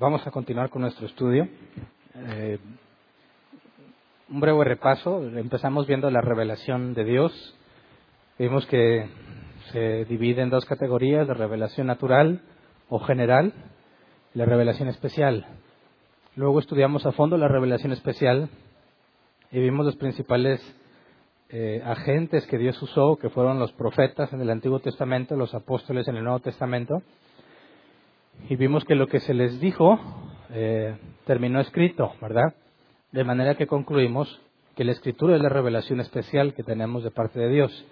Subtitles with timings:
[0.00, 1.48] Vamos a continuar con nuestro estudio.
[2.14, 2.60] Eh,
[4.28, 5.24] un breve repaso.
[5.24, 7.56] Empezamos viendo la revelación de Dios.
[8.38, 9.08] Vimos que
[9.72, 12.42] se divide en dos categorías, la revelación natural
[12.88, 13.52] o general
[14.32, 15.46] y la revelación especial.
[16.36, 18.50] Luego estudiamos a fondo la revelación especial
[19.50, 20.60] y vimos los principales
[21.48, 26.06] eh, agentes que Dios usó, que fueron los profetas en el Antiguo Testamento, los apóstoles
[26.06, 27.02] en el Nuevo Testamento,
[28.48, 29.98] y vimos que lo que se les dijo
[30.50, 32.54] eh, terminó escrito, ¿verdad?
[33.12, 34.40] De manera que concluimos
[34.76, 37.86] que la escritura es la revelación especial que tenemos de parte de Dios.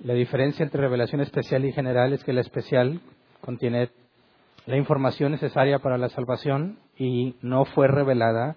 [0.00, 3.00] La diferencia entre revelación especial y general es que la especial
[3.40, 3.90] contiene
[4.66, 8.56] la información necesaria para la salvación y no fue revelada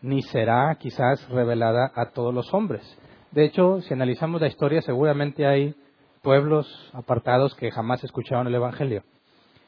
[0.00, 2.82] ni será quizás revelada a todos los hombres.
[3.30, 5.74] De hecho, si analizamos la historia, seguramente hay
[6.22, 9.02] pueblos apartados que jamás escucharon el Evangelio.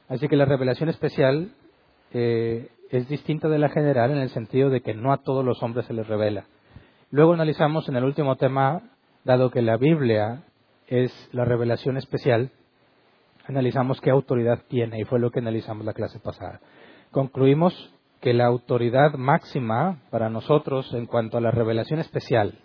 [0.08, 1.50] Así que la revelación especial
[2.12, 5.62] eh, es distinta de la general en el sentido de que no a todos los
[5.62, 6.44] hombres se les revela.
[7.10, 8.82] Luego analizamos en el último tema,
[9.24, 10.42] dado que la Biblia
[10.86, 12.50] es la revelación especial,
[13.46, 16.60] analizamos qué autoridad tiene y fue lo que analizamos la clase pasada.
[17.10, 22.58] Concluimos que la autoridad máxima para nosotros en cuanto a la revelación especial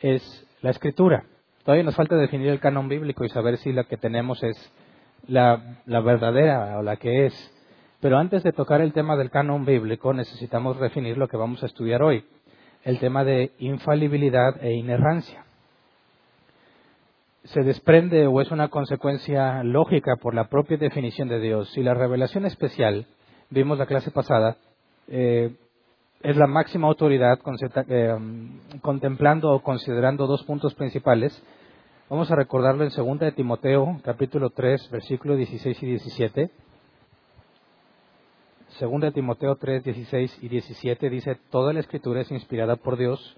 [0.00, 0.22] es
[0.62, 1.24] la escritura.
[1.64, 4.56] Todavía nos falta definir el canon bíblico y saber si la que tenemos es
[5.26, 7.56] la, verdadera o la que es.
[8.00, 11.66] Pero antes de tocar el tema del canon bíblico, necesitamos definir lo que vamos a
[11.66, 12.24] estudiar hoy,
[12.84, 15.44] el tema de infalibilidad e inerrancia.
[17.44, 21.70] Se desprende o es una consecuencia lógica por la propia definición de Dios.
[21.72, 23.06] Si la revelación especial,
[23.50, 24.56] vimos la clase pasada,
[25.08, 25.54] eh,
[26.22, 27.38] es la máxima autoridad
[27.88, 28.16] eh,
[28.82, 31.42] contemplando o considerando dos puntos principales,
[32.10, 36.50] Vamos a recordarlo en 2 de Timoteo, capítulo 3, versículos 16 y 17.
[38.80, 43.36] 2 de Timoteo 3, 16 y 17 dice, Toda la escritura es inspirada por Dios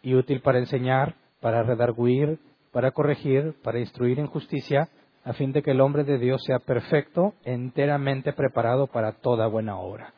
[0.00, 2.38] y útil para enseñar, para redarguir,
[2.72, 4.88] para corregir, para instruir en justicia,
[5.22, 9.76] a fin de que el hombre de Dios sea perfecto, enteramente preparado para toda buena
[9.78, 10.14] obra.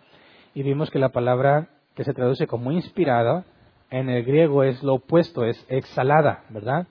[0.54, 1.66] Y vimos que la palabra
[1.96, 3.44] que se traduce como inspirada,
[3.90, 6.86] en el griego es lo opuesto, es exhalada, ¿verdad?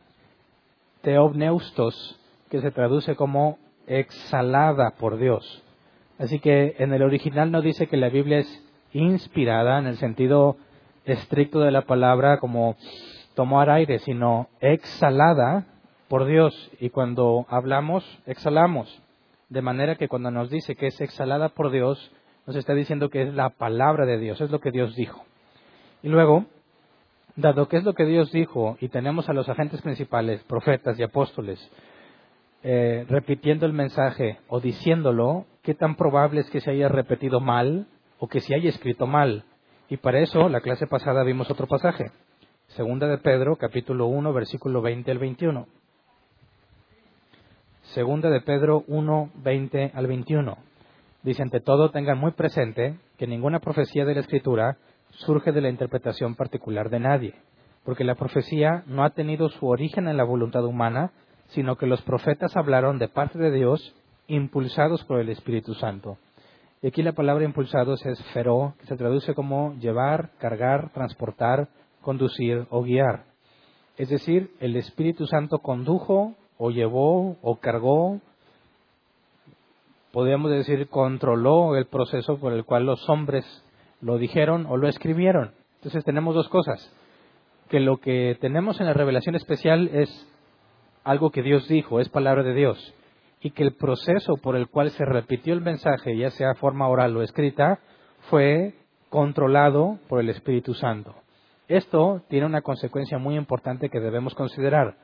[1.01, 2.19] Teobneustos,
[2.49, 5.63] que se traduce como exhalada por Dios.
[6.19, 8.63] Así que en el original no dice que la Biblia es
[8.93, 10.57] inspirada en el sentido
[11.05, 12.75] estricto de la palabra como
[13.35, 15.65] tomar aire, sino exhalada
[16.07, 16.71] por Dios.
[16.79, 19.01] Y cuando hablamos, exhalamos.
[19.49, 22.11] De manera que cuando nos dice que es exhalada por Dios,
[22.45, 25.23] nos está diciendo que es la palabra de Dios, es lo que Dios dijo.
[26.01, 26.45] Y luego,
[27.37, 31.03] dado que es lo que Dios dijo y tenemos a los agentes principales, profetas y
[31.03, 31.59] apóstoles,
[32.63, 37.87] eh, repitiendo el mensaje o diciéndolo, ¿qué tan probable es que se haya repetido mal
[38.19, 39.45] o que se haya escrito mal?
[39.87, 42.11] Y para eso, la clase pasada vimos otro pasaje.
[42.69, 45.67] Segunda de Pedro, capítulo 1, versículo 20 al 21.
[47.93, 50.57] Segunda de Pedro 1, 20 al 21.
[51.23, 54.77] Dice, ante todo, tengan muy presente que ninguna profecía de la Escritura
[55.17, 57.33] surge de la interpretación particular de nadie,
[57.83, 61.11] porque la profecía no ha tenido su origen en la voluntad humana,
[61.49, 63.95] sino que los profetas hablaron de parte de Dios,
[64.27, 66.17] impulsados por el Espíritu Santo.
[66.81, 71.69] Y aquí la palabra impulsados es feró, que se traduce como llevar, cargar, transportar,
[72.01, 73.23] conducir o guiar.
[73.97, 78.19] Es decir, el Espíritu Santo condujo o llevó o cargó,
[80.11, 83.45] podríamos decir, controló el proceso por el cual los hombres
[84.01, 85.51] lo dijeron o lo escribieron.
[85.75, 86.93] Entonces tenemos dos cosas.
[87.69, 90.09] Que lo que tenemos en la revelación especial es
[91.03, 92.93] algo que Dios dijo, es palabra de Dios.
[93.41, 97.15] Y que el proceso por el cual se repitió el mensaje, ya sea forma oral
[97.15, 97.79] o escrita,
[98.29, 98.73] fue
[99.09, 101.15] controlado por el Espíritu Santo.
[101.67, 104.95] Esto tiene una consecuencia muy importante que debemos considerar.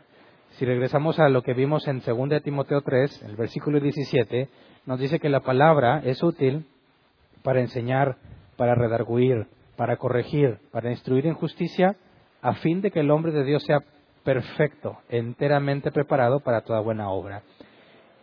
[0.52, 4.50] Si regresamos a lo que vimos en 2 Timoteo 3, el versículo 17,
[4.86, 6.66] nos dice que la palabra es útil
[7.44, 8.18] para enseñar,
[8.56, 11.96] para redarguir, para corregir, para instruir en justicia,
[12.42, 13.80] a fin de que el hombre de Dios sea
[14.24, 17.44] perfecto, enteramente preparado para toda buena obra.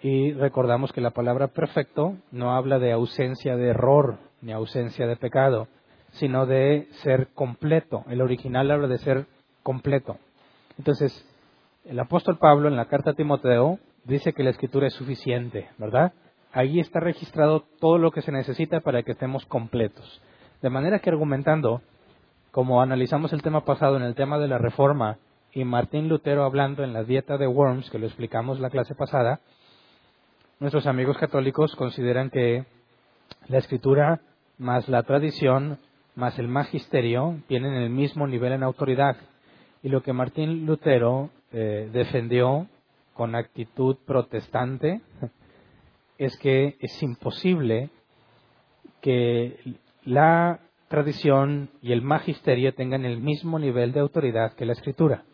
[0.02, 5.16] Y recordamos que la palabra perfecto no habla de ausencia de error ni ausencia de
[5.16, 5.68] pecado,
[6.12, 8.04] sino de ser completo.
[8.08, 9.26] El original habla de ser
[9.62, 10.16] completo.
[10.78, 11.26] Entonces,
[11.84, 16.12] el apóstol Pablo en la carta a Timoteo dice que la escritura es suficiente, ¿verdad?
[16.52, 20.20] Ahí está registrado todo lo que se necesita para que estemos completos.
[20.62, 21.80] De manera que argumentando,
[22.50, 25.18] como analizamos el tema pasado en el tema de la reforma
[25.52, 29.40] y Martín Lutero hablando en la dieta de Worms, que lo explicamos la clase pasada,
[30.58, 32.64] nuestros amigos católicos consideran que
[33.48, 34.20] la escritura
[34.58, 35.78] más la tradición
[36.16, 39.16] más el magisterio tienen el mismo nivel en autoridad.
[39.82, 42.66] Y lo que Martín Lutero eh, defendió
[43.14, 45.00] con actitud protestante
[46.20, 47.88] es que es imposible
[49.00, 49.58] que
[50.04, 55.24] la tradición y el magisterio tengan el mismo nivel de autoridad que la escritura.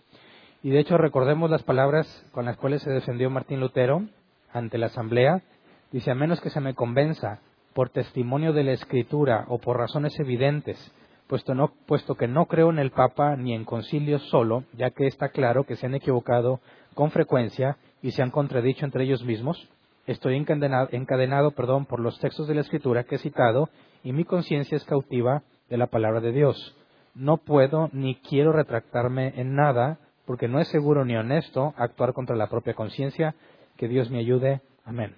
[0.62, 4.04] Y de hecho recordemos las palabras con las cuales se defendió Martín Lutero
[4.52, 5.42] ante la asamblea.
[5.90, 7.40] Dice, a menos que se me convenza
[7.74, 10.78] por testimonio de la escritura o por razones evidentes,
[11.26, 15.08] puesto, no, puesto que no creo en el Papa ni en concilios solo, ya que
[15.08, 16.60] está claro que se han equivocado
[16.94, 19.68] con frecuencia y se han contradicho entre ellos mismos,
[20.06, 23.68] estoy encadenado, encadenado perdón, por los textos de la escritura que he citado
[24.02, 26.76] y mi conciencia es cautiva de la palabra de Dios.
[27.14, 32.36] No puedo ni quiero retractarme en nada, porque no es seguro ni honesto actuar contra
[32.36, 33.34] la propia conciencia.
[33.76, 34.60] Que Dios me ayude.
[34.84, 35.14] Amén.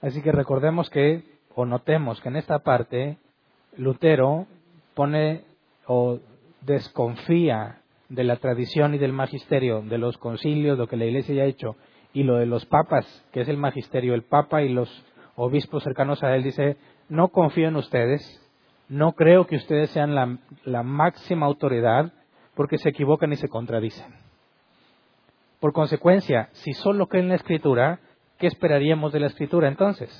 [0.00, 1.24] Así que recordemos que,
[1.54, 3.18] o notemos que en esta parte,
[3.76, 4.46] Lutero
[4.94, 5.42] pone
[5.86, 6.20] o
[6.60, 11.42] desconfía de la tradición y del magisterio, de los concilios, lo que la Iglesia ya
[11.42, 11.76] ha hecho,
[12.18, 14.90] y lo de los papas, que es el magisterio, el papa y los
[15.36, 16.76] obispos cercanos a él, dice,
[17.08, 18.20] no confío en ustedes,
[18.88, 22.12] no creo que ustedes sean la, la máxima autoridad,
[22.56, 24.12] porque se equivocan y se contradicen.
[25.60, 28.00] Por consecuencia, si solo creen la escritura,
[28.40, 30.10] ¿qué esperaríamos de la escritura entonces?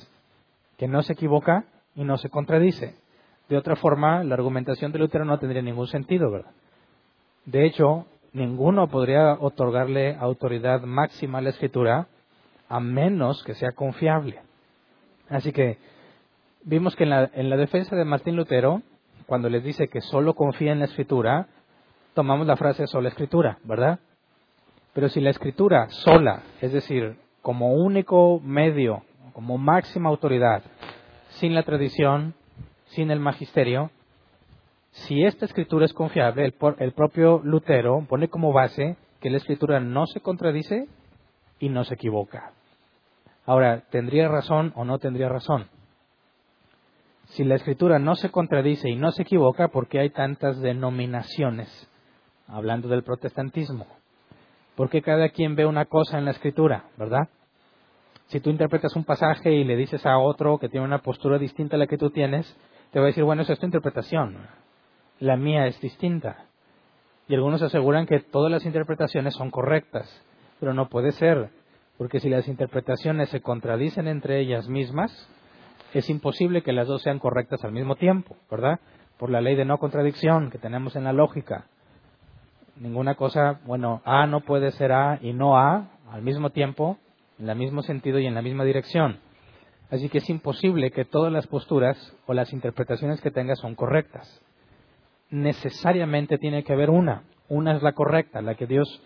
[0.77, 2.95] Que no se equivoca y no se contradice.
[3.49, 6.51] De otra forma, la argumentación de Lutero no tendría ningún sentido, ¿verdad?
[7.43, 12.07] De hecho, ninguno podría otorgarle autoridad máxima a la escritura
[12.67, 14.39] a menos que sea confiable.
[15.29, 15.77] Así que
[16.63, 18.81] vimos que en la, en la defensa de Martín Lutero,
[19.25, 21.47] cuando les dice que solo confía en la escritura,
[22.13, 23.99] tomamos la frase sola escritura, ¿verdad?
[24.93, 29.03] Pero si la escritura sola, es decir, como único medio,
[29.33, 30.63] como máxima autoridad,
[31.29, 32.33] sin la tradición,
[32.87, 33.91] sin el magisterio,
[34.91, 40.05] si esta escritura es confiable, el, propio Lutero pone como base que la escritura no
[40.07, 40.87] se contradice
[41.59, 42.53] y no se equivoca.
[43.45, 45.67] Ahora, ¿tendría razón o no tendría razón?
[47.29, 51.89] Si la escritura no se contradice y no se equivoca, ¿por qué hay tantas denominaciones?
[52.47, 53.85] Hablando del protestantismo.
[54.75, 57.29] Porque cada quien ve una cosa en la escritura, ¿verdad?
[58.27, 61.75] Si tú interpretas un pasaje y le dices a otro que tiene una postura distinta
[61.75, 62.57] a la que tú tienes,
[62.91, 64.37] te va a decir, bueno, esa es tu interpretación.
[65.19, 66.45] La mía es distinta.
[67.27, 70.09] Y algunos aseguran que todas las interpretaciones son correctas,
[70.59, 71.49] pero no puede ser,
[71.97, 75.11] porque si las interpretaciones se contradicen entre ellas mismas,
[75.93, 78.79] es imposible que las dos sean correctas al mismo tiempo, ¿verdad?
[79.17, 81.65] Por la ley de no contradicción que tenemos en la lógica
[82.79, 86.97] ninguna cosa, bueno, A no puede ser A y no A al mismo tiempo,
[87.37, 89.19] en el mismo sentido y en la misma dirección.
[89.91, 94.41] Así que es imposible que todas las posturas o las interpretaciones que tengas son correctas.
[95.29, 97.23] Necesariamente tiene que haber una.
[97.47, 99.01] Una es la correcta, la que Dios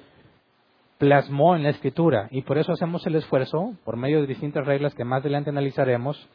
[0.98, 2.28] plasmó en la escritura.
[2.32, 6.30] Y por eso hacemos el esfuerzo, por medio de distintas reglas que más adelante analizaremos,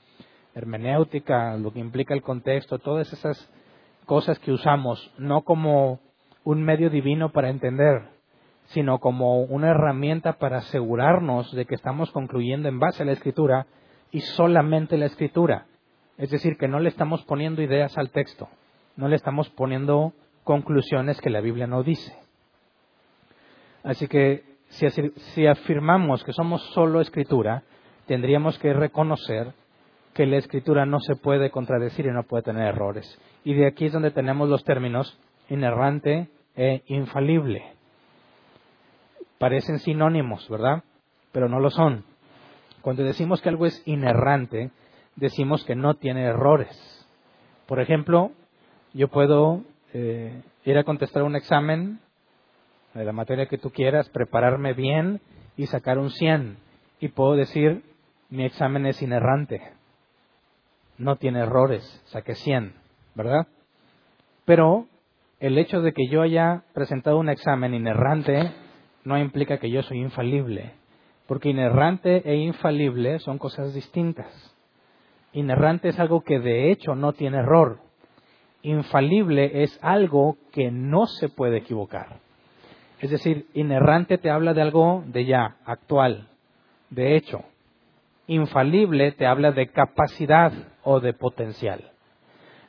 [0.55, 3.51] hermenéutica, lo que implica el contexto, todas esas
[4.05, 6.01] cosas que usamos, no como
[6.45, 8.09] un medio divino para entender,
[8.69, 13.67] sino como una herramienta para asegurarnos de que estamos concluyendo en base a la escritura
[14.11, 15.67] y solamente la escritura.
[16.17, 18.49] Es decir, que no le estamos poniendo ideas al texto,
[18.99, 20.13] no le estamos poniendo
[20.43, 22.13] conclusiones que la Biblia no dice.
[23.85, 27.63] Así que si, afirmamos que somos solo escritura,
[28.07, 29.55] tendríamos que reconocer
[30.15, 33.19] que la escritura no se puede contradecir y no puede tener errores.
[33.45, 35.17] Y de aquí es donde tenemos los términos
[35.49, 37.63] inerrante, e infalible.
[39.39, 40.83] Parecen sinónimos, ¿verdad?
[41.31, 42.05] Pero no lo son.
[42.83, 44.73] Cuando decimos que algo es inerrante,
[45.15, 47.07] decimos que no tiene errores.
[47.69, 48.33] Por ejemplo,
[48.95, 52.01] yo puedo eh, ir a contestar un examen
[52.95, 55.21] de la materia que tú quieras, prepararme bien
[55.57, 56.57] y sacar un 100.
[57.01, 57.83] Y puedo decir,
[58.31, 59.61] mi examen es inerrante.
[60.97, 62.75] No tiene errores, saqué 100,
[63.15, 63.47] ¿verdad?
[64.45, 64.87] Pero
[65.41, 68.51] el hecho de que yo haya presentado un examen inerrante
[69.05, 70.73] no implica que yo soy infalible,
[71.27, 74.27] porque inerrante e infalible son cosas distintas.
[75.33, 77.79] Inerrante es algo que de hecho no tiene error.
[78.63, 82.19] Infalible es algo que no se puede equivocar.
[83.01, 86.29] Es decir, inerrante te habla de algo de ya, actual,
[86.91, 87.45] de hecho.
[88.27, 91.93] Infalible te habla de capacidad o de potencial.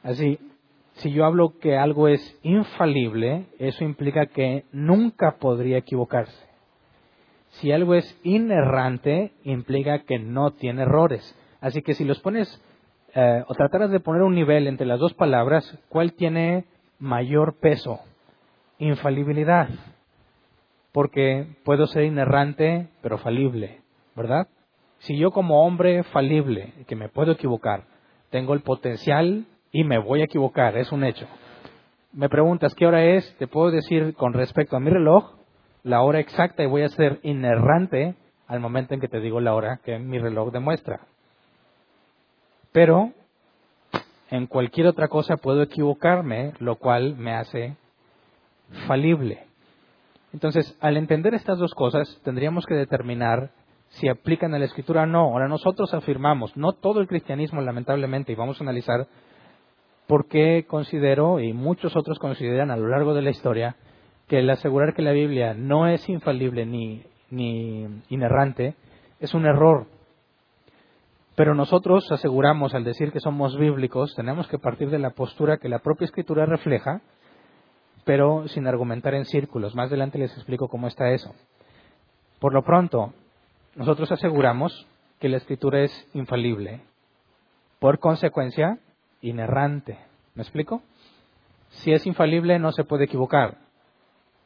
[0.03, 0.39] Así,
[0.93, 6.47] si yo hablo que algo es infalible, eso implica que nunca podría equivocarse.
[7.49, 11.35] Si algo es inerrante, implica que no tiene errores.
[11.61, 12.61] Así que si los pones
[13.15, 16.65] eh, o trataras de poner un nivel entre las dos palabras, ¿cuál tiene
[16.99, 17.99] mayor peso?
[18.77, 19.69] Infalibilidad.
[20.91, 23.81] Porque puedo ser inerrante, pero falible,
[24.15, 24.47] ¿verdad?
[24.99, 27.83] Si yo como hombre falible, que me puedo equivocar,
[28.31, 31.27] tengo el potencial y me voy a equivocar, es un hecho.
[32.11, 35.35] Me preguntas qué hora es, te puedo decir con respecto a mi reloj
[35.83, 38.15] la hora exacta y voy a ser inerrante
[38.47, 41.01] al momento en que te digo la hora que mi reloj demuestra.
[42.71, 43.11] Pero
[44.31, 47.75] en cualquier otra cosa puedo equivocarme, lo cual me hace
[48.87, 49.45] falible.
[50.33, 53.51] Entonces, al entender estas dos cosas, tendríamos que determinar
[53.89, 55.21] si aplican a la escritura o no.
[55.21, 59.07] Ahora nosotros afirmamos, no todo el cristianismo lamentablemente, y vamos a analizar
[60.05, 63.75] por qué considero, y muchos otros consideran a lo largo de la historia,
[64.27, 68.75] que el asegurar que la Biblia no es infalible ni, ni inerrante
[69.19, 69.87] es un error.
[71.39, 75.69] Pero nosotros aseguramos, al decir que somos bíblicos, tenemos que partir de la postura que
[75.69, 76.99] la propia escritura refleja,
[78.03, 79.73] pero sin argumentar en círculos.
[79.73, 81.33] Más adelante les explico cómo está eso.
[82.39, 83.13] Por lo pronto,
[83.77, 84.85] nosotros aseguramos
[85.21, 86.81] que la escritura es infalible.
[87.79, 88.77] Por consecuencia,
[89.21, 89.97] inerrante.
[90.35, 90.81] ¿Me explico?
[91.69, 93.59] Si es infalible, no se puede equivocar.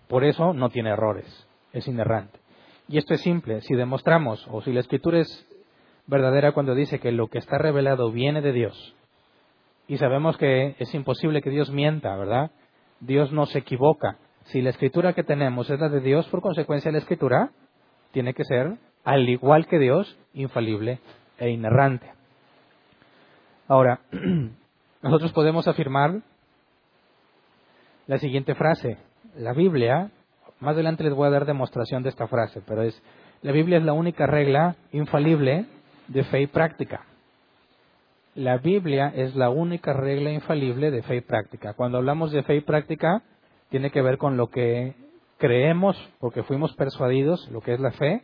[0.07, 1.47] Por eso no tiene errores.
[1.71, 2.39] Es inerrante.
[2.87, 3.61] Y esto es simple.
[3.61, 5.47] Si demostramos, o si la escritura es
[6.07, 8.95] verdadera cuando dice que lo que está revelado viene de Dios,
[9.87, 12.51] y sabemos que es imposible que Dios mienta, ¿verdad?
[12.99, 14.17] Dios no se equivoca.
[14.45, 17.51] Si la escritura que tenemos es la de Dios, por consecuencia la escritura
[18.11, 20.99] tiene que ser al igual que Dios, infalible
[21.37, 22.09] e inerrante.
[23.67, 23.99] Ahora,
[25.01, 26.21] nosotros podemos afirmar
[28.07, 28.97] la siguiente frase.
[29.35, 30.11] La Biblia,
[30.59, 33.01] más adelante les voy a dar demostración de esta frase, pero es,
[33.41, 35.65] la Biblia es la única regla infalible
[36.07, 37.05] de fe y práctica.
[38.35, 41.73] La Biblia es la única regla infalible de fe y práctica.
[41.73, 43.21] Cuando hablamos de fe y práctica,
[43.69, 44.95] tiene que ver con lo que
[45.37, 48.23] creemos porque fuimos persuadidos, lo que es la fe,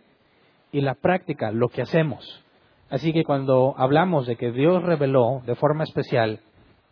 [0.72, 2.44] y la práctica, lo que hacemos.
[2.90, 6.40] Así que cuando hablamos de que Dios reveló de forma especial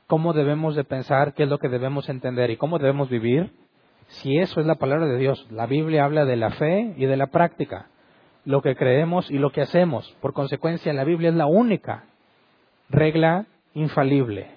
[0.06, 3.52] cómo debemos de pensar, qué es lo que debemos entender y cómo debemos vivir,
[4.08, 7.18] si eso es la palabra de Dios, la Biblia habla de la fe y de
[7.18, 7.90] la práctica,
[8.48, 10.10] lo que creemos y lo que hacemos.
[10.22, 12.06] Por consecuencia, la Biblia es la única
[12.90, 14.48] regla infalible,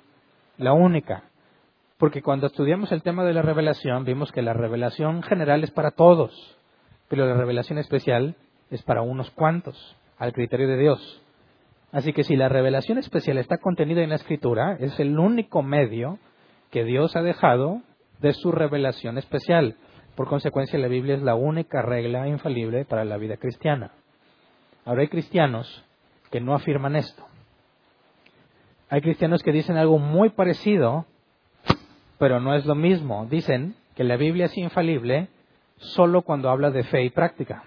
[0.59, 1.25] la única.
[1.99, 5.91] Porque cuando estudiamos el tema de la revelación, vimos que la revelación general es para
[5.91, 6.57] todos,
[7.09, 8.37] pero la revelación especial
[8.71, 11.23] es para unos cuantos, al criterio de Dios.
[11.91, 16.21] Así que si la revelación especial está contenida en la Escritura, es el único medio
[16.71, 17.83] que Dios ha dejado
[18.21, 19.75] de su revelación especial.
[20.21, 23.93] Por consecuencia, la Biblia es la única regla infalible para la vida cristiana.
[24.85, 25.83] Ahora hay cristianos
[26.31, 27.25] que no afirman esto.
[28.91, 31.07] Hay cristianos que dicen algo muy parecido,
[32.19, 33.25] pero no es lo mismo.
[33.31, 35.29] Dicen que la Biblia es infalible
[35.79, 37.65] solo cuando habla de fe y práctica.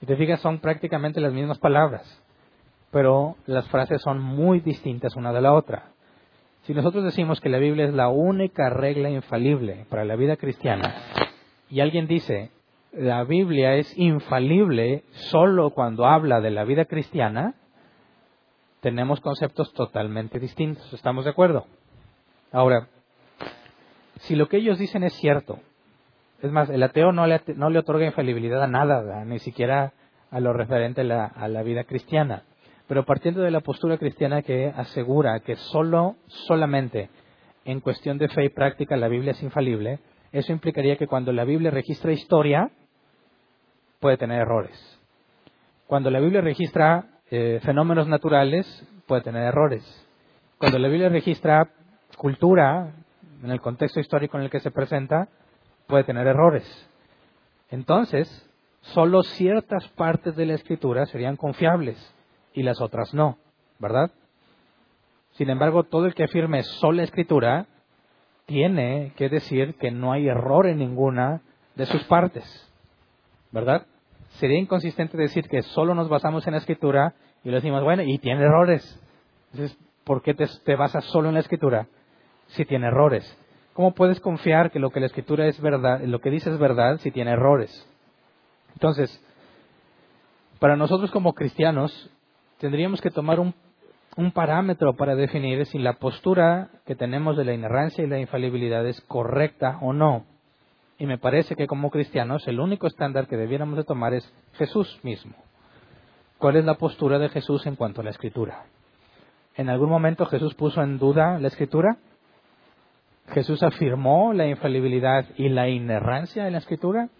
[0.00, 2.22] Si te fijas, son prácticamente las mismas palabras,
[2.90, 5.93] pero las frases son muy distintas una de la otra.
[6.64, 10.94] Si nosotros decimos que la Biblia es la única regla infalible para la vida cristiana,
[11.68, 12.50] y alguien dice,
[12.92, 17.54] la Biblia es infalible solo cuando habla de la vida cristiana,
[18.80, 20.90] tenemos conceptos totalmente distintos.
[20.94, 21.66] ¿Estamos de acuerdo?
[22.50, 22.88] Ahora,
[24.20, 25.58] si lo que ellos dicen es cierto,
[26.40, 29.92] es más, el ateo no le, no le otorga infalibilidad a nada, ni siquiera
[30.30, 32.44] a lo referente a la, a la vida cristiana.
[32.86, 37.08] Pero partiendo de la postura cristiana que asegura que solo, solamente
[37.64, 40.00] en cuestión de fe y práctica la Biblia es infalible,
[40.32, 42.70] eso implicaría que cuando la Biblia registra historia,
[44.00, 45.00] puede tener errores.
[45.86, 48.66] Cuando la Biblia registra eh, fenómenos naturales,
[49.06, 49.82] puede tener errores.
[50.58, 51.70] Cuando la Biblia registra
[52.18, 52.92] cultura,
[53.42, 55.28] en el contexto histórico en el que se presenta,
[55.86, 56.64] puede tener errores.
[57.70, 58.28] Entonces,
[58.80, 62.14] solo ciertas partes de la escritura serían confiables
[62.54, 63.36] y las otras no,
[63.78, 64.10] ¿verdad?
[65.32, 67.66] Sin embargo, todo el que afirme sola escritura
[68.46, 71.42] tiene que decir que no hay error en ninguna
[71.74, 72.64] de sus partes.
[73.54, 73.86] ¿verdad?
[74.40, 78.18] Sería inconsistente decir que solo nos basamos en la escritura y le decimos, bueno, y
[78.18, 79.00] tiene errores.
[79.52, 81.86] Entonces, ¿por qué te, te basas solo en la escritura
[82.48, 83.24] si tiene errores?
[83.72, 86.98] ¿Cómo puedes confiar que lo que la escritura es verdad, lo que dice es verdad
[86.98, 87.88] si tiene errores?
[88.72, 89.24] Entonces,
[90.58, 92.10] para nosotros como cristianos,
[92.64, 93.52] tendríamos que tomar un,
[94.32, 99.02] parámetro para definir si la postura que tenemos de la inerrancia y la infalibilidad es
[99.02, 100.24] correcta o no.
[100.98, 104.98] Y me parece que como cristianos el único estándar que debiéramos de tomar es Jesús
[105.02, 105.34] mismo.
[106.38, 108.64] ¿Cuál es la postura de Jesús en cuanto a la escritura?
[109.56, 111.98] ¿En algún momento Jesús puso en duda la escritura?
[113.28, 117.10] ¿Jesús afirmó la infalibilidad y la inerrancia en la escritura?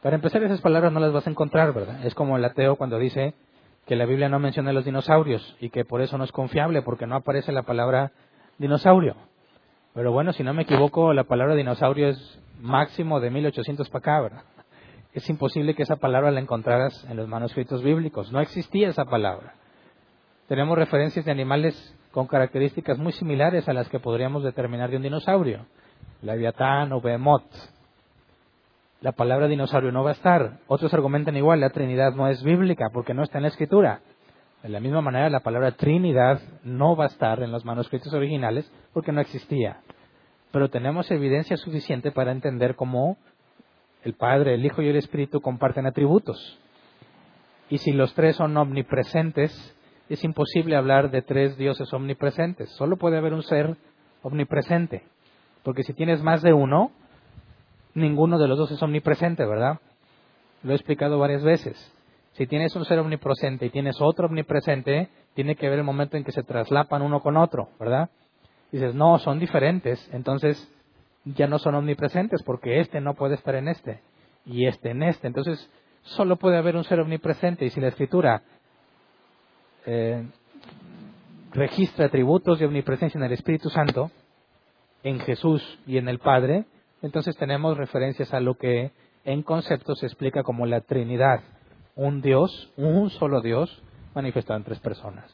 [0.00, 2.06] Para empezar, esas palabras no las vas a encontrar, ¿verdad?
[2.06, 3.34] Es como el ateo cuando dice
[3.88, 7.06] que la Biblia no menciona los dinosaurios y que por eso no es confiable porque
[7.06, 8.12] no aparece la palabra
[8.58, 9.16] dinosaurio.
[9.94, 14.44] Pero bueno, si no me equivoco, la palabra dinosaurio es máximo de 1800 para acá.
[15.14, 18.30] Es imposible que esa palabra la encontraras en los manuscritos bíblicos.
[18.30, 19.54] No existía esa palabra.
[20.48, 25.02] Tenemos referencias de animales con características muy similares a las que podríamos determinar de un
[25.02, 25.64] dinosaurio.
[26.20, 27.50] Leviatán o Behemoth.
[29.00, 30.58] La palabra dinosaurio no va a estar.
[30.66, 34.00] Otros argumentan igual, la Trinidad no es bíblica porque no está en la Escritura.
[34.62, 38.70] De la misma manera, la palabra Trinidad no va a estar en los manuscritos originales
[38.92, 39.82] porque no existía.
[40.50, 43.16] Pero tenemos evidencia suficiente para entender cómo
[44.02, 46.58] el Padre, el Hijo y el Espíritu comparten atributos.
[47.70, 49.76] Y si los tres son omnipresentes,
[50.08, 52.70] es imposible hablar de tres dioses omnipresentes.
[52.70, 53.76] Solo puede haber un ser
[54.22, 55.04] omnipresente.
[55.62, 56.90] Porque si tienes más de uno,
[57.98, 59.80] ninguno de los dos es omnipresente, ¿verdad?
[60.62, 61.76] Lo he explicado varias veces.
[62.32, 66.24] Si tienes un ser omnipresente y tienes otro omnipresente, tiene que ver el momento en
[66.24, 68.10] que se traslapan uno con otro, ¿verdad?
[68.70, 70.70] Dices, no, son diferentes, entonces
[71.24, 74.00] ya no son omnipresentes porque este no puede estar en este
[74.44, 75.26] y este en este.
[75.26, 75.70] Entonces,
[76.02, 78.42] solo puede haber un ser omnipresente y si la escritura
[79.86, 80.26] eh,
[81.52, 84.10] registra atributos de omnipresencia en el Espíritu Santo,
[85.02, 86.66] en Jesús y en el Padre,
[87.02, 88.92] entonces tenemos referencias a lo que
[89.24, 91.40] en concepto se explica como la Trinidad,
[91.96, 93.82] un Dios, un solo Dios
[94.14, 95.32] manifestado en tres personas.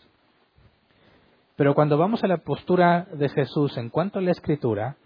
[1.56, 4.96] Pero cuando vamos a la postura de Jesús en cuanto a la Escritura,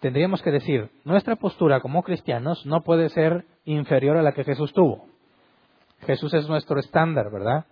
[0.00, 4.72] tendríamos que decir, nuestra postura como cristianos no puede ser inferior a la que Jesús
[4.72, 5.06] tuvo.
[6.06, 7.64] Jesús es nuestro estándar, ¿verdad?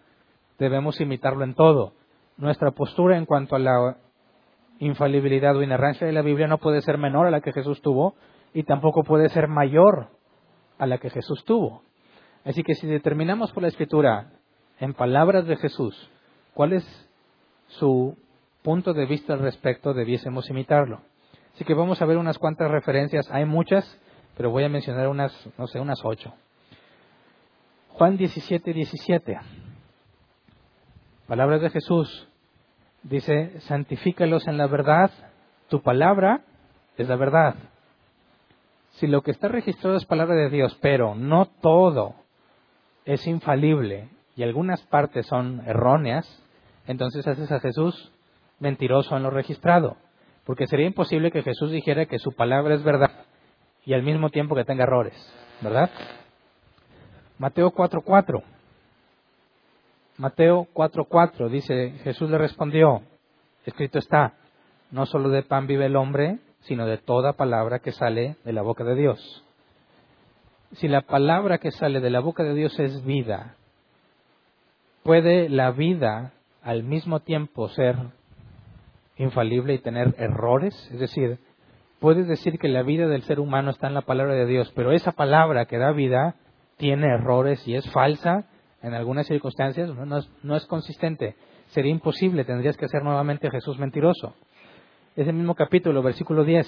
[0.60, 1.94] debemos imitarlo en todo.
[2.36, 3.96] Nuestra postura en cuanto a la
[4.80, 8.14] infalibilidad o inerrancia de la Biblia no puede ser menor a la que Jesús tuvo
[8.52, 10.08] y tampoco puede ser mayor
[10.78, 11.82] a la que Jesús tuvo.
[12.44, 14.32] Así que si determinamos por la Escritura,
[14.80, 16.10] en palabras de Jesús,
[16.54, 17.08] cuál es
[17.68, 18.16] su
[18.62, 21.02] punto de vista al respecto, debiésemos imitarlo.
[21.54, 23.98] Así que vamos a ver unas cuantas referencias, hay muchas,
[24.36, 26.32] pero voy a mencionar unas, no sé, unas ocho.
[27.90, 29.38] Juan 17, 17.
[31.26, 32.29] Palabras de Jesús.
[33.02, 35.10] Dice, santifícalos en la verdad.
[35.68, 36.42] Tu palabra
[36.96, 37.54] es la verdad.
[38.92, 42.14] Si lo que está registrado es palabra de Dios, pero no todo
[43.04, 46.26] es infalible y algunas partes son erróneas,
[46.86, 48.12] entonces haces a Jesús
[48.58, 49.96] mentiroso en lo registrado.
[50.44, 53.12] Porque sería imposible que Jesús dijera que su palabra es verdad
[53.84, 55.14] y al mismo tiempo que tenga errores,
[55.60, 55.90] ¿verdad?
[57.38, 58.42] Mateo 4:4.
[60.20, 63.00] Mateo 4:4 dice, Jesús le respondió,
[63.64, 64.34] escrito está,
[64.90, 68.60] no solo de pan vive el hombre, sino de toda palabra que sale de la
[68.60, 69.42] boca de Dios.
[70.72, 73.54] Si la palabra que sale de la boca de Dios es vida,
[75.04, 77.96] ¿puede la vida al mismo tiempo ser
[79.16, 80.74] infalible y tener errores?
[80.92, 81.38] Es decir,
[81.98, 84.92] puedes decir que la vida del ser humano está en la palabra de Dios, pero
[84.92, 86.34] esa palabra que da vida
[86.76, 88.49] tiene errores y es falsa
[88.82, 89.90] en algunas circunstancias
[90.42, 91.36] no es, consistente.
[91.68, 94.34] Sería imposible, tendrías que hacer nuevamente Jesús mentiroso.
[95.16, 96.66] Ese mismo capítulo, versículo 10,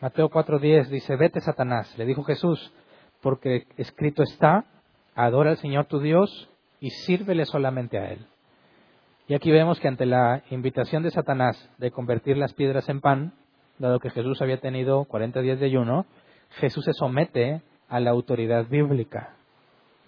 [0.00, 2.72] Mateo 4:10, dice, vete Satanás, le dijo Jesús,
[3.20, 4.66] porque escrito está,
[5.14, 6.48] adora al Señor tu Dios
[6.80, 8.26] y sírvele solamente a Él.
[9.26, 13.34] Y aquí vemos que ante la invitación de Satanás de convertir las piedras en pan,
[13.78, 16.06] dado que Jesús había tenido 40 días de ayuno,
[16.60, 19.37] Jesús se somete a la autoridad bíblica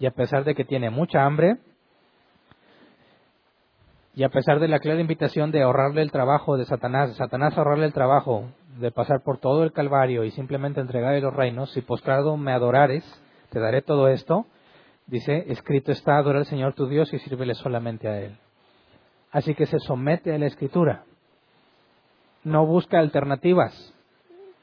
[0.01, 1.59] y a pesar de que tiene mucha hambre,
[4.15, 7.85] y a pesar de la clara invitación de ahorrarle el trabajo de Satanás, Satanás ahorrarle
[7.85, 12.35] el trabajo de pasar por todo el Calvario y simplemente entregarle los reinos, si postrado
[12.35, 13.03] me adorares,
[13.51, 14.47] te daré todo esto,
[15.05, 18.35] dice, escrito está, adora al Señor tu Dios y sírvele solamente a Él.
[19.31, 21.03] Así que se somete a la escritura.
[22.43, 23.93] No busca alternativas.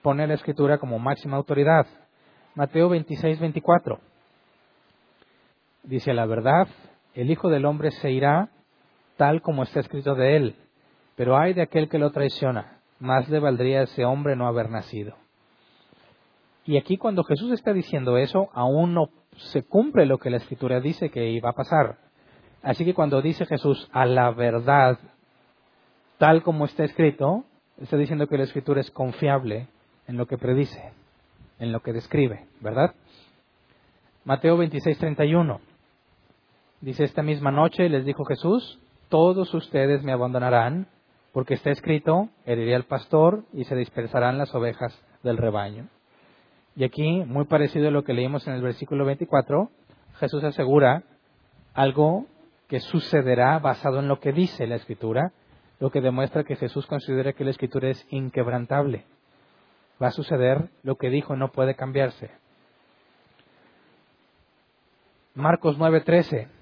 [0.03, 1.87] Pone la escritura como máxima autoridad.
[2.57, 4.01] Mateo 26, 24.
[5.82, 6.68] Dice la verdad,
[7.14, 8.50] el Hijo del Hombre se irá
[9.16, 10.56] tal como está escrito de él,
[11.16, 14.70] pero hay de aquel que lo traiciona, más le valdría a ese hombre no haber
[14.70, 15.16] nacido.
[16.64, 20.80] Y aquí cuando Jesús está diciendo eso, aún no se cumple lo que la Escritura
[20.80, 21.96] dice que iba a pasar.
[22.62, 24.98] Así que cuando dice Jesús a la verdad,
[26.18, 27.44] tal como está escrito,
[27.80, 29.68] está diciendo que la Escritura es confiable
[30.06, 30.92] en lo que predice,
[31.58, 32.94] en lo que describe, ¿verdad?
[34.24, 35.60] Mateo 26, 31.
[36.80, 40.86] Dice, esta misma noche les dijo Jesús, todos ustedes me abandonarán,
[41.32, 45.88] porque está escrito, heriré al pastor y se dispersarán las ovejas del rebaño.
[46.76, 49.70] Y aquí, muy parecido a lo que leímos en el versículo 24,
[50.20, 51.02] Jesús asegura
[51.74, 52.26] algo
[52.68, 55.32] que sucederá basado en lo que dice la Escritura,
[55.80, 59.04] lo que demuestra que Jesús considera que la Escritura es inquebrantable.
[60.00, 62.30] Va a suceder lo que dijo, no puede cambiarse.
[65.34, 66.57] Marcos 9:13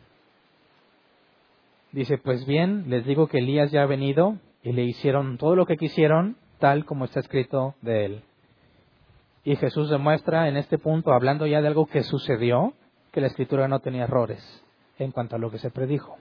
[1.97, 5.65] Dice, pues bien, les digo que Elías ya ha venido y le hicieron todo lo
[5.65, 8.23] que quisieron, tal como está escrito de él.
[9.45, 12.75] Y Jesús demuestra en este punto, hablando ya de algo que sucedió,
[13.13, 14.63] que la escritura no tenía errores
[14.99, 16.19] en cuanto a lo que se predijo.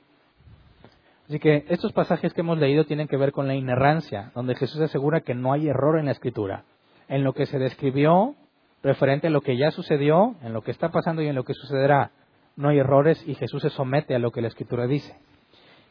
[1.27, 4.79] Así que estos pasajes que hemos leído tienen que ver con la inerrancia, donde Jesús
[4.79, 6.63] asegura que no hay error en la escritura.
[7.09, 8.33] En lo que se describió
[8.81, 11.53] referente a lo que ya sucedió, en lo que está pasando y en lo que
[11.53, 12.11] sucederá,
[12.55, 15.17] no hay errores y Jesús se somete a lo que la escritura dice.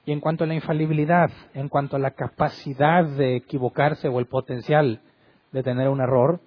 [0.07, 4.27] Y en cuanto a la infalibilidad, en cuanto a la capacidad de equivocarse o el
[4.27, 5.01] potencial
[5.53, 6.41] de tener un error,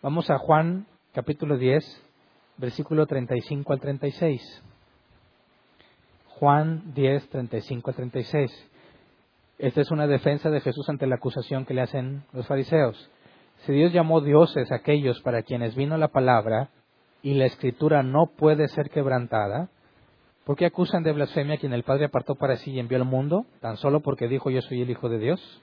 [0.00, 1.84] vamos a Juan capítulo 10,
[2.58, 4.62] versículo 35 al 36.
[6.28, 8.70] Juan 10, 35 al 36.
[9.58, 13.10] Esta es una defensa de Jesús ante la acusación que le hacen los fariseos.
[13.66, 16.70] Si Dios llamó dioses a aquellos para quienes vino la palabra
[17.22, 19.68] y la escritura no puede ser quebrantada,
[20.44, 23.04] ¿Por qué acusan de blasfemia a quien el Padre apartó para sí y envió al
[23.04, 25.62] mundo, tan solo porque dijo yo soy el Hijo de Dios?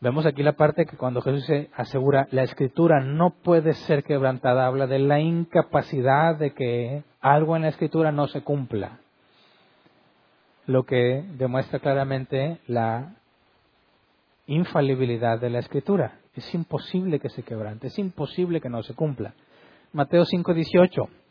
[0.00, 4.66] Vemos aquí la parte que cuando Jesús se asegura la escritura no puede ser quebrantada,
[4.66, 8.98] habla de la incapacidad de que algo en la escritura no se cumpla,
[10.66, 13.14] lo que demuestra claramente la
[14.48, 16.18] infalibilidad de la escritura.
[16.34, 19.34] Es imposible que se quebrante, es imposible que no se cumpla.
[19.92, 21.21] Mateo 5:18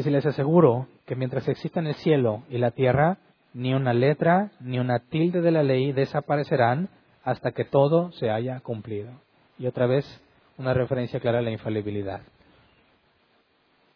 [0.00, 3.18] se les aseguro que mientras existan el cielo y la tierra,
[3.52, 6.88] ni una letra ni una tilde de la ley desaparecerán
[7.24, 9.10] hasta que todo se haya cumplido.
[9.58, 10.06] Y otra vez,
[10.56, 12.22] una referencia clara a la infalibilidad.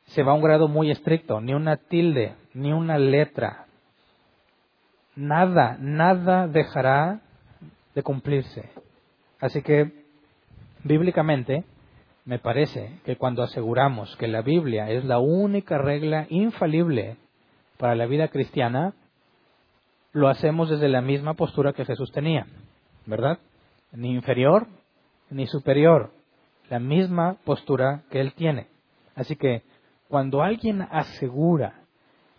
[0.08, 3.64] Se va a un grado muy estricto, ni una tilde, ni una letra.
[5.16, 7.20] Nada, nada dejará
[7.94, 8.68] de cumplirse.
[9.40, 9.90] Así que,
[10.84, 11.64] bíblicamente,
[12.26, 17.16] me parece que cuando aseguramos que la Biblia es la única regla infalible
[17.78, 18.94] para la vida cristiana,
[20.12, 22.46] lo hacemos desde la misma postura que Jesús tenía,
[23.06, 23.38] ¿verdad?
[23.92, 24.66] Ni inferior
[25.30, 26.10] ni superior,
[26.68, 28.66] la misma postura que él tiene.
[29.14, 29.62] Así que
[30.08, 31.82] cuando alguien asegura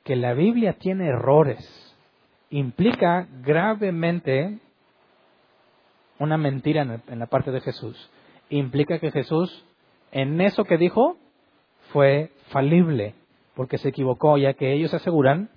[0.04, 1.96] que la Biblia tiene errores,
[2.50, 4.60] implica gravemente
[6.20, 8.10] una mentira en la parte de Jesús.
[8.50, 9.66] Implica que Jesús
[10.12, 11.18] en eso que dijo
[11.92, 13.16] fue falible,
[13.56, 15.50] porque se equivocó, ya que ellos aseguran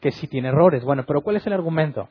[0.00, 0.84] que sí tiene errores.
[0.84, 2.08] Bueno, pero ¿cuál es el argumento?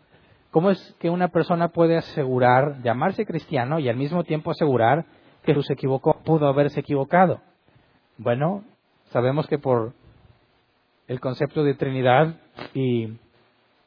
[0.52, 5.06] ¿Cómo es que una persona puede asegurar, llamarse cristiano y al mismo tiempo asegurar
[5.44, 7.42] que se equivocó, pudo haberse equivocado?
[8.18, 8.64] Bueno,
[9.12, 9.94] sabemos que por
[11.08, 12.36] el concepto de Trinidad
[12.74, 13.18] y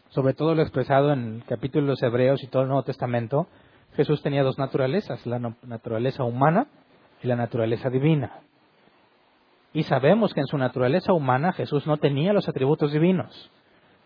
[0.08, 3.46] sobre todo lo expresado en el capítulo de los Hebreos y todo el Nuevo Testamento,
[3.94, 6.66] Jesús tenía dos naturalezas, la naturaleza humana
[7.24, 8.40] y la naturaleza divina.
[9.72, 13.50] Y sabemos que en su naturaleza humana Jesús no tenía los atributos divinos.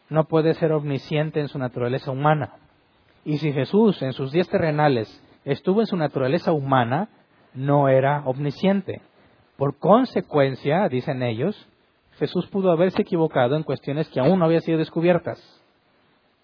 [0.09, 2.55] No puede ser omnisciente en su naturaleza humana.
[3.25, 7.09] Y si Jesús en sus días terrenales estuvo en su naturaleza humana,
[7.53, 9.03] no era omnisciente.
[9.57, 11.69] Por consecuencia, dicen ellos,
[12.19, 15.39] Jesús pudo haberse equivocado en cuestiones que aún no habían sido descubiertas.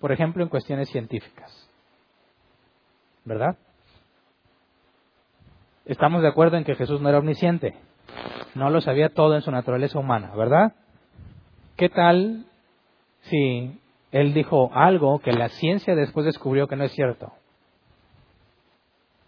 [0.00, 1.70] Por ejemplo, en cuestiones científicas.
[3.24, 3.56] ¿Verdad?
[5.86, 7.74] Estamos de acuerdo en que Jesús no era omnisciente.
[8.54, 10.72] No lo sabía todo en su naturaleza humana, ¿verdad?
[11.76, 12.46] ¿Qué tal
[13.22, 17.32] si él dijo algo que la ciencia después descubrió que no es cierto?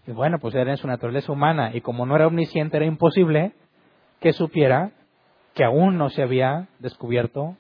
[0.07, 3.53] Y bueno, pues era en su naturaleza humana y como no era omnisciente era imposible
[4.21, 4.93] que supiera
[5.55, 7.57] que aún no se había descubierto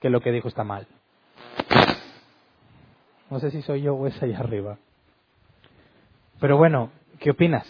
[0.00, 0.88] que lo que dijo está mal.
[3.30, 4.78] No sé si soy yo o es allá arriba.
[6.40, 7.66] Pero bueno, ¿qué opinas?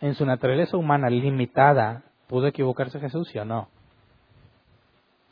[0.00, 3.68] En su naturaleza humana limitada ¿Pudo equivocarse Jesús, o no?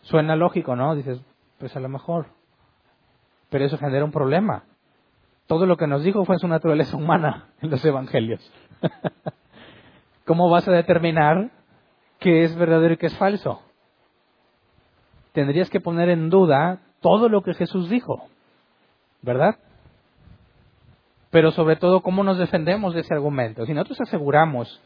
[0.00, 0.96] Suena lógico, ¿no?
[0.96, 1.20] Dices,
[1.58, 2.26] pues a lo mejor.
[3.50, 4.64] Pero eso genera un problema.
[5.46, 8.52] Todo lo que nos dijo fue en su naturaleza humana en los evangelios.
[10.26, 11.52] ¿Cómo vas a determinar
[12.18, 13.62] qué es verdadero y qué es falso?
[15.32, 18.24] Tendrías que poner en duda todo lo que Jesús dijo,
[19.22, 19.56] ¿verdad?
[21.30, 23.66] Pero sobre todo, ¿cómo nos defendemos de ese argumento?
[23.66, 24.80] Si nosotros aseguramos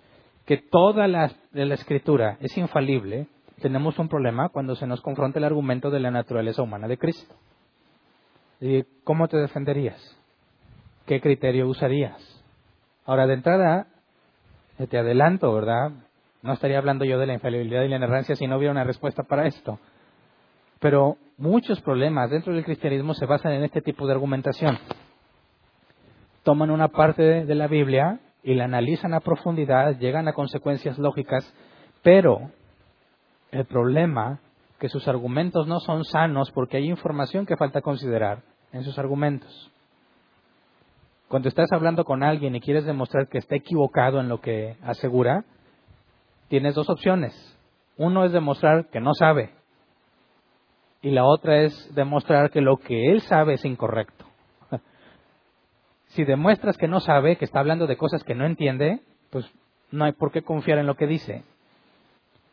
[0.44, 3.28] que toda la, escritura es infalible,
[3.60, 7.34] tenemos un problema cuando se nos confronta el argumento de la naturaleza humana de Cristo.
[8.60, 10.18] ¿Y ¿Cómo te defenderías?
[11.06, 12.20] ¿Qué criterio usarías?
[13.04, 13.86] Ahora, de entrada,
[14.78, 15.92] eh, te adelanto, ¿verdad?
[16.42, 19.22] No estaría hablando yo de la infalibilidad y la inerrancia si no hubiera una respuesta
[19.22, 19.78] para esto.
[20.80, 24.78] Pero muchos problemas dentro del cristianismo se basan en este tipo de argumentación.
[26.42, 31.54] Toman una parte de la Biblia y la analizan a profundidad, llegan a consecuencias lógicas,
[32.02, 32.50] pero
[33.52, 34.40] el problema
[34.80, 39.70] que sus argumentos no son sanos porque hay información que falta considerar en sus argumentos.
[41.28, 45.44] Cuando estás hablando con alguien y quieres demostrar que está equivocado en lo que asegura,
[46.48, 47.32] tienes dos opciones.
[47.96, 49.54] Uno es demostrar que no sabe
[51.02, 54.24] y la otra es demostrar que lo que él sabe es incorrecto.
[56.12, 59.50] Si demuestras que no sabe, que está hablando de cosas que no entiende, pues
[59.90, 61.42] no hay por qué confiar en lo que dice.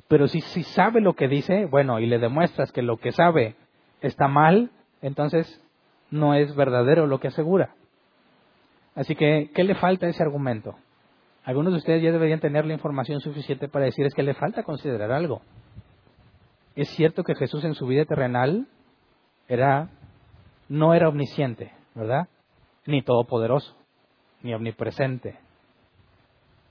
[0.07, 3.55] Pero si, sabe lo que dice, bueno, y le demuestras que lo que sabe
[4.01, 5.61] está mal, entonces
[6.09, 7.75] no es verdadero lo que asegura.
[8.95, 10.75] Así que, ¿qué le falta a ese argumento?
[11.43, 14.63] Algunos de ustedes ya deberían tener la información suficiente para decir es que le falta
[14.63, 15.41] considerar algo.
[16.75, 18.67] Es cierto que Jesús en su vida terrenal
[19.49, 19.89] era,
[20.69, 22.29] no era omnisciente, ¿verdad?
[22.89, 23.75] Ni todopoderoso,
[24.41, 25.37] ni omnipresente.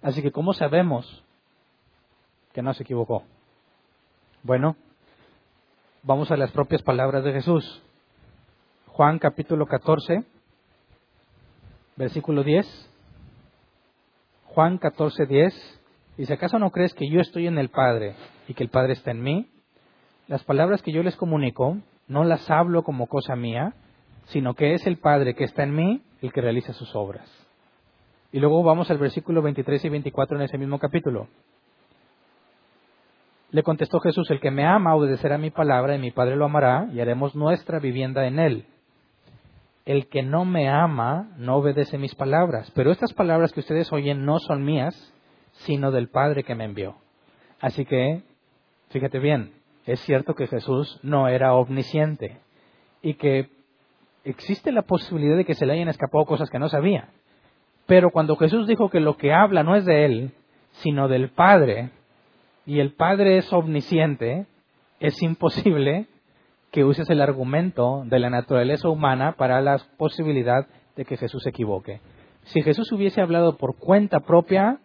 [0.02, 1.22] Así que, ¿cómo sabemos
[2.52, 3.22] que no se equivocó?
[4.42, 4.74] Bueno,
[6.02, 7.82] vamos a las propias palabras de Jesús.
[8.88, 10.24] Juan capítulo 14,
[11.94, 12.66] versículo 10.
[14.46, 15.80] Juan 14, 10.
[16.16, 18.16] Dice, ¿acaso no crees que yo estoy en el Padre
[18.48, 19.48] y que el Padre está en mí?
[20.26, 21.76] Las palabras que yo les comunico
[22.08, 23.74] no las hablo como cosa mía,
[24.30, 27.28] sino que es el Padre que está en mí el que realiza sus obras.
[28.32, 31.28] Y luego vamos al versículo 23 y 24 en ese mismo capítulo.
[33.50, 36.88] Le contestó Jesús, el que me ama obedecerá mi palabra y mi Padre lo amará
[36.92, 38.66] y haremos nuestra vivienda en él
[39.88, 42.70] el que no me ama no obedece mis palabras.
[42.74, 44.94] Pero estas palabras que ustedes oyen no son mías,
[45.64, 46.96] sino del Padre que me envió.
[47.58, 48.22] Así que,
[48.90, 49.54] fíjate bien,
[49.86, 52.38] es cierto que Jesús no era omnisciente
[53.00, 53.48] y que
[54.30, 57.08] existe la posibilidad de que se le hayan escapado cosas que no sabía.
[57.86, 60.30] Pero cuando Jesús dijo que lo que habla no es de él,
[60.72, 61.90] sino del Padre,
[62.66, 64.46] y el Padre es omnisciente,
[65.00, 66.06] es imposible
[66.70, 71.50] que uses el argumento de la naturaleza humana para la posibilidad de que Jesús se
[71.50, 72.00] equivoque.
[72.42, 74.80] Si Jesús hubiese hablado por cuenta propia,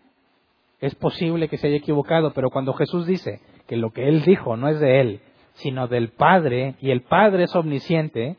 [0.79, 4.55] es posible que se haya equivocado, pero cuando Jesús dice que lo que él dijo
[4.55, 5.19] no es de él,
[5.53, 8.37] sino del Padre, y el Padre es omnisciente,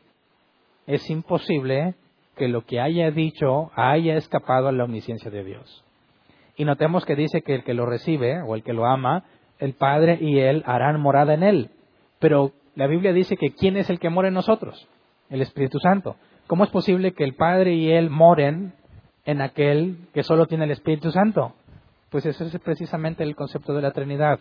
[0.87, 1.95] es imposible
[2.35, 5.83] que lo que haya dicho haya escapado a la omnisciencia de Dios.
[6.57, 9.23] Y notemos que dice que el que lo recibe o el que lo ama,
[9.59, 11.69] el Padre y él harán morada en él.
[12.19, 14.87] Pero la Biblia dice que ¿quién es el que mora en nosotros?
[15.29, 16.15] El Espíritu Santo.
[16.47, 18.73] ¿Cómo es posible que el Padre y Él moren
[19.25, 21.53] en aquel que solo tiene el Espíritu Santo?
[22.11, 24.39] Pues ese es precisamente el concepto de la Trinidad.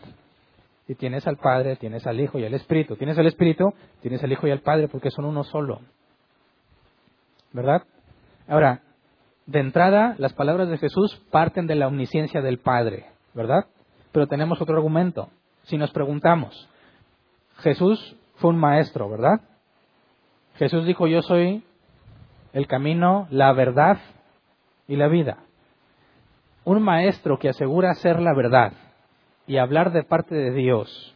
[0.86, 2.96] Si tienes al Padre, tienes al Hijo y al Espíritu.
[2.96, 5.80] Tienes al Espíritu, tienes al Hijo y al Padre porque son uno solo.
[7.54, 7.84] ¿Verdad?
[8.48, 8.82] Ahora,
[9.46, 13.66] de entrada, las palabras de Jesús parten de la omnisciencia del Padre, ¿verdad?
[14.12, 15.30] Pero tenemos otro argumento.
[15.62, 16.68] Si nos preguntamos,
[17.58, 19.40] Jesús fue un maestro, ¿verdad?
[20.56, 21.62] Jesús dijo, yo soy
[22.52, 23.98] el camino, la verdad
[24.88, 25.38] y la vida.
[26.64, 28.72] Un maestro que asegura ser la verdad
[29.46, 31.14] y hablar de parte de Dios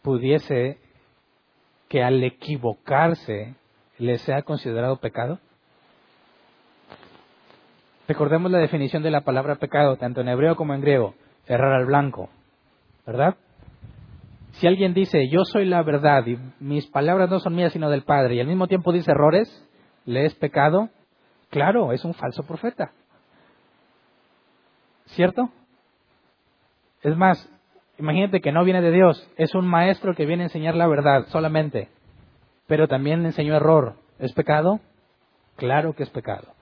[0.00, 0.78] pudiese
[1.88, 3.57] que al equivocarse
[3.98, 5.38] le sea considerado pecado?
[8.06, 11.14] Recordemos la definición de la palabra pecado, tanto en hebreo como en griego,
[11.46, 12.30] errar al blanco,
[13.06, 13.36] ¿verdad?
[14.52, 18.02] Si alguien dice, yo soy la verdad y mis palabras no son mías sino del
[18.02, 19.48] Padre, y al mismo tiempo dice errores,
[20.06, 20.88] le es pecado,
[21.50, 22.92] claro, es un falso profeta.
[25.08, 25.50] ¿Cierto?
[27.02, 27.46] Es más,
[27.98, 31.26] imagínate que no viene de Dios, es un maestro que viene a enseñar la verdad
[31.28, 31.88] solamente,
[32.68, 33.96] pero también enseñó error.
[34.20, 34.78] ¿Es pecado?
[35.56, 36.52] Claro que es pecado.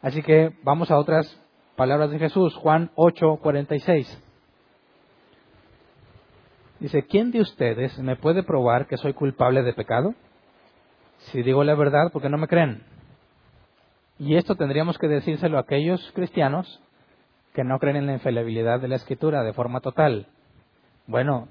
[0.00, 1.38] Así que vamos a otras
[1.76, 4.22] palabras de Jesús, Juan 8, 46.
[6.80, 10.14] Dice, ¿quién de ustedes me puede probar que soy culpable de pecado?
[11.18, 12.82] Si digo la verdad, ¿por qué no me creen?
[14.18, 16.80] Y esto tendríamos que decírselo a aquellos cristianos
[17.54, 20.26] que no creen en la infalibilidad de la escritura de forma total.
[21.06, 21.48] Bueno,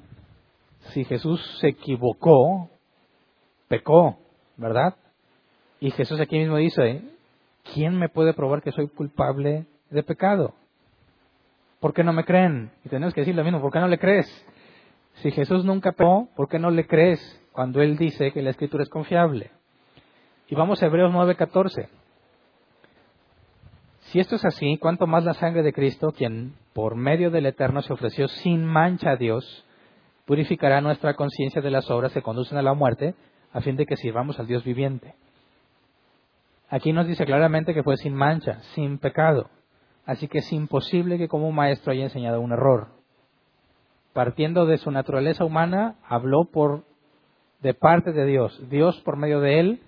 [0.92, 2.70] si Jesús se equivocó,
[3.74, 4.20] pecó,
[4.56, 4.96] ¿verdad?
[5.80, 7.02] Y Jesús aquí mismo dice,
[7.74, 10.54] ¿quién me puede probar que soy culpable de pecado?
[11.80, 12.72] ¿Por qué no me creen?
[12.86, 14.28] Y tenemos que decir lo mismo, ¿por qué no le crees?
[15.16, 17.20] Si Jesús nunca pecó, ¿por qué no le crees
[17.52, 19.50] cuando Él dice que la escritura es confiable?
[20.48, 21.90] Y vamos a Hebreos 9:14.
[24.02, 27.82] Si esto es así, ¿cuánto más la sangre de Cristo, quien por medio del Eterno
[27.82, 29.66] se ofreció sin mancha a Dios,
[30.26, 33.16] purificará nuestra conciencia de las obras que conducen a la muerte,
[33.54, 35.16] a fin de que sirvamos al Dios viviente?
[36.70, 39.50] Aquí nos dice claramente que fue sin mancha, sin pecado.
[40.06, 42.88] Así que es imposible que como un maestro haya enseñado un error.
[44.12, 46.84] Partiendo de su naturaleza humana, habló por
[47.62, 48.60] de parte de Dios.
[48.70, 49.82] Dios por medio de él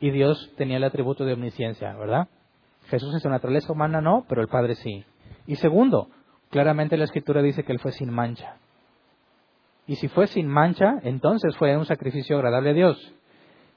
[0.00, 2.28] y Dios tenía el atributo de omnisciencia, ¿verdad?
[2.86, 5.04] Jesús en su naturaleza humana no, pero el Padre sí.
[5.46, 6.08] Y segundo,
[6.50, 8.56] claramente la Escritura dice que él fue sin mancha.
[9.88, 13.14] Y si fue sin mancha, entonces fue un sacrificio agradable a Dios.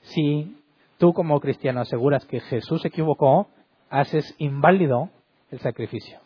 [0.02, 0.62] Si
[0.97, 3.47] tú como cristiano aseguras que Jesús se equivocó,
[3.89, 5.10] haces inválido
[5.52, 6.19] el sacrificio.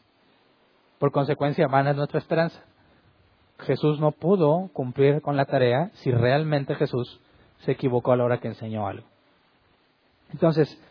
[0.98, 2.64] Por consecuencia, vana es nuestra esperanza.
[3.60, 7.22] Jesús no pudo cumplir con la tarea si realmente Jesús
[7.60, 9.06] se equivocó a la hora que enseñó algo.
[10.32, 10.82] Entonces,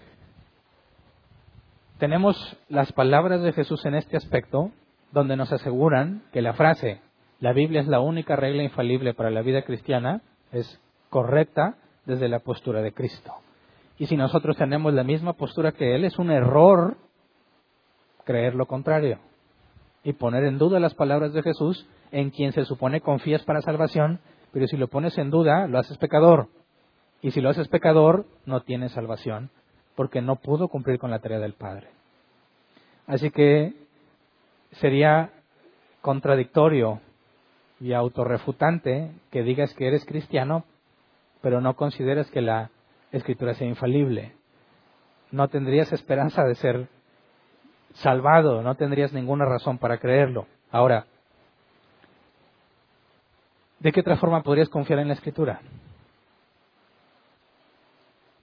[1.99, 4.71] tenemos las palabras de Jesús en este aspecto,
[5.11, 7.01] donde nos aseguran que la frase,
[7.41, 12.41] la Biblia es la única regla infalible para la vida cristiana, es correcta desde la
[12.41, 13.33] postura de Cristo.
[13.99, 16.97] Y si nosotros tenemos la misma postura que Él, es un error
[18.25, 19.19] creer lo contrario
[20.03, 24.21] y poner en duda las palabras de Jesús en quien se supone confías para salvación,
[24.53, 26.49] pero si lo pones en duda, lo haces pecador.
[27.23, 29.51] Y si lo haces pecador, no tienes salvación,
[29.97, 31.89] porque no pudo cumplir con la tarea del Padre.
[33.07, 33.73] Así que
[34.73, 35.31] sería
[36.03, 37.01] contradictorio
[37.81, 40.65] y autorrefutante que digas que eres cristiano,
[41.43, 42.71] pero no consideres que la
[43.13, 44.33] escritura sea infalible.
[45.31, 46.89] No tendrías esperanza de ser
[47.95, 50.47] salvado, no tendrías ninguna razón para creerlo.
[50.71, 51.07] Ahora,
[53.81, 55.61] ¿de qué otra forma podrías confiar en la escritura?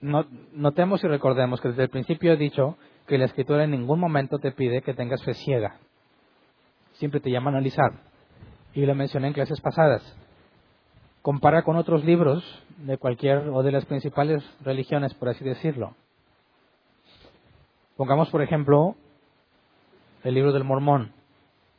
[0.02, 4.38] notemos y recordemos que desde el principio he dicho que la escritura en ningún momento
[4.38, 5.76] te pide que tengas fe ciega.
[6.94, 7.92] Siempre te llama a analizar.
[8.74, 10.02] Y lo mencioné en clases pasadas.
[11.20, 12.42] Compara con otros libros
[12.78, 15.94] de cualquier o de las principales religiones, por así decirlo.
[17.96, 18.96] Pongamos, por ejemplo,
[20.24, 21.12] el libro del Mormón,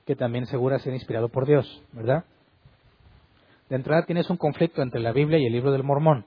[0.06, 2.26] que también asegura ser inspirado por Dios, ¿verdad?
[3.70, 6.26] De entrada tienes un conflicto entre la Biblia y el libro del Mormón.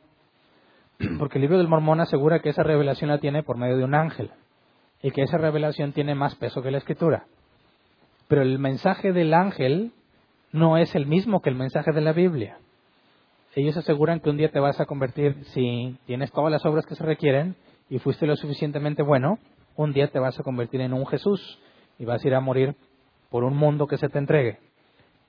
[1.19, 3.95] Porque el libro del Mormón asegura que esa revelación la tiene por medio de un
[3.95, 4.31] ángel
[5.03, 7.27] y que esa revelación tiene más peso que la escritura.
[8.29, 9.93] Pero el mensaje del ángel
[10.57, 12.59] no es el mismo que el mensaje de la Biblia.
[13.55, 16.95] Ellos aseguran que un día te vas a convertir, si tienes todas las obras que
[16.95, 17.57] se requieren
[17.89, 19.39] y fuiste lo suficientemente bueno,
[19.77, 21.59] un día te vas a convertir en un Jesús
[21.99, 22.75] y vas a ir a morir
[23.31, 24.59] por un mundo que se te entregue.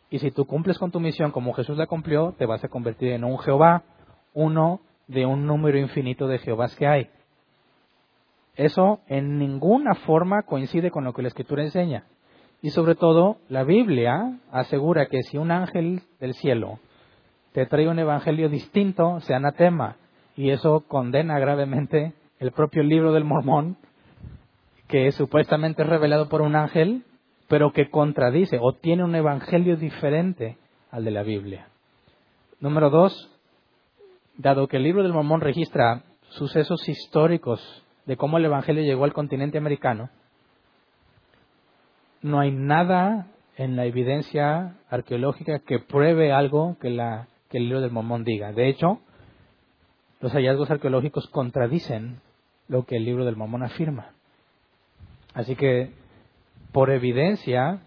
[0.09, 3.11] Y si tú cumples con tu misión como Jesús la cumplió, te vas a convertir
[3.11, 3.83] en un Jehová,
[4.33, 7.09] uno de un número infinito de Jehovás que hay.
[8.55, 12.05] Eso en ninguna forma coincide con lo que la Escritura enseña.
[12.61, 16.79] Y sobre todo, la Biblia asegura que si un ángel del cielo
[17.53, 19.97] te trae un evangelio distinto, sea anatema.
[20.35, 23.77] Y eso condena gravemente el propio libro del Mormón,
[24.87, 27.03] que supuestamente es revelado por un ángel,
[27.47, 30.57] pero que contradice o tiene un evangelio diferente
[30.91, 31.67] al de la Biblia.
[32.59, 33.29] Número dos,
[34.37, 39.13] dado que el libro del Mormón registra sucesos históricos de cómo el Evangelio llegó al
[39.13, 40.09] continente americano,
[42.21, 47.81] no hay nada en la evidencia arqueológica que pruebe algo que, la, que el libro
[47.81, 48.51] del Mormón diga.
[48.51, 48.99] De hecho,
[50.21, 52.21] los hallazgos arqueológicos contradicen
[52.67, 54.11] lo que el libro del Mormón afirma.
[55.33, 55.91] Así que,
[56.71, 57.81] por evidencia,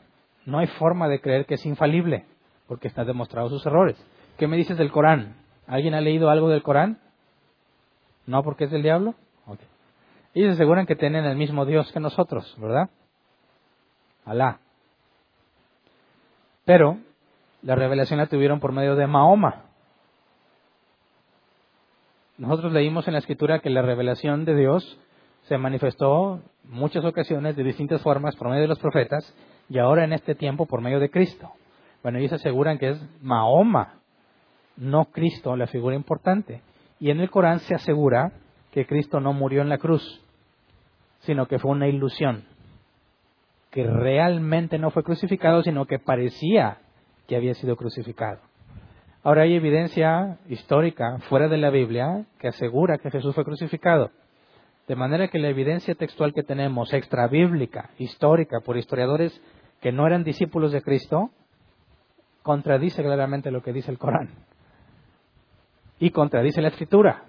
[0.46, 2.24] no hay forma de creer que es infalible,
[2.66, 3.96] porque están demostrados sus errores.
[4.38, 5.36] ¿Qué me dices del Corán?
[5.66, 6.98] ¿Alguien ha leído algo del Corán?
[8.26, 9.14] ¿No porque es del diablo?
[9.46, 9.66] Okay.
[10.34, 12.90] Ellos aseguran que tienen el mismo Dios que nosotros, ¿verdad?
[14.30, 14.60] Alá.
[16.64, 16.98] Pero
[17.62, 19.64] la revelación la tuvieron por medio de Mahoma.
[22.38, 25.00] Nosotros leímos en la escritura que la revelación de Dios
[25.48, 29.34] se manifestó en muchas ocasiones de distintas formas por medio de los profetas
[29.68, 31.50] y ahora en este tiempo por medio de Cristo.
[32.04, 33.94] Bueno, ellos aseguran que es Mahoma
[34.76, 36.62] no Cristo la figura importante.
[37.00, 38.30] Y en el Corán se asegura
[38.70, 40.22] que Cristo no murió en la cruz,
[41.22, 42.44] sino que fue una ilusión,
[43.70, 46.78] que realmente no fue crucificado, sino que parecía
[47.26, 48.40] que había sido crucificado.
[49.22, 54.10] Ahora hay evidencia histórica fuera de la Biblia que asegura que Jesús fue crucificado.
[54.88, 59.40] De manera que la evidencia textual que tenemos, extra bíblica, histórica, por historiadores
[59.80, 61.30] que no eran discípulos de Cristo,
[62.42, 64.30] contradice claramente lo que dice el Corán.
[65.98, 67.24] Y contradice la escritura.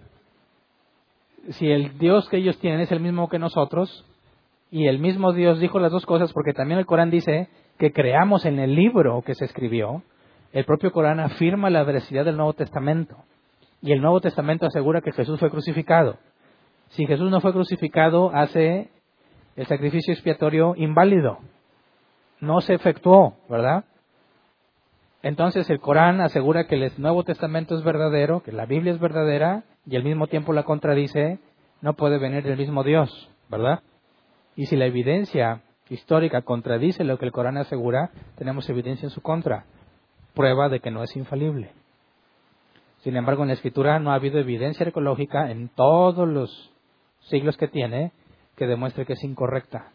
[1.50, 4.06] Si el Dios que ellos tienen es el mismo que nosotros,
[4.72, 8.46] y el mismo Dios dijo las dos cosas, porque también el Corán dice que creamos
[8.46, 10.02] en el libro que se escribió,
[10.54, 13.18] el propio Corán afirma la veracidad del Nuevo Testamento.
[13.82, 16.18] Y el Nuevo Testamento asegura que Jesús fue crucificado.
[16.90, 18.90] Si Jesús no fue crucificado, hace
[19.58, 21.40] el sacrificio expiatorio inválido.
[22.40, 23.84] No se efectuó, ¿verdad?
[25.22, 29.64] Entonces el Corán asegura que el Nuevo Testamento es verdadero, que la Biblia es verdadera
[29.86, 31.40] y al mismo tiempo la contradice,
[31.82, 33.82] no puede venir del mismo Dios, ¿verdad?
[34.56, 39.22] Y si la evidencia histórica contradice lo que el Corán asegura, tenemos evidencia en su
[39.22, 39.66] contra,
[40.34, 41.72] prueba de que no es infalible.
[43.00, 46.72] Sin embargo, en la Escritura no ha habido evidencia arqueológica en todos los
[47.22, 48.12] siglos que tiene
[48.56, 49.92] que demuestre que es incorrecta.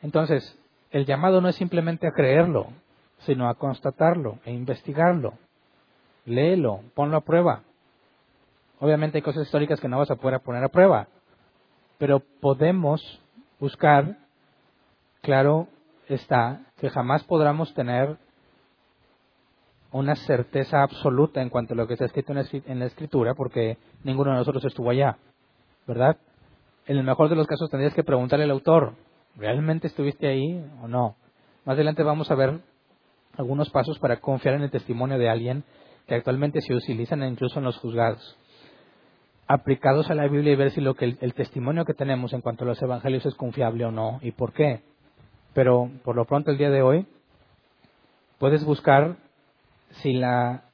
[0.00, 0.58] Entonces,
[0.90, 2.68] el llamado no es simplemente a creerlo,
[3.20, 5.34] sino a constatarlo e investigarlo.
[6.24, 7.62] Léelo, ponlo a prueba.
[8.80, 11.08] Obviamente hay cosas históricas que no vas a poder poner a prueba,
[11.98, 13.20] pero podemos
[13.60, 14.16] buscar,
[15.20, 15.68] claro
[16.08, 18.16] está, que jamás podamos tener
[19.90, 24.30] una certeza absoluta en cuanto a lo que está escrito en la escritura, porque ninguno
[24.30, 25.16] de nosotros estuvo allá,
[25.86, 26.16] ¿verdad?
[26.86, 28.94] En el mejor de los casos tendrías que preguntarle al autor,
[29.36, 31.16] ¿realmente estuviste ahí o no?
[31.64, 32.60] Más adelante vamos a ver
[33.36, 35.64] algunos pasos para confiar en el testimonio de alguien
[36.06, 38.36] que actualmente se utilizan incluso en los juzgados,
[39.48, 42.64] aplicados a la Biblia y ver si lo que el, testimonio que tenemos en cuanto
[42.64, 44.82] a los evangelios es confiable o no y por qué.
[45.54, 47.06] Pero por lo pronto el día de hoy
[48.38, 49.16] puedes buscar
[50.02, 50.64] si la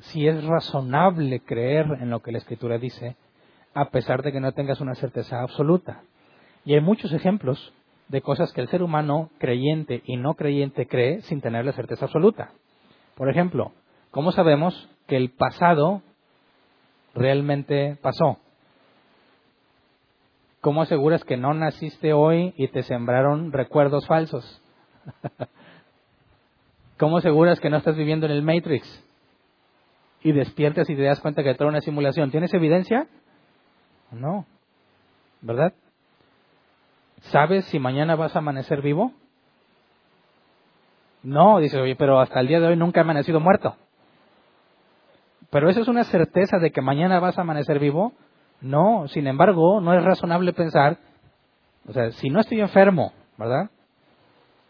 [0.00, 3.16] si es razonable creer en lo que la escritura dice
[3.74, 6.02] a pesar de que no tengas una certeza absoluta.
[6.64, 7.72] Y hay muchos ejemplos
[8.08, 12.06] de cosas que el ser humano creyente y no creyente cree sin tener la certeza
[12.06, 12.50] absoluta.
[13.14, 13.72] Por ejemplo,
[14.10, 16.02] ¿cómo sabemos que el pasado
[17.14, 18.38] realmente pasó?
[20.60, 24.62] ¿Cómo aseguras que no naciste hoy y te sembraron recuerdos falsos?
[26.98, 29.04] ¿Cómo aseguras que no estás viviendo en el Matrix?
[30.22, 32.32] Y despiertas y te das cuenta que todo una simulación.
[32.32, 33.06] ¿Tienes evidencia?
[34.10, 34.46] No.
[35.40, 35.72] ¿Verdad?
[37.20, 39.12] ¿Sabes si mañana vas a amanecer vivo?
[41.22, 43.76] No, dice, oye, pero hasta el día de hoy nunca he amanecido muerto.
[45.50, 48.12] Pero eso es una certeza de que mañana vas a amanecer vivo.
[48.60, 50.98] No, sin embargo, no es razonable pensar,
[51.86, 53.70] o sea, si no estoy enfermo, ¿verdad?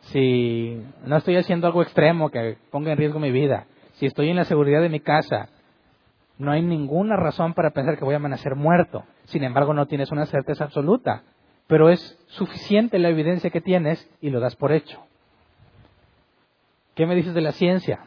[0.00, 4.36] Si no estoy haciendo algo extremo que ponga en riesgo mi vida, si estoy en
[4.36, 5.48] la seguridad de mi casa,
[6.36, 9.04] no hay ninguna razón para pensar que voy a amanecer muerto.
[9.24, 11.22] Sin embargo, no tienes una certeza absoluta
[11.68, 15.00] pero es suficiente la evidencia que tienes y lo das por hecho.
[16.94, 18.00] ¿Qué me dices de la ciencia?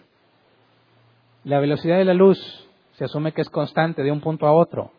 [1.43, 2.37] La velocidad de la luz
[2.93, 4.91] se asume que es constante de un punto a otro.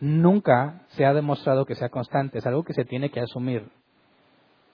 [0.00, 3.68] Nunca se ha demostrado que sea constante, es algo que se tiene que asumir.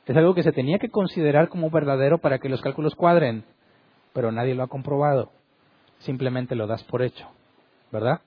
[0.07, 3.45] Es algo que se tenía que considerar como verdadero para que los cálculos cuadren,
[4.13, 5.31] pero nadie lo ha comprobado.
[5.99, 7.27] Simplemente lo das por hecho,
[7.91, 8.21] ¿verdad?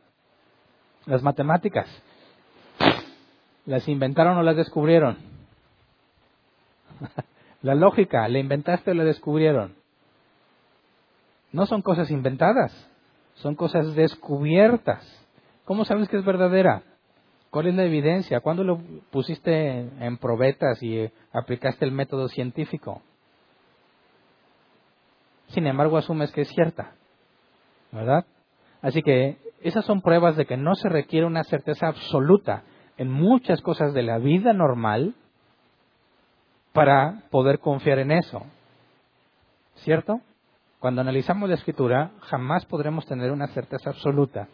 [1.06, 1.88] Las matemáticas
[3.68, 5.18] ¿Las inventaron o las descubrieron?
[7.62, 9.76] la lógica, ¿la inventaste o la descubrieron?
[11.58, 12.72] No son cosas inventadas,
[13.34, 15.03] son cosas descubiertas.
[15.66, 16.84] ¿Cómo sabes que es verdadera?
[17.49, 18.41] ¿Cuál es la evidencia?
[18.41, 18.78] ¿Cuándo lo
[19.10, 23.01] pusiste en probetas y aplicaste el método científico?
[25.47, 26.91] Sin embargo, asumes que es cierta,
[27.91, 28.28] ¿verdad?
[28.84, 32.66] Así que esas son pruebas de que no se requiere una certeza absoluta
[32.97, 35.16] en muchas cosas de la vida normal
[36.72, 38.43] para poder confiar en eso.
[39.78, 40.22] ¿Cierto?
[40.80, 44.48] Cuando analizamos la escritura, jamás podremos tener una certeza absoluta,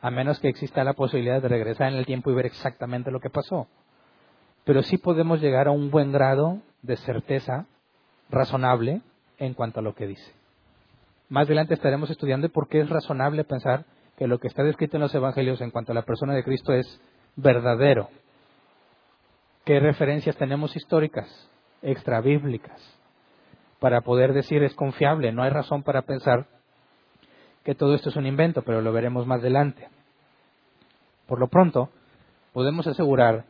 [0.00, 3.20] a menos que exista la posibilidad de regresar en el tiempo y ver exactamente lo
[3.20, 3.68] que pasó.
[4.64, 7.66] Pero sí podemos llegar a un buen grado de certeza
[8.28, 9.02] razonable
[9.38, 10.32] en cuanto a lo que dice.
[11.28, 13.84] Más adelante estaremos estudiando por qué es razonable pensar
[14.16, 16.72] que lo que está descrito en los evangelios en cuanto a la persona de Cristo
[16.72, 17.00] es
[17.36, 18.08] verdadero.
[19.64, 21.48] ¿Qué referencias tenemos históricas,
[21.82, 22.97] extrabíblicas,
[23.80, 25.32] para poder decir es confiable?
[25.32, 26.46] No hay razón para pensar
[27.64, 29.88] que todo esto es un invento, pero lo veremos más adelante.
[31.26, 31.90] Por lo pronto,
[32.52, 33.44] podemos asegurar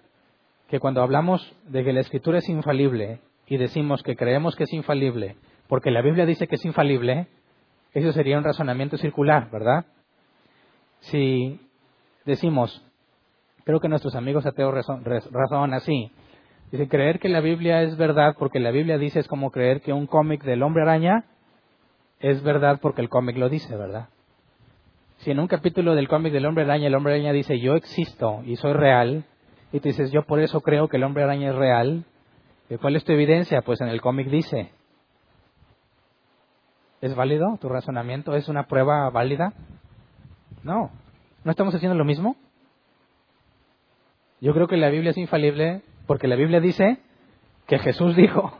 [0.68, 4.72] que cuando hablamos de que la escritura es infalible y decimos que creemos que es
[4.72, 5.36] infalible
[5.68, 7.28] porque la Biblia dice que es infalible,
[7.92, 9.84] eso sería un razonamiento circular, ¿verdad?
[11.00, 11.60] Si
[12.24, 12.82] decimos,
[13.64, 14.74] creo que nuestros amigos ateos
[15.30, 16.10] razonan así,
[16.70, 19.92] dice creer que la Biblia es verdad porque la Biblia dice es como creer que
[19.92, 21.24] un cómic del hombre araña
[22.20, 24.08] es verdad porque el cómic lo dice, ¿verdad?
[25.18, 28.42] Si en un capítulo del cómic del hombre araña el hombre araña dice yo existo
[28.44, 29.24] y soy real,
[29.72, 32.04] y tú dices yo por eso creo que el hombre araña es real,
[32.80, 33.62] ¿cuál es tu evidencia?
[33.62, 34.72] Pues en el cómic dice.
[37.00, 38.34] ¿Es válido tu razonamiento?
[38.34, 39.52] ¿Es una prueba válida?
[40.64, 40.90] No.
[41.44, 42.36] ¿No estamos haciendo lo mismo?
[44.40, 46.96] Yo creo que la Biblia es infalible porque la Biblia dice
[47.66, 48.58] que Jesús dijo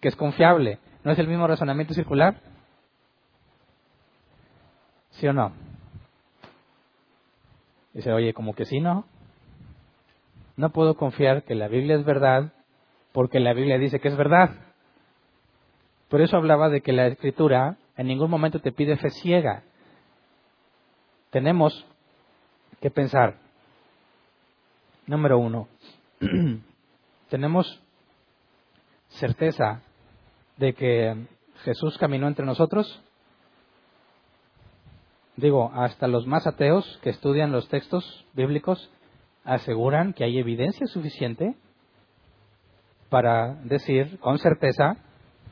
[0.00, 0.78] que es confiable.
[1.02, 2.36] ¿No es el mismo razonamiento circular?
[5.10, 5.52] ¿Sí o no?
[7.92, 9.04] Dice, oye, como que sí, ¿no?
[10.56, 12.52] No puedo confiar que la Biblia es verdad
[13.10, 14.50] porque la Biblia dice que es verdad.
[16.08, 19.64] Por eso hablaba de que la escritura en ningún momento te pide fe ciega.
[21.30, 21.84] Tenemos
[22.80, 23.34] que pensar,
[25.08, 25.66] número uno,
[27.30, 27.80] tenemos
[29.08, 29.82] certeza
[30.56, 31.26] de que
[31.64, 33.02] Jesús caminó entre nosotros.
[35.36, 38.90] Digo, hasta los más ateos que estudian los textos bíblicos
[39.44, 41.56] aseguran que hay evidencia suficiente
[43.08, 44.96] para decir con certeza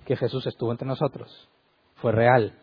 [0.06, 1.48] que Jesús estuvo entre nosotros.
[1.96, 2.54] Fue real.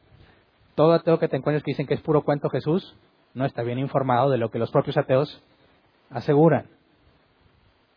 [0.76, 2.96] Todo ateo que te encuentres que dicen que es puro cuento Jesús
[3.34, 5.44] no está bien informado de lo que los propios ateos
[6.10, 6.77] aseguran.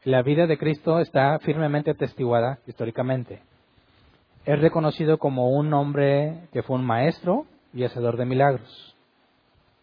[0.05, 3.43] La vida de Cristo está firmemente atestiguada históricamente.
[4.47, 7.45] Es reconocido como un hombre que fue un maestro
[7.75, 8.97] y hacedor de milagros.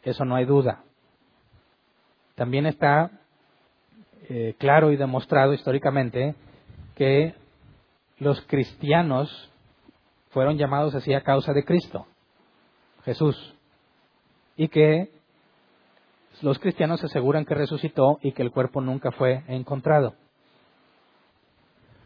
[0.02, 0.84] Eso no hay duda.
[2.34, 3.12] También está
[4.30, 6.34] eh, claro y demostrado históricamente
[6.96, 7.36] que
[8.18, 9.52] los cristianos
[10.32, 12.08] fueron llamados así a causa de Cristo,
[13.06, 13.56] Jesús,
[14.56, 15.12] y que
[16.42, 20.16] los cristianos aseguran que resucitó y que el cuerpo nunca fue encontrado.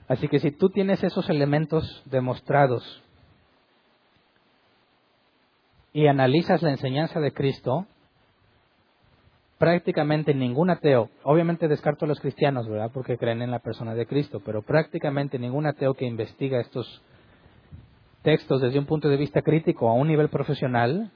[0.08, 3.02] Así que si tú tienes esos elementos demostrados
[5.94, 7.86] y analizas la enseñanza de Cristo,
[9.58, 12.92] prácticamente ningún ateo, obviamente descarto a los cristianos, ¿verdad?
[12.94, 17.02] Porque creen en la persona de Cristo, pero prácticamente ningún ateo que investiga estos
[18.24, 21.12] textos desde un punto de vista crítico a un nivel profesional,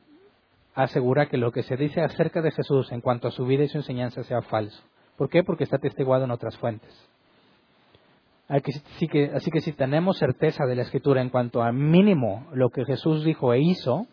[0.76, 3.70] asegura que lo que se dice acerca de Jesús en cuanto a su vida y
[3.70, 4.84] su enseñanza sea falso.
[5.18, 5.44] ¿Por qué?
[5.44, 6.94] Porque está atestiguado en otras fuentes.
[8.48, 12.70] Así que, así que si tenemos certeza de la Escritura en cuanto a mínimo lo
[12.70, 14.06] que Jesús dijo e hizo,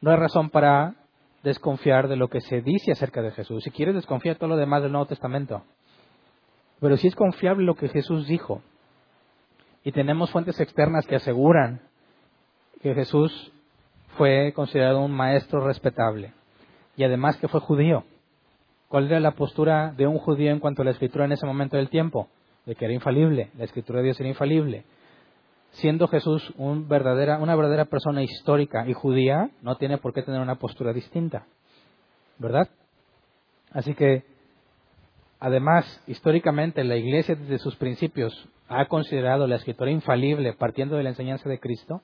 [0.00, 0.94] no hay razón para
[1.42, 3.64] desconfiar de lo que se dice acerca de Jesús.
[3.64, 5.62] Si quieres desconfiar todo lo demás del Nuevo Testamento.
[6.80, 8.62] Pero si es confiable lo que Jesús dijo
[9.82, 11.82] y tenemos fuentes externas que aseguran
[12.80, 13.52] que Jesús
[14.16, 16.32] fue considerado un maestro respetable
[16.96, 18.04] y además que fue judío.
[18.88, 21.76] ¿Cuál era la postura de un judío en cuanto a la escritura en ese momento
[21.76, 22.28] del tiempo?
[22.66, 24.84] De que era infalible, la escritura de Dios era infalible.
[25.70, 30.92] Siendo Jesús una verdadera persona histórica y judía, no tiene por qué tener una postura
[30.92, 31.46] distinta.
[32.38, 32.68] ¿Verdad?
[33.70, 34.24] Así que,
[35.38, 41.10] además, históricamente la Iglesia desde sus principios ha considerado la escritura infalible partiendo de la
[41.10, 42.02] enseñanza de Cristo,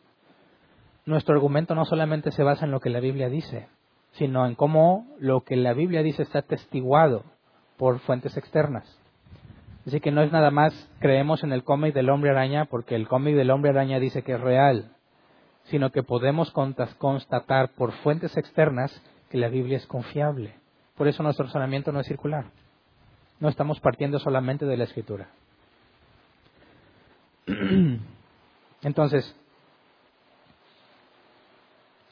[1.07, 3.69] nuestro argumento no solamente se basa en lo que la Biblia dice,
[4.13, 7.23] sino en cómo lo que la Biblia dice está testiguado
[7.77, 8.85] por fuentes externas.
[9.87, 13.07] Así que no es nada más creemos en el cómic del hombre araña porque el
[13.07, 14.91] cómic del hombre araña dice que es real,
[15.65, 19.01] sino que podemos constatar por fuentes externas
[19.31, 20.55] que la Biblia es confiable.
[20.97, 22.47] Por eso nuestro razonamiento no es circular.
[23.39, 25.29] No estamos partiendo solamente de la escritura.
[28.83, 29.37] Entonces,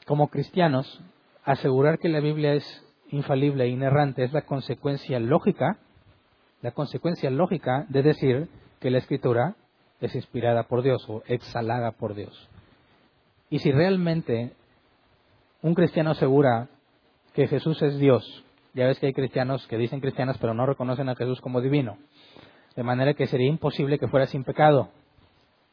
[0.05, 1.01] como cristianos,
[1.43, 5.77] asegurar que la Biblia es infalible e inerrante es la consecuencia lógica,
[6.61, 8.49] la consecuencia lógica de decir
[8.79, 9.55] que la escritura
[9.99, 12.49] es inspirada por Dios o exhalada por Dios.
[13.49, 14.53] Y si realmente
[15.61, 16.67] un cristiano asegura
[17.33, 18.43] que Jesús es Dios,
[18.73, 21.97] ya ves que hay cristianos que dicen cristianos pero no reconocen a Jesús como divino,
[22.75, 24.89] de manera que sería imposible que fuera sin pecado,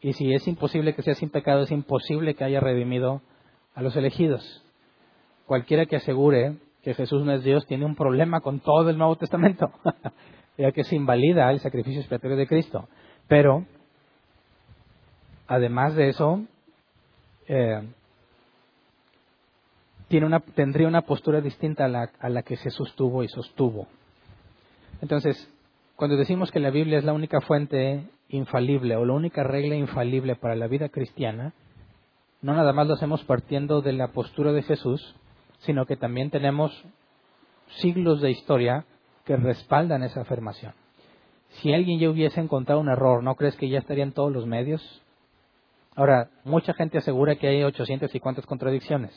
[0.00, 3.22] y si es imposible que sea sin pecado, es imposible que haya redimido
[3.74, 4.62] a los elegidos.
[5.46, 9.16] Cualquiera que asegure que Jesús no es Dios tiene un problema con todo el Nuevo
[9.16, 9.70] Testamento,
[10.58, 12.88] ya que se invalida el sacrificio expiatorio de Cristo.
[13.28, 13.64] Pero,
[15.46, 16.42] además de eso,
[17.46, 17.82] eh,
[20.08, 23.86] tiene una, tendría una postura distinta a la, a la que se sostuvo y sostuvo.
[25.00, 25.48] Entonces,
[25.96, 30.36] cuando decimos que la Biblia es la única fuente infalible o la única regla infalible
[30.36, 31.52] para la vida cristiana,
[32.42, 35.14] no nada más lo hacemos partiendo de la postura de Jesús,
[35.60, 36.84] sino que también tenemos
[37.76, 38.84] siglos de historia
[39.24, 40.74] que respaldan esa afirmación.
[41.60, 44.46] Si alguien ya hubiese encontrado un error, ¿no crees que ya estaría en todos los
[44.46, 45.02] medios?
[45.94, 49.12] Ahora, mucha gente asegura que hay 800 y cuantas contradicciones.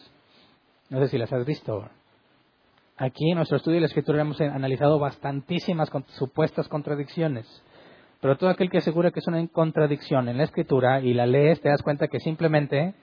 [0.89, 1.89] No sé si las has visto.
[2.97, 7.45] Aquí en nuestro estudio de la escritura hemos analizado bastantísimas supuestas contradicciones.
[8.21, 11.61] Pero todo aquel que asegura que es una contradicción en la escritura y la lees,
[11.61, 12.93] te das cuenta que simplemente,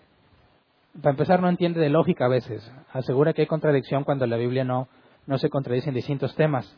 [1.00, 2.70] para empezar, no entiende de lógica a veces.
[2.92, 4.88] Asegura que hay contradicción cuando la Biblia no,
[5.26, 6.76] no se contradice en distintos temas.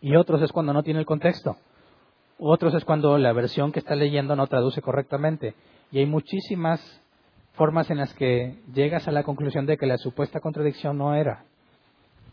[0.00, 1.56] Y otros es cuando no tiene el contexto.
[2.38, 5.54] Otros es cuando la versión que está leyendo no traduce correctamente.
[5.90, 6.80] Y hay muchísimas
[7.54, 11.44] formas en las que llegas a la conclusión de que la supuesta contradicción no era.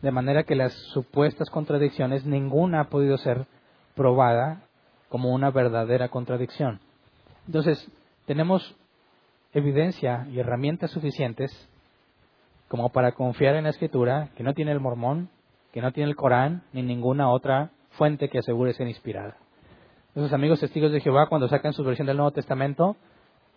[0.01, 3.45] De manera que las supuestas contradicciones, ninguna ha podido ser
[3.95, 4.63] probada
[5.09, 6.79] como una verdadera contradicción.
[7.45, 7.87] Entonces,
[8.25, 8.75] tenemos
[9.53, 11.51] evidencia y herramientas suficientes
[12.67, 15.29] como para confiar en la escritura que no tiene el mormón,
[15.73, 19.35] que no tiene el Corán, ni ninguna otra fuente que asegure ser inspirada.
[20.15, 22.95] Nuestros amigos testigos de Jehová, cuando sacan su versión del Nuevo Testamento,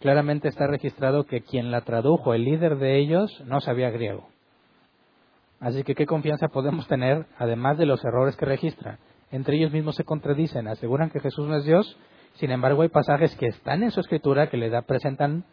[0.00, 4.28] claramente está registrado que quien la tradujo, el líder de ellos, no sabía griego.
[5.60, 8.98] Así que qué confianza podemos tener, además de los errores que registra.
[9.30, 11.96] Entre ellos mismos se contradicen, aseguran que Jesús no es Dios,
[12.34, 15.44] sin embargo hay pasajes que están en su escritura que le da, presentan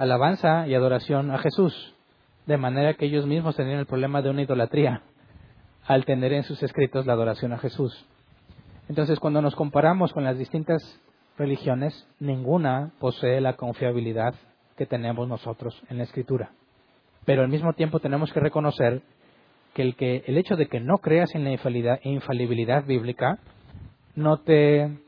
[0.00, 1.94] alabanza y adoración a Jesús,
[2.46, 5.02] de manera que ellos mismos tenían el problema de una idolatría
[5.86, 8.06] al tener en sus escritos la adoración a Jesús.
[8.88, 10.82] Entonces, cuando nos comparamos con las distintas
[11.36, 14.34] religiones, ninguna posee la confiabilidad
[14.74, 16.52] que tenemos nosotros en la Escritura.
[17.26, 19.02] Pero al mismo tiempo tenemos que reconocer
[19.74, 21.52] que el, que el hecho de que no creas en la
[22.04, 23.38] infalibilidad bíblica
[24.14, 24.98] no te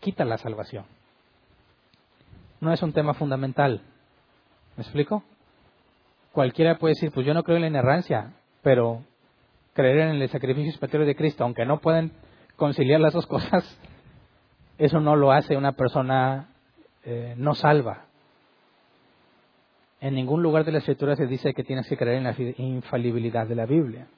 [0.00, 0.84] quita la salvación.
[2.60, 3.80] No es un tema fundamental.
[4.76, 5.22] ¿Me explico?
[6.32, 9.02] Cualquiera puede decir, pues yo no creo en la inerrancia, pero
[9.72, 12.12] creer en el sacrificio expiatorio de Cristo, aunque no pueden
[12.56, 13.78] conciliar las dos cosas,
[14.78, 16.48] eso no lo hace una persona
[17.04, 18.06] eh, no salva.
[20.00, 23.46] En ningún lugar de la escritura se dice que tienes que creer en la infalibilidad
[23.46, 24.08] de la Biblia,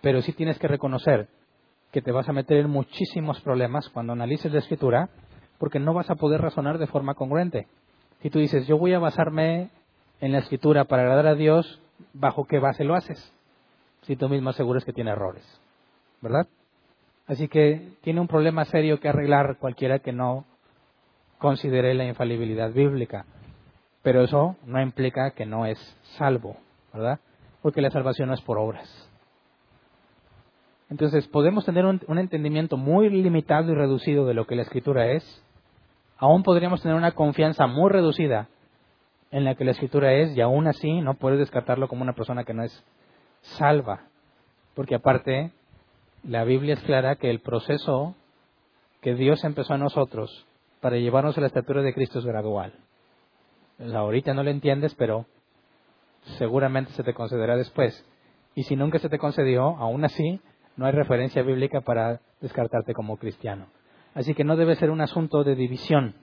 [0.00, 1.28] pero sí tienes que reconocer
[1.92, 5.10] que te vas a meter en muchísimos problemas cuando analices la escritura,
[5.58, 7.68] porque no vas a poder razonar de forma congruente.
[8.20, 9.70] Si tú dices, yo voy a basarme
[10.22, 11.80] en la escritura para agradar a Dios,
[12.14, 13.34] ¿bajo qué base lo haces?
[14.02, 15.44] Si tú mismo aseguras que tiene errores,
[16.20, 16.46] ¿verdad?
[17.26, 20.44] Así que tiene un problema serio que arreglar cualquiera que no
[21.38, 23.26] considere la infalibilidad bíblica.
[24.02, 25.78] Pero eso no implica que no es
[26.16, 26.56] salvo,
[26.92, 27.18] ¿verdad?
[27.60, 28.88] Porque la salvación no es por obras.
[30.88, 35.10] Entonces, podemos tener un, un, entendimiento muy limitado y reducido de lo que la escritura
[35.12, 35.42] es.
[36.16, 38.48] Aún podríamos tener una confianza muy reducida
[39.32, 42.44] en la que la escritura es y aún así no puedes descartarlo como una persona
[42.44, 42.84] que no es
[43.40, 44.04] salva.
[44.74, 45.52] Porque aparte,
[46.22, 48.14] la Biblia es clara que el proceso
[49.00, 50.46] que Dios empezó a nosotros
[50.80, 52.74] para llevarnos a la estatura de Cristo es gradual.
[53.92, 55.26] Ahorita no lo entiendes, pero
[56.38, 58.04] seguramente se te concederá después.
[58.54, 60.40] Y si nunca se te concedió, aún así,
[60.76, 63.66] no hay referencia bíblica para descartarte como cristiano.
[64.14, 66.14] Así que no debe ser un asunto de división.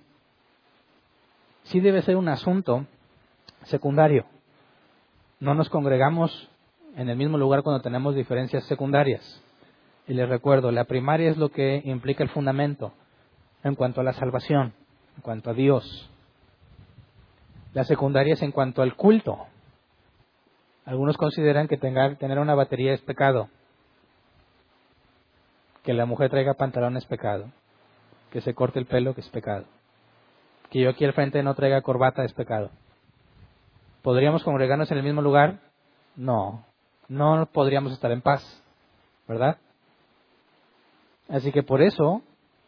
[1.63, 2.85] Sí debe ser un asunto
[3.63, 4.25] secundario.
[5.39, 6.49] No nos congregamos
[6.95, 9.43] en el mismo lugar cuando tenemos diferencias secundarias.
[10.07, 12.93] Y les recuerdo, la primaria es lo que implica el fundamento
[13.63, 14.73] en cuanto a la salvación,
[15.15, 16.09] en cuanto a Dios.
[17.73, 19.45] La secundaria es en cuanto al culto.
[20.85, 23.49] Algunos consideran que tener una batería es pecado,
[25.83, 27.51] que la mujer traiga pantalón es pecado,
[28.31, 29.65] que se corte el pelo que es pecado,
[30.71, 32.71] que yo aquí al frente no traiga corbata es pecado.
[34.01, 35.59] ¿Podríamos congregarnos en el mismo lugar?
[36.15, 36.65] No,
[37.07, 38.63] no podríamos estar en paz,
[39.27, 39.57] ¿verdad?
[41.27, 42.21] Así que por eso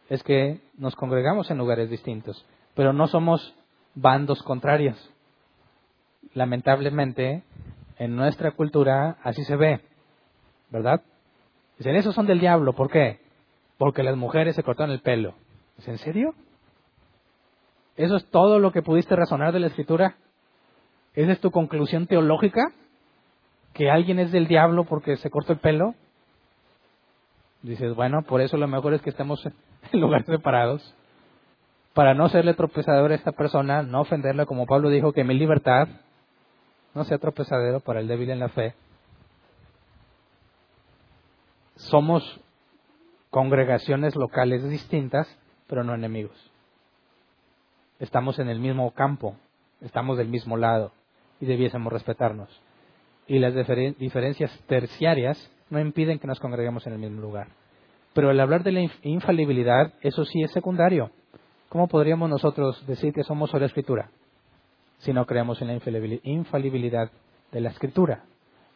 [0.08, 3.54] es que nos congregamos en lugares distintos, pero no somos
[3.94, 5.10] bandos contrarios.
[6.34, 7.42] Lamentablemente,
[7.98, 9.80] en nuestra cultura así se ve,
[10.70, 11.02] ¿verdad?
[11.78, 13.20] Dicen, esos son del diablo, ¿por qué?
[13.78, 15.34] Porque las mujeres se cortaron el pelo.
[15.78, 16.34] ¿Es en serio?
[17.96, 20.16] ¿Eso es todo lo que pudiste razonar de la escritura?
[21.14, 22.72] ¿Esa es tu conclusión teológica?
[23.74, 25.94] ¿Que alguien es del diablo porque se cortó el pelo?
[27.62, 29.44] Dices, bueno, por eso lo mejor es que estemos
[29.92, 30.94] en lugares separados.
[31.92, 35.88] Para no serle tropezador a esta persona, no ofenderla, como Pablo dijo, que mi libertad
[36.94, 38.74] no sea tropezadero para el débil en la fe.
[41.76, 42.40] Somos
[43.28, 45.28] congregaciones locales distintas,
[45.66, 46.50] pero no enemigos.
[47.98, 49.36] Estamos en el mismo campo,
[49.80, 50.92] estamos del mismo lado
[51.42, 52.48] y debiésemos respetarnos.
[53.26, 53.52] Y las
[53.98, 57.48] diferencias terciarias no impiden que nos congreguemos en el mismo lugar.
[58.14, 61.10] Pero el hablar de la infalibilidad, eso sí es secundario.
[61.68, 64.10] ¿Cómo podríamos nosotros decir que somos sobre Escritura
[64.98, 65.80] si no creemos en la
[66.22, 67.10] infalibilidad
[67.50, 68.22] de la Escritura?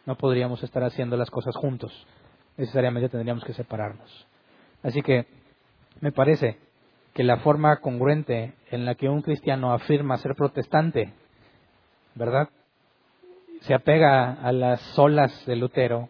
[0.04, 1.92] No podríamos estar haciendo las cosas juntos.
[2.56, 4.26] Necesariamente tendríamos que separarnos.
[4.82, 5.26] Así que
[6.00, 6.58] me parece
[7.14, 11.12] que la forma congruente en la que un cristiano afirma ser protestante,
[12.16, 12.48] ¿verdad?
[13.60, 16.08] Se apega a las olas de Lutero.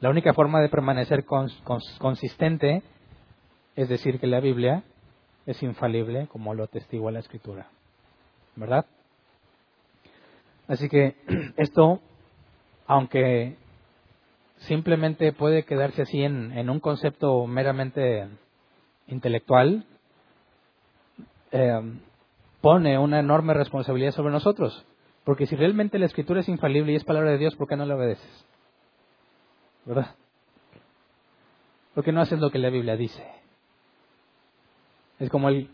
[0.00, 2.82] La única forma de permanecer consistente
[3.76, 4.82] es decir que la Biblia
[5.46, 7.68] es infalible, como lo atestigua la Escritura.
[8.56, 8.86] ¿Verdad?
[10.66, 11.16] Así que
[11.56, 12.00] esto,
[12.86, 13.56] aunque
[14.58, 18.28] simplemente puede quedarse así en, un concepto meramente
[19.06, 19.84] intelectual,
[21.52, 21.80] eh,
[22.60, 24.84] pone una enorme responsabilidad sobre nosotros.
[25.24, 27.84] Porque si realmente la escritura es infalible y es palabra de Dios, ¿por qué no
[27.84, 28.46] la obedeces?
[29.84, 30.14] ¿Verdad?
[31.94, 33.26] ¿Por qué no haces lo que la Biblia dice?
[35.18, 35.68] Es como el,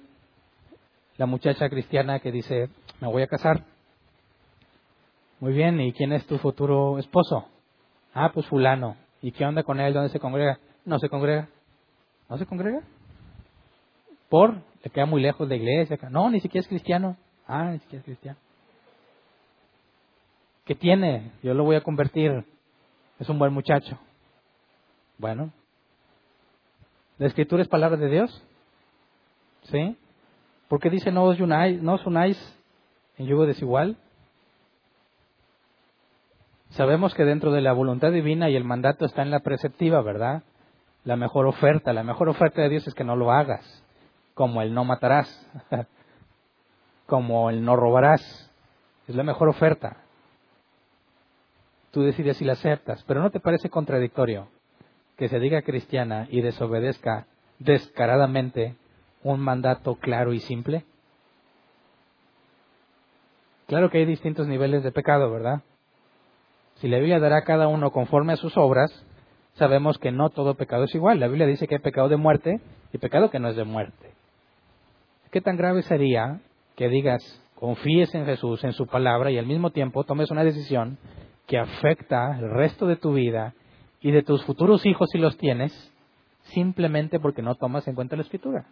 [1.16, 2.68] la muchacha cristiana que dice,
[3.00, 3.64] me voy a casar.
[5.40, 7.46] Muy bien, ¿y quién es tu futuro esposo?
[8.14, 8.96] Ah, pues fulano.
[9.20, 9.92] ¿Y qué onda con él?
[9.92, 10.58] ¿Dónde se congrega?
[10.84, 11.48] No se congrega.
[12.28, 12.80] ¿No se congrega?
[14.28, 14.56] ¿Por?
[14.84, 15.98] Le queda muy lejos de iglesia.
[16.10, 17.16] No, ni siquiera es cristiano.
[17.48, 18.38] Ah, ni siquiera es cristiano.
[20.66, 21.32] ¿Qué tiene?
[21.42, 22.44] Yo lo voy a convertir.
[23.18, 23.98] Es un buen muchacho.
[25.16, 25.50] Bueno.
[27.16, 28.44] ¿La escritura es palabra de Dios?
[29.64, 29.96] ¿Sí?
[30.68, 32.36] ¿Por qué dice no os unáis, no os unáis
[33.16, 33.96] en yugo desigual?
[36.70, 40.42] Sabemos que dentro de la voluntad divina y el mandato está en la preceptiva, ¿verdad?
[41.04, 43.83] La mejor oferta, la mejor oferta de Dios es que no lo hagas,
[44.34, 45.28] como el no matarás,
[47.06, 48.50] como el no robarás.
[49.06, 49.98] Es la mejor oferta.
[51.90, 54.48] Tú decides si la aceptas, pero ¿no te parece contradictorio
[55.16, 57.26] que se diga cristiana y desobedezca
[57.60, 58.76] descaradamente
[59.22, 60.84] un mandato claro y simple?
[63.66, 65.62] Claro que hay distintos niveles de pecado, ¿verdad?
[66.76, 68.90] Si la Biblia dará a cada uno conforme a sus obras,
[69.54, 71.20] sabemos que no todo pecado es igual.
[71.20, 72.60] La Biblia dice que hay pecado de muerte
[72.92, 74.13] y pecado que no es de muerte.
[75.34, 76.38] ¿Qué tan grave sería
[76.76, 77.20] que digas,
[77.56, 80.96] confíes en Jesús, en su palabra, y al mismo tiempo tomes una decisión
[81.48, 83.52] que afecta el resto de tu vida
[84.00, 85.72] y de tus futuros hijos si los tienes,
[86.52, 88.66] simplemente porque no tomas en cuenta la escritura?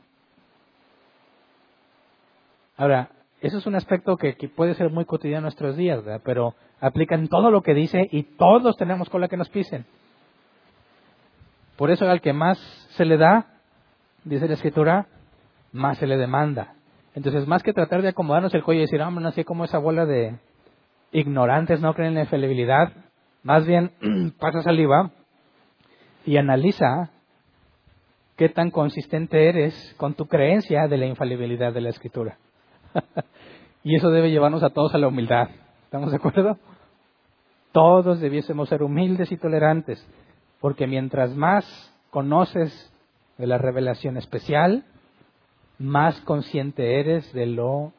[2.77, 3.11] Ahora,
[3.41, 6.23] eso es un aspecto que, puede ser muy cotidiano en nuestros días, ¿verdad?
[6.25, 9.85] pero aplican todo lo que dice y todos tenemos con la que nos pisen.
[11.77, 12.57] Por eso al que más
[12.91, 13.47] se le da,
[14.25, 15.09] dice la escritura,
[15.73, 16.75] más se le demanda.
[17.15, 19.79] Entonces, más que tratar de acomodarnos el cuello y decir, hombre, no sé cómo esa
[19.79, 20.39] bola de
[21.13, 22.93] ignorantes no creen en la infalibilidad,
[23.43, 23.93] más bien
[24.39, 25.11] pasa saliva
[26.25, 27.11] y analiza
[28.37, 32.39] qué tan consistente eres con tu creencia de la infalibilidad de la escritura.
[33.85, 35.49] y eso debe llevarnos a todos a la humildad.
[35.85, 36.59] ¿Estamos de acuerdo?
[37.73, 40.07] Todos debiésemos ser humildes y tolerantes,
[40.61, 42.93] porque mientras más conoces
[43.39, 44.85] de la revelación especial,
[45.83, 47.93] más consciente eres de lo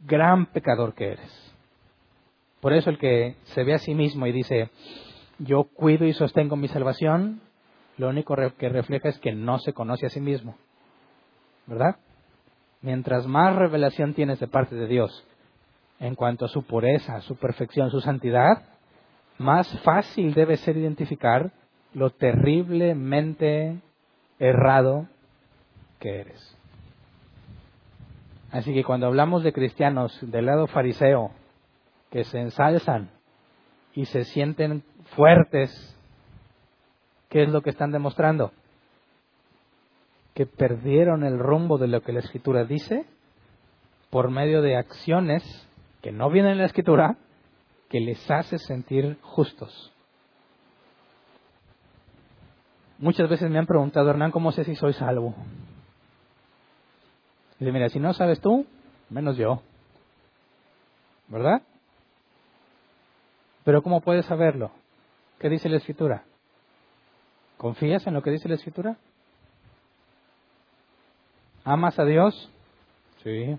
[0.00, 1.54] gran pecador que eres.
[2.60, 4.70] Por eso el que se ve a sí mismo y dice,
[5.38, 7.40] yo cuido y sostengo mi salvación,
[7.98, 10.56] lo único que refleja es que no se conoce a sí mismo.
[11.66, 11.96] ¿Verdad?
[12.82, 15.24] mientras más revelación tienes de parte de Dios
[16.00, 18.64] en cuanto a su pureza, su perfección, su santidad,
[19.38, 21.52] más fácil debe ser identificar
[21.94, 23.80] lo terriblemente
[24.38, 25.06] errado
[26.00, 26.58] que eres.
[28.52, 31.32] Así que cuando hablamos de cristianos del lado fariseo
[32.10, 33.10] que se ensalzan
[33.94, 34.84] y se sienten
[35.16, 35.70] fuertes,
[37.28, 38.52] ¿qué es lo que están demostrando?
[40.34, 43.04] que perdieron el rumbo de lo que la escritura dice
[44.10, 45.42] por medio de acciones
[46.00, 47.16] que no vienen en la escritura
[47.88, 49.92] que les hace sentir justos.
[52.98, 55.34] Muchas veces me han preguntado, Hernán, ¿cómo sé si soy salvo?
[57.70, 58.66] Mira, si no sabes tú,
[59.08, 59.62] menos yo.
[61.28, 61.62] ¿Verdad?
[63.64, 64.72] Pero ¿cómo puedes saberlo?
[65.38, 66.24] ¿Qué dice la escritura?
[67.56, 68.96] ¿Confías en lo que dice la escritura?
[71.64, 72.50] ¿Amas a Dios?
[73.22, 73.56] Sí.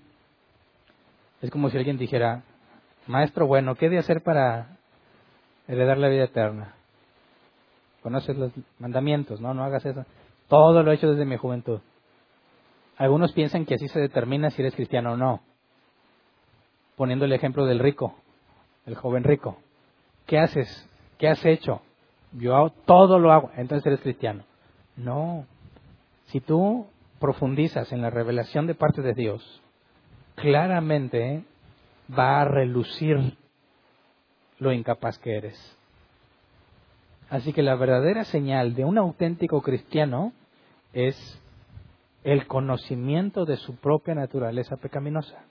[1.41, 2.43] Es como si alguien dijera,
[3.07, 4.77] Maestro bueno, ¿qué de hacer para
[5.67, 6.75] heredar la vida eterna?
[8.01, 9.53] Conoces los mandamientos, ¿no?
[9.53, 10.05] No hagas eso.
[10.49, 11.79] Todo lo he hecho desde mi juventud.
[12.97, 15.41] Algunos piensan que así se determina si eres cristiano o no.
[16.95, 18.15] Poniendo el ejemplo del rico,
[18.85, 19.57] el joven rico.
[20.27, 20.87] ¿Qué haces?
[21.17, 21.81] ¿Qué has hecho?
[22.33, 24.43] Yo todo lo hago, entonces eres cristiano.
[24.95, 25.45] No.
[26.27, 26.87] Si tú
[27.19, 29.61] profundizas en la revelación de parte de Dios,
[30.35, 31.43] claramente
[32.17, 33.37] va a relucir
[34.59, 35.77] lo incapaz que eres.
[37.29, 40.33] Así que la verdadera señal de un auténtico cristiano
[40.93, 41.41] es
[42.23, 45.43] el conocimiento de su propia naturaleza pecaminosa,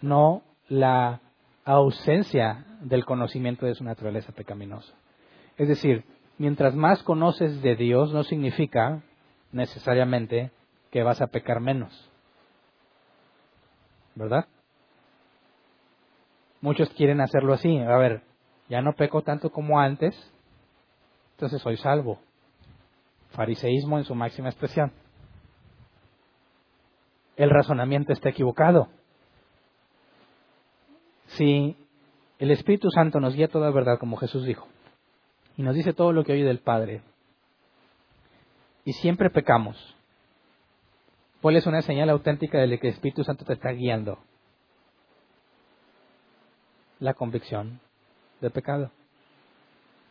[0.00, 1.20] no la
[1.64, 4.94] ausencia del conocimiento de su naturaleza pecaminosa.
[5.56, 6.04] Es decir,
[6.38, 9.02] mientras más conoces de Dios no significa
[9.52, 10.50] necesariamente
[10.90, 12.10] que vas a pecar menos.
[14.14, 14.46] ¿Verdad?
[16.60, 17.78] Muchos quieren hacerlo así.
[17.78, 18.22] A ver,
[18.68, 20.14] ya no peco tanto como antes,
[21.32, 22.18] entonces soy salvo.
[23.30, 24.92] Fariseísmo en su máxima expresión.
[27.38, 28.88] El razonamiento está equivocado.
[31.28, 31.76] Si
[32.40, 34.66] el Espíritu Santo nos guía toda verdad, como Jesús dijo,
[35.56, 37.00] y nos dice todo lo que oye del Padre,
[38.84, 39.76] y siempre pecamos,
[41.40, 44.18] ¿cuál es una señal auténtica de que el Espíritu Santo te está guiando?
[46.98, 47.80] La convicción
[48.40, 48.90] de pecado.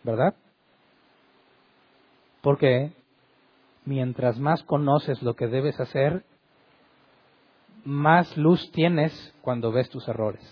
[0.03, 0.33] ¿Verdad?
[2.41, 2.93] Porque
[3.83, 6.23] mientras más conoces lo que debes hacer,
[7.87, 10.43] más luz tienes cuando ves tus errores.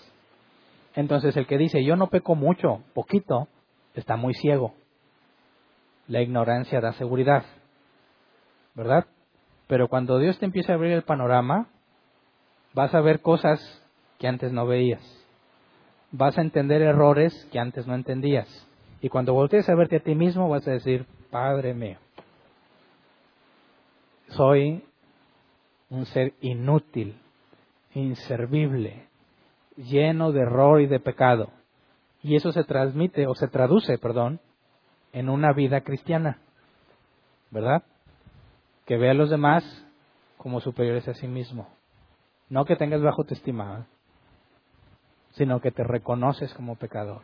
[0.96, 3.50] Entonces el que dice yo no peco mucho, poquito,
[3.94, 4.74] está muy ciego.
[6.08, 7.44] La ignorancia da seguridad,
[8.74, 9.06] ¿verdad?
[9.68, 11.68] Pero cuando Dios te empieza a abrir el panorama,
[12.74, 13.60] vas a ver cosas
[14.18, 15.04] que antes no veías.
[16.12, 18.48] Vas a entender errores que antes no entendías.
[19.02, 21.98] Y cuando voltees a verte a ti mismo, vas a decir, Padre mío,
[24.30, 24.86] soy
[25.90, 27.20] un ser inútil,
[27.96, 29.08] inservible,
[29.78, 31.50] lleno de error y de pecado.
[32.22, 34.40] Y eso se transmite o se traduce, perdón,
[35.14, 36.40] en una vida cristiana.
[37.52, 37.84] ¿Verdad?
[38.86, 39.64] Que ve a los demás
[40.38, 41.68] como superiores a sí mismo.
[42.50, 43.96] No que tengas bajo tu estima, ¿eh?
[45.32, 47.22] sino que te reconoces como pecador.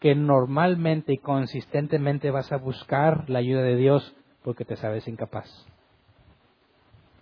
[0.00, 5.48] Que normalmente y consistentemente vas a buscar la ayuda de Dios porque te sabes incapaz.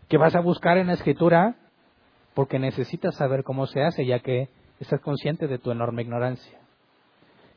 [0.09, 1.57] Que vas a buscar en la escritura
[2.37, 6.59] porque necesitas saber cómo se hace, ya que estás consciente de tu enorme ignorancia.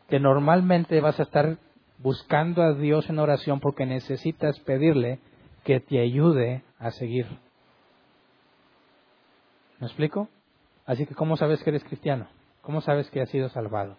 [0.07, 1.57] Que normalmente vas a estar
[1.97, 5.19] buscando a Dios en oración porque necesitas pedirle
[5.65, 7.27] que te ayude a seguir.
[9.81, 10.29] ¿Me explico?
[10.85, 12.29] Así que, ¿cómo sabes que eres cristiano?
[12.61, 13.97] ¿Cómo sabes que has sido salvado?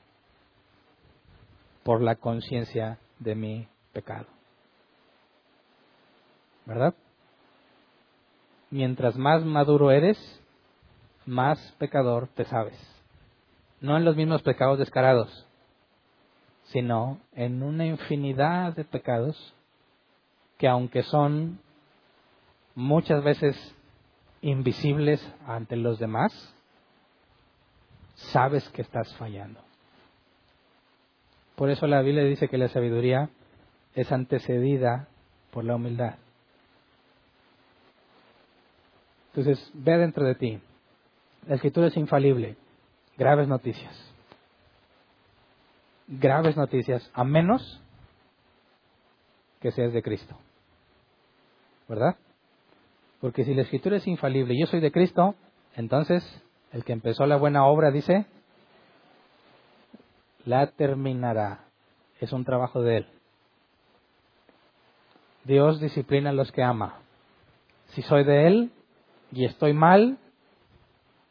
[1.83, 4.29] Por la conciencia de mi pecado.
[6.65, 6.95] ¿Verdad?
[8.71, 10.40] Mientras más maduro eres,
[11.27, 12.79] más pecador te sabes.
[13.81, 15.47] No en los mismos pecados descarados,
[16.65, 19.55] sino en una infinidad de pecados
[20.59, 21.59] que aunque son
[22.75, 23.57] muchas veces
[24.43, 26.33] invisibles ante los demás,
[28.15, 29.61] sabes que estás fallando.
[31.57, 33.31] Por eso la Biblia dice que la sabiduría
[33.95, 35.09] es antecedida
[35.51, 36.17] por la humildad.
[39.29, 40.61] Entonces, ve dentro de ti.
[41.47, 42.57] La escritura es infalible.
[43.17, 43.95] Graves noticias.
[46.09, 47.81] Graves noticias, a menos
[49.61, 50.37] que seas de Cristo.
[51.89, 52.17] ¿Verdad?
[53.21, 55.35] Porque si la escritura es infalible y yo soy de Cristo,
[55.77, 56.25] entonces
[56.73, 58.27] el que empezó la buena obra dice,
[60.45, 61.65] la terminará.
[62.21, 63.07] Es un trabajo de Él.
[65.45, 67.01] Dios disciplina a los que ama.
[67.89, 68.73] Si soy de Él
[69.33, 70.19] y estoy mal,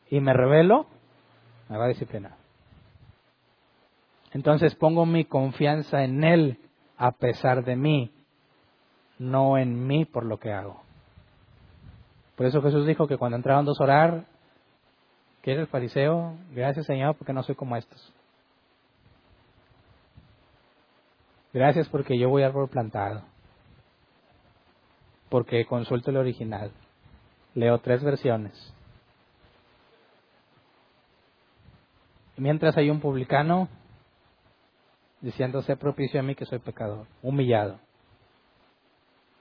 [0.10, 0.88] y me revelo,
[1.70, 2.36] me va a disciplinar.
[4.32, 6.60] Entonces pongo mi confianza en Él
[6.98, 8.12] a pesar de mí,
[9.18, 10.82] no en mí por lo que hago.
[12.36, 14.26] Por eso Jesús dijo que cuando entraron dos a orar,
[15.42, 18.14] que era el fariseo, gracias Señor porque no soy como estos.
[21.52, 23.24] Gracias porque yo voy árbol plantado.
[25.30, 26.72] Porque consulto el original.
[27.56, 28.74] Leo tres versiones.
[32.40, 33.68] Mientras hay un publicano
[35.20, 37.78] diciendo, sé propicio a mí que soy pecador, humillado.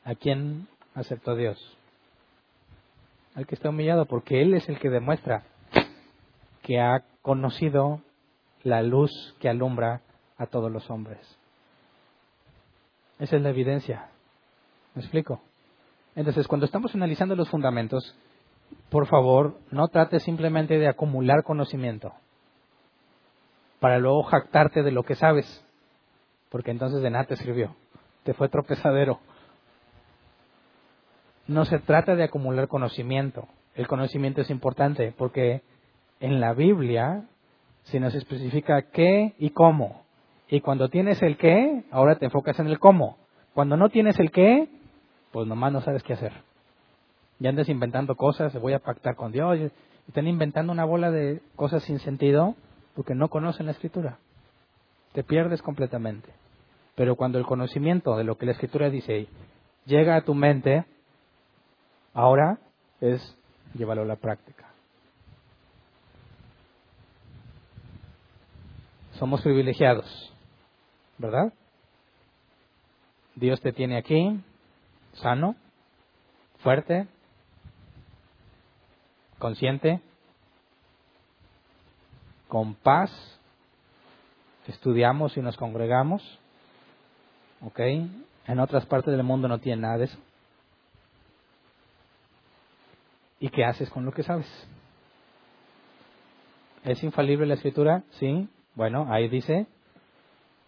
[0.05, 1.57] ¿A quién aceptó Dios?
[3.37, 5.45] Al que está humillado, porque Él es el que demuestra
[6.63, 8.01] que ha conocido
[8.65, 10.01] la luz que alumbra
[10.37, 11.21] a todos los hombres.
[13.21, 14.09] Esa es la evidencia.
[14.97, 15.41] ¿Me explico?
[16.17, 18.17] Entonces, cuando estamos analizando los fundamentos,
[18.91, 22.13] por favor, no trate simplemente de acumular conocimiento
[23.81, 25.65] para luego jactarte de lo que sabes,
[26.51, 27.75] porque entonces de nada te sirvió,
[28.25, 29.21] te fue tropezadero.
[31.47, 35.63] No se trata de acumular conocimiento, el conocimiento es importante porque
[36.21, 37.25] en la Biblia
[37.85, 40.03] se nos especifica qué y cómo.
[40.49, 43.19] Y cuando tienes el qué, ahora te enfocas en el cómo.
[43.55, 44.69] Cuando no tienes el qué,
[45.31, 46.33] pues nomás no sabes qué hacer.
[47.39, 49.59] Ya andas inventando cosas, voy a pactar con Dios.
[50.09, 52.57] Están inventando una bola de cosas sin sentido
[52.99, 54.19] porque no conocen la escritura.
[55.13, 56.33] Te pierdes completamente.
[56.97, 59.29] Pero cuando el conocimiento de lo que la escritura dice
[59.87, 60.85] llega a tu mente,
[62.13, 62.59] ahora
[63.01, 63.39] es
[63.75, 64.67] llevarlo a la práctica.
[69.13, 70.35] Somos privilegiados,
[71.19, 71.53] ¿verdad?
[73.37, 74.43] Dios te tiene aquí,
[75.13, 75.55] sano,
[76.65, 77.07] fuerte,
[79.39, 80.01] consciente,
[82.49, 83.11] con paz,
[84.67, 86.23] estudiamos y nos congregamos,
[87.63, 87.81] ¿ok?
[88.47, 90.19] En otras partes del mundo no tiene nada de eso.
[93.41, 94.47] ¿Y qué haces con lo que sabes?
[96.85, 98.03] ¿Es infalible la escritura?
[98.13, 98.49] Sí.
[98.75, 99.67] Bueno, ahí dice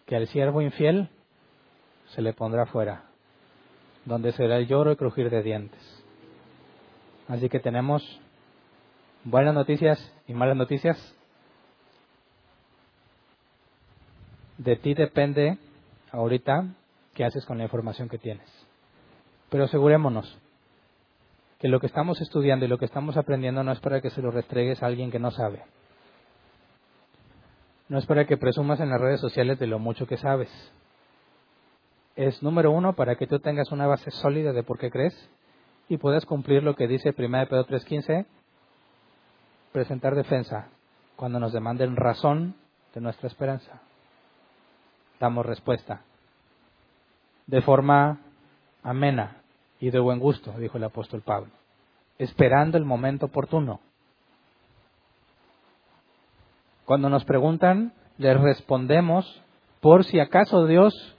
[0.05, 1.09] que al siervo infiel
[2.13, 3.05] se le pondrá fuera,
[4.05, 6.03] donde será el lloro y crujir de dientes.
[7.27, 8.03] Así que tenemos
[9.23, 10.97] buenas noticias y malas noticias.
[14.61, 15.57] De ti depende
[16.11, 16.67] ahorita
[17.15, 18.47] qué haces con la información que tienes.
[19.49, 20.37] Pero asegurémonos
[21.57, 24.21] que lo que estamos estudiando y lo que estamos aprendiendo no es para que se
[24.21, 25.63] lo restregues a alguien que no sabe.
[27.89, 30.51] No es para que presumas en las redes sociales de lo mucho que sabes.
[32.15, 35.15] Es número uno para que tú tengas una base sólida de por qué crees
[35.89, 38.27] y puedas cumplir lo que dice 1 Pedro 3.15,
[39.71, 40.67] presentar defensa
[41.15, 42.53] cuando nos demanden razón
[42.93, 43.81] de nuestra esperanza.
[45.21, 46.01] Damos respuesta
[47.45, 48.17] de forma
[48.81, 49.37] amena,
[49.79, 51.51] y de buen gusto, dijo el apóstol Pablo,
[52.17, 53.81] esperando el momento oportuno.
[56.85, 59.43] Cuando nos preguntan, les respondemos
[59.79, 61.15] por si acaso Dios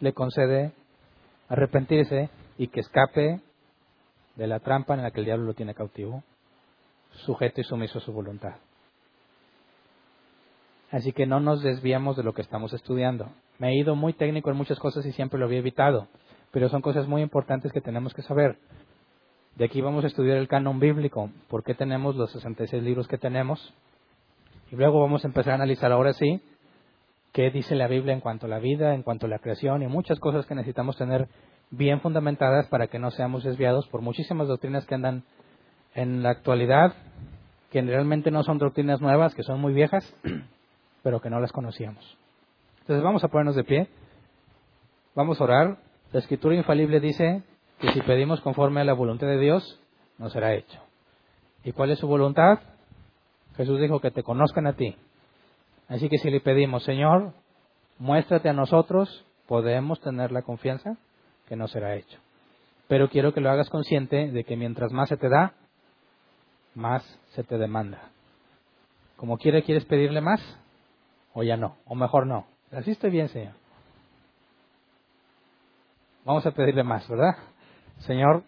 [0.00, 0.72] le concede
[1.48, 2.28] arrepentirse
[2.58, 3.40] y que escape
[4.34, 6.22] de la trampa en la que el diablo lo tiene cautivo,
[7.24, 8.56] sujeto y sumiso a su voluntad.
[10.90, 13.30] Así que no nos desviamos de lo que estamos estudiando.
[13.58, 16.08] Me he ido muy técnico en muchas cosas y siempre lo había evitado
[16.56, 18.56] pero son cosas muy importantes que tenemos que saber.
[19.56, 23.18] De aquí vamos a estudiar el canon bíblico, por qué tenemos los 66 libros que
[23.18, 23.74] tenemos,
[24.70, 26.40] y luego vamos a empezar a analizar ahora sí
[27.32, 29.86] qué dice la Biblia en cuanto a la vida, en cuanto a la creación y
[29.86, 31.28] muchas cosas que necesitamos tener
[31.70, 35.24] bien fundamentadas para que no seamos desviados por muchísimas doctrinas que andan
[35.94, 36.94] en la actualidad,
[37.70, 40.16] que realmente no son doctrinas nuevas, que son muy viejas,
[41.06, 42.18] pero que no las conocíamos.
[42.80, 43.86] Entonces vamos a ponernos de pie,
[45.14, 45.76] vamos a orar
[46.10, 47.44] la escritura infalible dice
[47.78, 49.80] que si pedimos conforme a la voluntad de Dios,
[50.18, 50.80] no será hecho.
[51.62, 52.58] ¿Y cuál es su voluntad?
[53.56, 54.96] Jesús dijo que te conozcan a ti.
[55.86, 57.34] Así que si le pedimos, Señor,
[58.00, 60.96] muéstrate a nosotros, podemos tener la confianza
[61.48, 62.18] que no será hecho.
[62.88, 65.52] Pero quiero que lo hagas consciente de que mientras más se te da,
[66.74, 68.10] más se te demanda.
[69.14, 70.42] Como quiere, ¿quieres pedirle más?
[71.38, 72.46] O ya no, o mejor no.
[72.72, 73.52] Así estoy bien, Señor.
[76.24, 77.36] Vamos a pedirle más, ¿verdad?
[77.98, 78.42] Señor,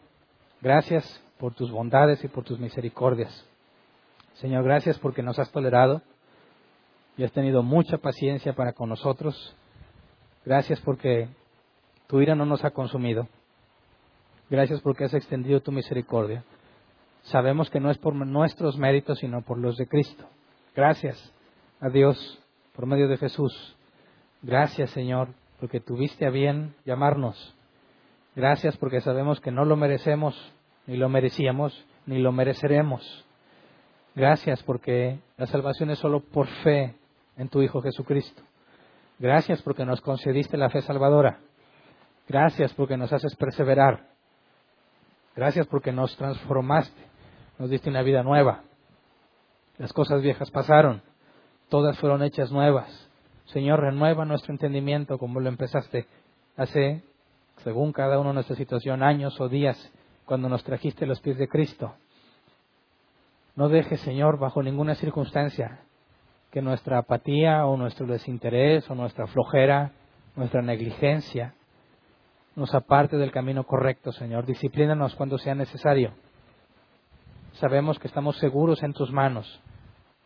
[0.63, 3.47] gracias por tus bondades y por tus misericordias.
[4.37, 6.01] Señor, gracias porque nos has tolerado
[7.19, 9.55] y has tenido mucha paciencia para con nosotros.
[10.47, 11.29] Gracias porque
[12.07, 13.29] tu ira no nos ha consumido.
[14.49, 16.43] Gracias porque has extendido tu misericordia.
[17.25, 20.27] Sabemos que no es por nuestros méritos, sino por los de Cristo.
[20.75, 21.35] Gracias
[21.81, 22.43] a Dios
[22.79, 23.77] por medio de Jesús.
[24.41, 27.57] Gracias, Señor, porque tuviste a bien llamarnos
[28.37, 30.37] Gracias porque sabemos que no lo merecemos,
[30.87, 33.27] ni lo merecíamos, ni lo mereceremos.
[34.15, 36.95] Gracias porque la salvación es solo por fe
[37.37, 38.41] en tu Hijo Jesucristo.
[39.19, 41.41] Gracias porque nos concediste la fe salvadora.
[42.29, 44.07] Gracias porque nos haces perseverar.
[45.35, 47.03] Gracias porque nos transformaste,
[47.59, 48.63] nos diste una vida nueva.
[49.79, 51.03] Las cosas viejas pasaron,
[51.69, 53.11] todas fueron hechas nuevas.
[53.47, 56.07] Señor, renueva nuestro entendimiento como lo empezaste
[56.57, 57.03] hace
[57.59, 59.93] según cada uno nuestra situación, años o días,
[60.25, 61.95] cuando nos trajiste los pies de Cristo.
[63.57, 65.81] No dejes, Señor, bajo ninguna circunstancia
[66.51, 69.93] que nuestra apatía o nuestro desinterés o nuestra flojera,
[70.37, 71.55] nuestra negligencia,
[72.55, 74.47] nos aparte del camino correcto, Señor.
[74.47, 76.13] Disciplínanos cuando sea necesario.
[77.55, 79.61] Sabemos que estamos seguros en tus manos,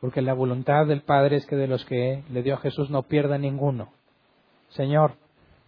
[0.03, 3.05] porque la voluntad del Padre es que de los que le dio a Jesús no
[3.05, 3.93] pierda ninguno.
[4.71, 5.15] Señor,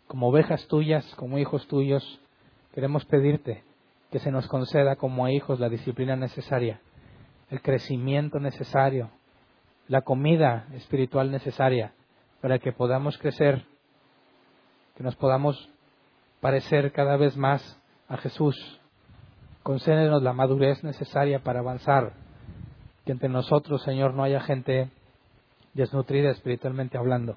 [0.09, 2.21] como ovejas tuyas, como hijos tuyos,
[2.75, 3.63] queremos pedirte
[4.11, 6.81] que se nos conceda como hijos la disciplina necesaria,
[7.49, 9.09] el crecimiento necesario,
[9.87, 11.93] la comida espiritual necesaria
[12.41, 13.65] para que podamos crecer,
[14.97, 15.71] que nos podamos
[16.41, 18.81] parecer cada vez más a Jesús.
[19.63, 22.24] Concédenos la madurez necesaria para avanzar.
[23.05, 24.91] Que entre nosotros, Señor, no haya gente
[25.75, 27.37] desnutrida espiritualmente hablando.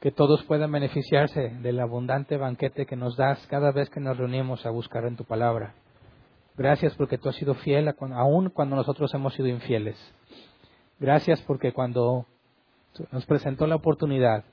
[0.00, 4.66] Que todos puedan beneficiarse del abundante banquete que nos das cada vez que nos reunimos
[4.66, 5.74] a buscar en tu palabra.
[6.56, 9.96] Gracias porque tú has sido fiel aún cuando nosotros hemos sido infieles.
[10.98, 12.26] Gracias porque cuando
[13.10, 14.44] nos presentó la oportunidad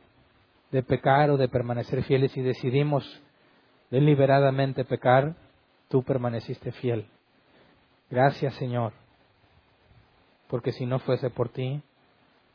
[0.71, 3.03] de pecar o de permanecer fieles y decidimos
[3.89, 5.35] deliberadamente pecar,
[5.89, 7.07] tú permaneciste fiel.
[8.09, 8.93] Gracias Señor,
[10.49, 11.81] porque si no fuese por ti,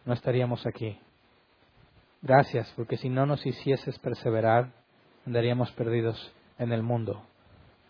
[0.04, 0.98] no estaríamos aquí.
[2.20, 4.72] Gracias, porque si no nos hicieses perseverar,
[5.26, 7.22] andaríamos perdidos en el mundo.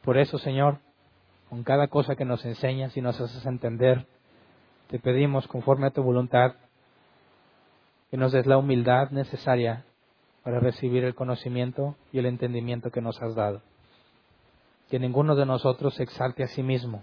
[0.03, 0.79] Por eso, Señor,
[1.49, 4.07] con cada cosa que nos enseñas y nos haces entender,
[4.89, 6.57] te pedimos, conforme a tu voluntad,
[8.11, 9.85] que nos des la humildad necesaria
[10.43, 13.63] para recibir el conocimiento y el entendimiento que nos has dado.
[14.91, 17.03] Que ninguno de nosotros se exalte a sí mismo,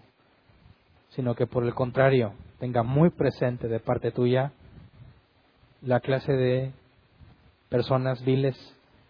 [1.10, 4.52] sino que por el contrario tenga muy presente de parte tuya
[5.82, 6.72] la clase de
[7.70, 8.56] personas viles,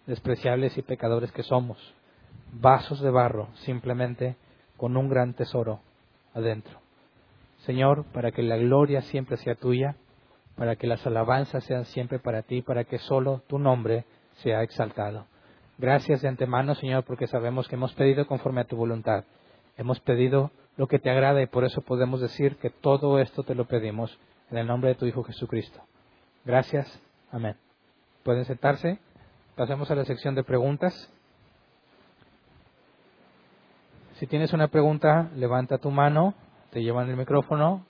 [0.08, 1.78] despreciables y pecadores que somos,
[2.54, 4.38] vasos de barro simplemente
[4.78, 5.82] con un gran tesoro
[6.34, 6.80] adentro.
[7.66, 9.98] Señor, para que la gloria siempre sea tuya,
[10.56, 14.06] para que las alabanzas sean siempre para ti, para que solo tu nombre
[14.44, 15.26] sea exaltado.
[15.78, 19.26] Gracias de antemano, Señor, porque sabemos que hemos pedido conforme a tu voluntad.
[19.76, 23.54] Hemos pedido lo que te agrada y por eso podemos decir que todo esto te
[23.54, 24.18] lo pedimos
[24.50, 25.80] en el nombre de tu Hijo Jesucristo.
[26.44, 27.00] Gracias.
[27.32, 27.56] Amén.
[28.24, 28.98] Pueden sentarse.
[29.56, 31.14] Pasemos a la sección de preguntas.
[34.14, 36.34] Si tienes una pregunta, levanta tu mano,
[36.72, 37.86] te llevan el micrófono.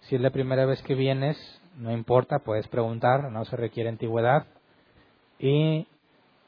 [0.00, 1.38] Si es la primera vez que vienes,
[1.76, 4.48] no importa, puedes preguntar, no se requiere antigüedad
[5.38, 5.86] y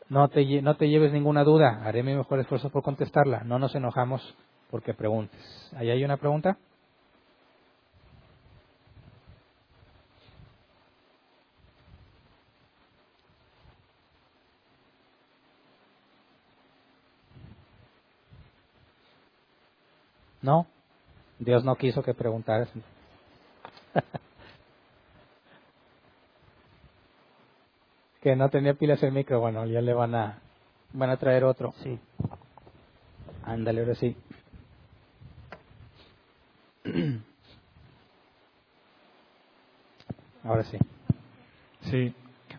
[0.09, 3.77] no te, no te lleves ninguna duda, haré mi mejor esfuerzo por contestarla, no nos
[3.77, 4.37] enojamos
[4.71, 5.41] porque preguntes.
[5.77, 6.57] ¿Ahí hay una pregunta?
[20.43, 20.67] No,
[21.39, 22.69] Dios no quiso que preguntaras.
[28.23, 30.39] que no tenía pilas el micro, bueno, ya le van a
[30.93, 31.75] van a traer otro.
[31.83, 31.99] Sí.
[33.45, 34.17] Ándale, ahora sí.
[40.47, 40.79] Ahora sí.
[41.83, 42.13] Sí.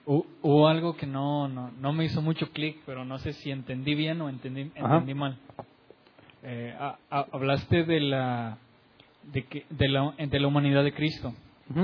[0.06, 3.94] Hubo algo que no, no, no me hizo mucho clic, pero no sé si entendí
[3.94, 5.38] bien o entendí, entendí mal.
[6.44, 6.74] Eh,
[7.10, 8.58] hablaste de la,
[9.34, 11.34] de, que, de, la, de la humanidad de Cristo,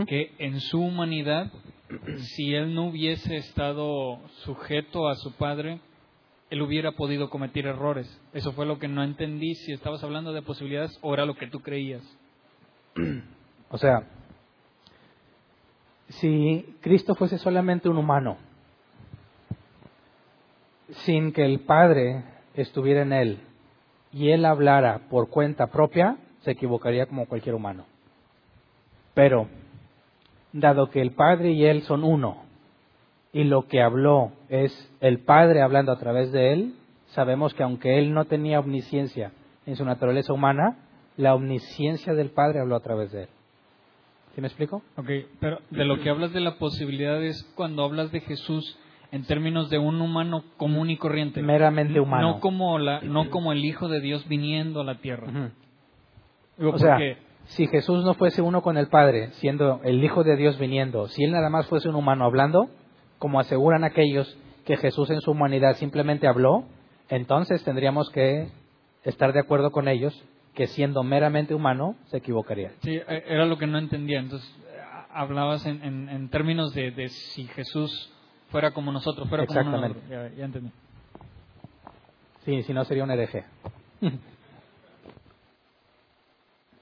[0.07, 1.51] que en su humanidad
[2.35, 5.79] si él no hubiese estado sujeto a su padre,
[6.49, 8.21] él hubiera podido cometer errores.
[8.33, 11.47] Eso fue lo que no entendí, si estabas hablando de posibilidades o era lo que
[11.47, 12.03] tú creías.
[13.69, 14.03] O sea,
[16.19, 18.37] si Cristo fuese solamente un humano,
[20.89, 22.23] sin que el Padre
[22.53, 23.39] estuviera en él
[24.11, 27.85] y él hablara por cuenta propia, se equivocaría como cualquier humano.
[29.13, 29.47] Pero
[30.53, 32.43] dado que el Padre y Él son uno,
[33.31, 36.75] y lo que habló es el Padre hablando a través de Él,
[37.07, 39.31] sabemos que aunque Él no tenía omnisciencia
[39.65, 40.77] en su naturaleza humana,
[41.17, 43.29] la omnisciencia del Padre habló a través de Él.
[44.35, 44.81] ¿Sí me explico?
[44.97, 48.77] Ok, pero de lo que hablas de la posibilidad es cuando hablas de Jesús
[49.11, 51.43] en términos de un humano común y corriente.
[51.43, 52.33] Meramente humano.
[52.33, 55.51] No como, la, no como el Hijo de Dios viniendo a la tierra.
[56.59, 56.97] o sea,
[57.45, 61.23] si Jesús no fuese uno con el Padre, siendo el Hijo de Dios viniendo, si
[61.23, 62.69] Él nada más fuese un humano hablando,
[63.19, 64.35] como aseguran aquellos
[64.65, 66.63] que Jesús en su humanidad simplemente habló,
[67.07, 68.47] entonces tendríamos que
[69.03, 70.19] estar de acuerdo con ellos
[70.53, 72.71] que siendo meramente humano se equivocaría.
[72.81, 74.19] Sí, e, era lo que no entendía.
[74.19, 74.49] Entonces,
[75.11, 78.11] hablabas en, términos de, si Jesús
[78.49, 80.03] fuera como nosotros, fuera como nosotros.
[80.09, 80.71] Ya, ya entendí.
[82.45, 83.45] Sí, si no sería un hereje.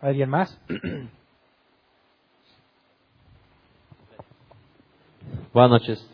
[0.01, 0.59] ¿Alguien más?
[5.53, 6.07] Buenas noches.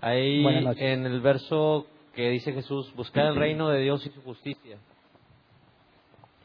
[0.00, 0.44] Ahí
[0.78, 4.78] en el verso que dice Jesús, buscar el reino de Dios y su justicia.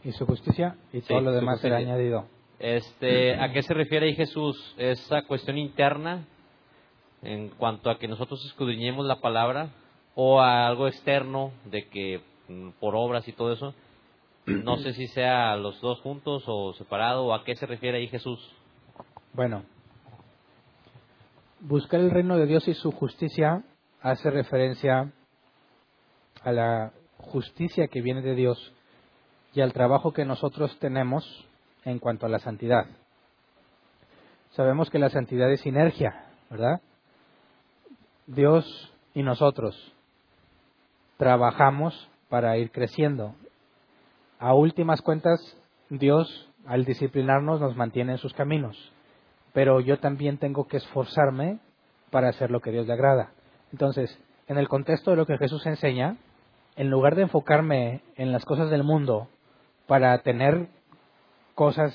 [0.05, 2.27] Y su justicia y todo lo demás será añadido.
[2.59, 4.75] Este, ¿A qué se refiere ahí Jesús?
[4.77, 6.27] ¿Esa cuestión interna
[7.23, 9.69] en cuanto a que nosotros escudriñemos la palabra
[10.13, 13.73] o a algo externo de que mm, por obras y todo eso?
[14.45, 18.07] No sé si sea los dos juntos o separado o a qué se refiere ahí
[18.07, 18.39] Jesús.
[19.33, 19.63] Bueno,
[21.61, 23.63] buscar el reino de Dios y su justicia
[24.01, 25.11] hace referencia
[26.43, 28.74] a la justicia que viene de Dios
[29.55, 31.47] y al trabajo que nosotros tenemos
[31.83, 32.85] en cuanto a la santidad.
[34.51, 36.81] Sabemos que la santidad es sinergia, ¿verdad?
[38.27, 39.75] Dios y nosotros
[41.17, 43.33] trabajamos para ir creciendo.
[44.39, 45.39] A últimas cuentas,
[45.89, 48.91] Dios, al disciplinarnos, nos mantiene en sus caminos
[49.55, 51.59] pero yo también tengo que esforzarme
[52.11, 53.31] para hacer lo que Dios le agrada.
[53.71, 56.17] Entonces, en el contexto de lo que Jesús enseña,
[56.75, 59.29] en lugar de enfocarme en las cosas del mundo
[59.87, 60.67] para tener
[61.53, 61.93] cosas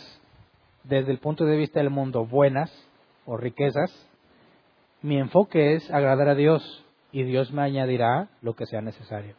[0.84, 2.70] desde el punto de vista del mundo buenas
[3.26, 3.90] o riquezas,
[5.02, 9.34] mi enfoque es agradar a Dios y Dios me añadirá lo que sea necesario.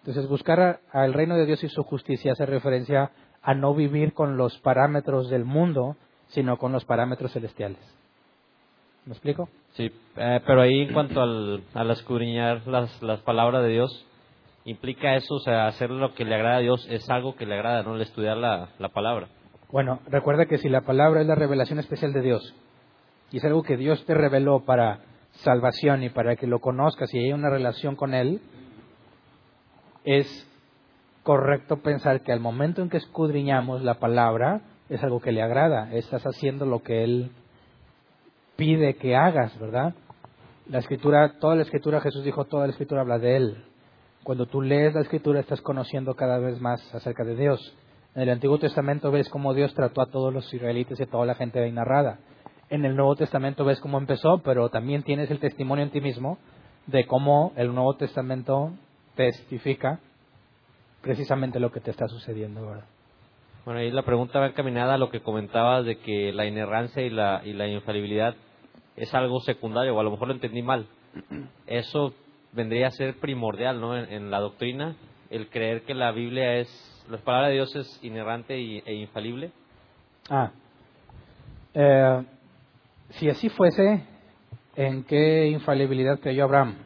[0.00, 3.12] Entonces, buscar al reino de Dios y su justicia hace referencia
[3.42, 5.96] a no vivir con los parámetros del mundo,
[6.28, 7.78] sino con los parámetros celestiales.
[9.04, 9.48] ¿Me explico?
[9.74, 14.06] Sí, eh, pero ahí en cuanto al, al escudriñar las, las palabras de Dios,
[14.64, 17.54] implica eso, o sea, hacer lo que le agrada a Dios es algo que le
[17.54, 17.96] agrada, ¿no?
[17.96, 19.28] El estudiar la, la palabra.
[19.70, 22.54] Bueno, recuerda que si la palabra es la revelación especial de Dios
[23.30, 25.00] y es algo que Dios te reveló para
[25.32, 28.40] salvación y para que lo conozcas y haya una relación con Él,
[30.04, 30.48] es
[31.22, 35.92] correcto pensar que al momento en que escudriñamos la palabra, es algo que le agrada,
[35.94, 37.30] estás haciendo lo que Él
[38.56, 39.94] pide que hagas, ¿verdad?
[40.68, 43.64] La escritura, toda la escritura, Jesús dijo, toda la escritura habla de Él.
[44.22, 47.76] Cuando tú lees la escritura estás conociendo cada vez más acerca de Dios.
[48.14, 51.26] En el Antiguo Testamento ves cómo Dios trató a todos los israelitas y a toda
[51.26, 52.20] la gente ahí narrada.
[52.70, 56.38] En el Nuevo Testamento ves cómo empezó, pero también tienes el testimonio en ti mismo
[56.86, 58.72] de cómo el Nuevo Testamento
[59.16, 59.98] testifica
[61.00, 62.84] precisamente lo que te está sucediendo, ¿verdad?
[63.64, 67.10] Bueno, ahí la pregunta va encaminada a lo que comentabas de que la inerrancia y
[67.10, 68.36] la, y la infalibilidad
[68.94, 70.86] es algo secundario, o a lo mejor lo entendí mal.
[71.66, 72.14] Eso
[72.52, 73.96] vendría a ser primordial, ¿no?
[73.96, 74.96] En, la doctrina,
[75.30, 76.68] el creer que la Biblia es,
[77.10, 79.50] la palabra de Dios es inerrante e infalible.
[80.30, 80.50] Ah,
[81.74, 82.22] eh,
[83.10, 84.04] si así fuese,
[84.76, 86.76] ¿en qué infalibilidad creyó Abraham?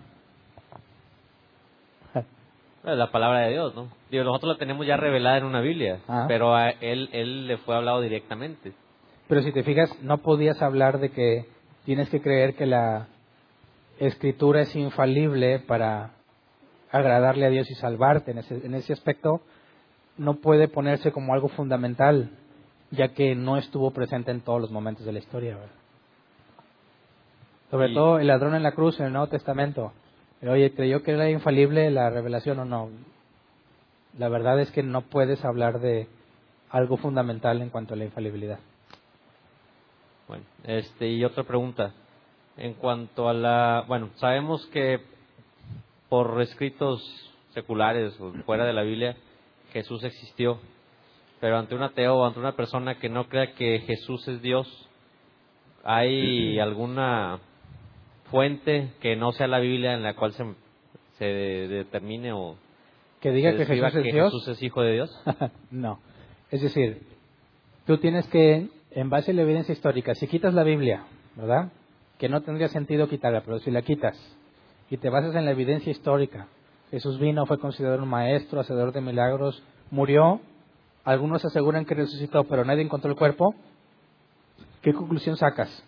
[2.82, 3.88] La palabra de Dios, ¿no?
[4.12, 6.26] Digo, nosotros la tenemos ya revelada en una Biblia, ah.
[6.28, 8.72] pero a él, él le fue hablado directamente.
[9.26, 11.47] Pero si te fijas, no podías hablar de que
[11.84, 13.09] tienes que creer que la
[13.98, 16.12] escritura es infalible para
[16.90, 18.31] agradarle a Dios y salvarte.
[18.31, 19.40] En ese, en ese aspecto
[20.16, 22.31] no puede ponerse como algo fundamental,
[22.90, 25.59] ya que no estuvo presente en todos los momentos de la historia.
[27.70, 29.93] Sobre todo el ladrón en la cruz en el Nuevo Testamento.
[30.43, 32.90] Oye, ¿creyó que era infalible la revelación o no?
[34.18, 36.09] La verdad es que no puedes hablar de
[36.70, 38.59] algo fundamental en cuanto a la infalibilidad.
[40.28, 41.93] Bueno, este, y otra pregunta.
[42.57, 43.85] En cuanto a la.
[43.87, 45.01] Bueno, sabemos que
[46.09, 47.03] por escritos
[47.51, 49.16] seculares o fuera de la Biblia,
[49.73, 50.59] Jesús existió.
[51.41, 54.89] Pero ante un ateo o ante una persona que no crea que Jesús es Dios,
[55.85, 57.41] ¿hay alguna
[58.31, 60.45] fuente que no sea la Biblia en la cual se,
[61.19, 62.57] se determine o
[63.20, 64.33] que diga que, Jesús, es Dios?
[64.33, 65.23] Jesús es hijo de Dios?
[65.70, 65.99] no.
[66.51, 67.03] Es decir,
[67.87, 71.05] tú tienes que, en base a la evidencia histórica, si quitas la Biblia,
[71.35, 71.73] ¿verdad?
[72.18, 74.16] Que no tendría sentido quitarla, pero si la quitas
[74.90, 76.47] y te basas en la evidencia histórica,
[76.90, 80.40] Jesús vino, fue considerado un maestro, hacedor de milagros, murió,
[81.05, 83.55] algunos aseguran que resucitó, pero nadie encontró el cuerpo,
[84.82, 85.84] ¿qué conclusión sacas?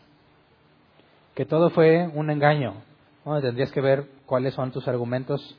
[1.39, 2.75] que todo fue un engaño.
[3.41, 5.57] Tendrías que ver cuáles son tus argumentos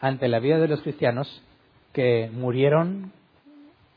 [0.00, 1.44] ante la vida de los cristianos
[1.92, 3.12] que murieron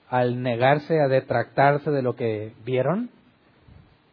[0.08, 3.10] al negarse a detractarse de lo que vieron.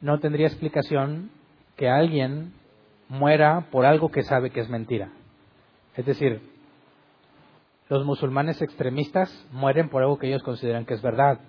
[0.00, 1.30] No tendría explicación
[1.76, 2.52] que alguien
[3.08, 5.10] muera por algo que sabe que es mentira.
[5.96, 6.40] Es decir,
[7.88, 11.40] los musulmanes extremistas mueren por algo que ellos consideran que es verdad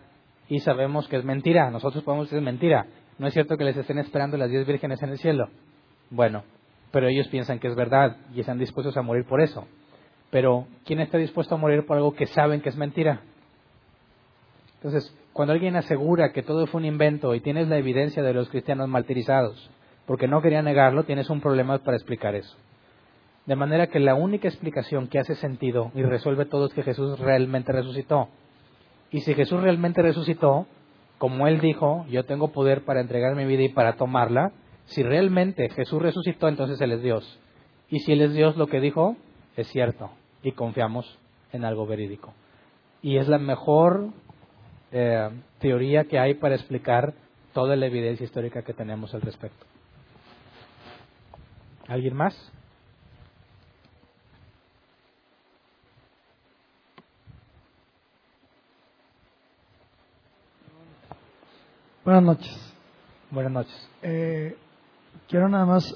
[0.50, 1.70] y sabemos que es mentira.
[1.72, 2.88] Nosotros podemos decir mentira,
[3.18, 5.50] no es cierto que les estén esperando las diez vírgenes en el cielo.
[6.10, 6.44] Bueno,
[6.92, 9.66] pero ellos piensan que es verdad y están dispuestos a morir por eso.
[10.30, 13.22] Pero, ¿quién está dispuesto a morir por algo que saben que es mentira?
[14.76, 18.50] Entonces, cuando alguien asegura que todo fue un invento y tienes la evidencia de los
[18.50, 19.70] cristianos martirizados,
[20.06, 22.56] porque no quería negarlo, tienes un problema para explicar eso.
[23.46, 27.20] De manera que la única explicación que hace sentido y resuelve todo es que Jesús
[27.20, 28.30] realmente resucitó.
[29.12, 30.66] Y si Jesús realmente resucitó,
[31.18, 34.52] como él dijo, yo tengo poder para entregar mi vida y para tomarla,
[34.86, 37.40] si realmente Jesús resucitó, entonces Él es Dios.
[37.90, 39.16] Y si Él es Dios, lo que dijo
[39.56, 40.10] es cierto
[40.42, 41.18] y confiamos
[41.52, 42.34] en algo verídico.
[43.02, 44.10] Y es la mejor
[44.92, 47.14] eh, teoría que hay para explicar
[47.54, 49.66] toda la evidencia histórica que tenemos al respecto.
[51.88, 52.34] ¿Alguien más?
[62.06, 62.74] Buenas noches.
[63.32, 63.90] Buenas noches.
[64.02, 64.58] Eh,
[65.28, 65.94] quiero nada más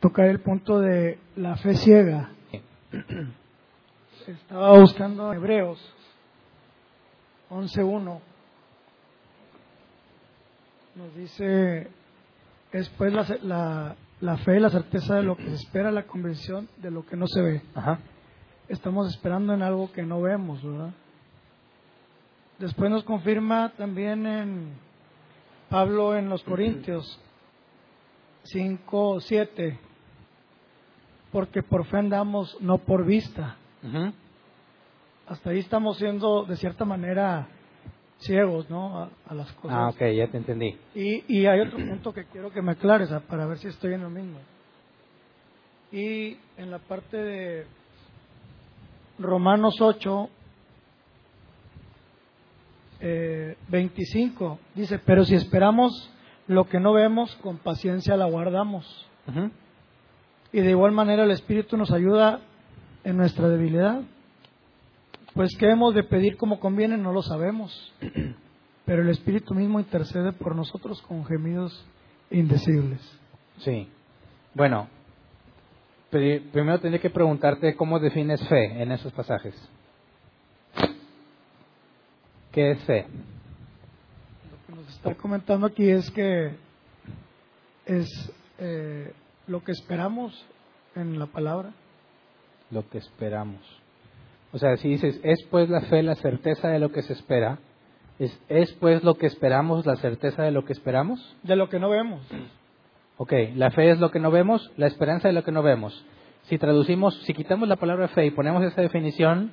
[0.00, 2.30] tocar el punto de la fe ciega.
[4.26, 5.78] Estaba buscando Hebreos
[7.50, 8.20] 11.1.
[10.94, 11.88] Nos dice,
[12.72, 16.68] es pues la, la, la fe, la certeza de lo que se espera, la convicción
[16.76, 17.62] de lo que no se ve.
[17.74, 17.98] Ajá.
[18.68, 20.92] Estamos esperando en algo que no vemos, ¿verdad?
[22.60, 24.74] Después nos confirma también en
[25.68, 27.20] Pablo en los Corintios
[28.44, 29.78] 5, 7,
[31.32, 33.56] porque por fe andamos, no por vista.
[35.26, 37.48] Hasta ahí estamos siendo, de cierta manera,
[38.22, 39.10] ciegos, ¿no?
[39.26, 39.76] A, las cosas.
[39.78, 40.76] Ah, ok, ya te entendí.
[40.94, 44.02] Y, y hay otro punto que quiero que me aclares para ver si estoy en
[44.02, 44.38] lo mismo.
[45.92, 47.66] Y en la parte de
[49.18, 50.28] Romanos 8,
[53.00, 56.10] eh, 25, dice, pero si esperamos
[56.46, 59.06] lo que no vemos, con paciencia la guardamos.
[60.52, 62.40] Y de igual manera el Espíritu nos ayuda
[63.04, 64.02] en nuestra debilidad.
[65.34, 67.92] Pues qué hemos de pedir como conviene, no lo sabemos.
[68.84, 71.86] Pero el Espíritu mismo intercede por nosotros con gemidos
[72.30, 73.00] indecibles.
[73.58, 73.88] Sí.
[74.54, 74.88] Bueno,
[76.10, 79.54] primero tendría que preguntarte cómo defines fe en esos pasajes.
[82.50, 83.06] ¿Qué es fe?
[84.50, 86.54] Lo que nos está comentando aquí es que
[87.86, 89.12] es eh,
[89.46, 90.46] lo que esperamos
[90.94, 91.72] en la palabra.
[92.70, 93.81] Lo que esperamos.
[94.52, 97.58] O sea, si dices, es pues la fe la certeza de lo que se espera,
[98.18, 101.36] ¿es, ¿es pues lo que esperamos la certeza de lo que esperamos?
[101.42, 102.20] De lo que no vemos.
[103.16, 106.04] Ok, la fe es lo que no vemos, la esperanza de lo que no vemos.
[106.44, 109.52] Si traducimos, si quitamos la palabra fe y ponemos esa definición,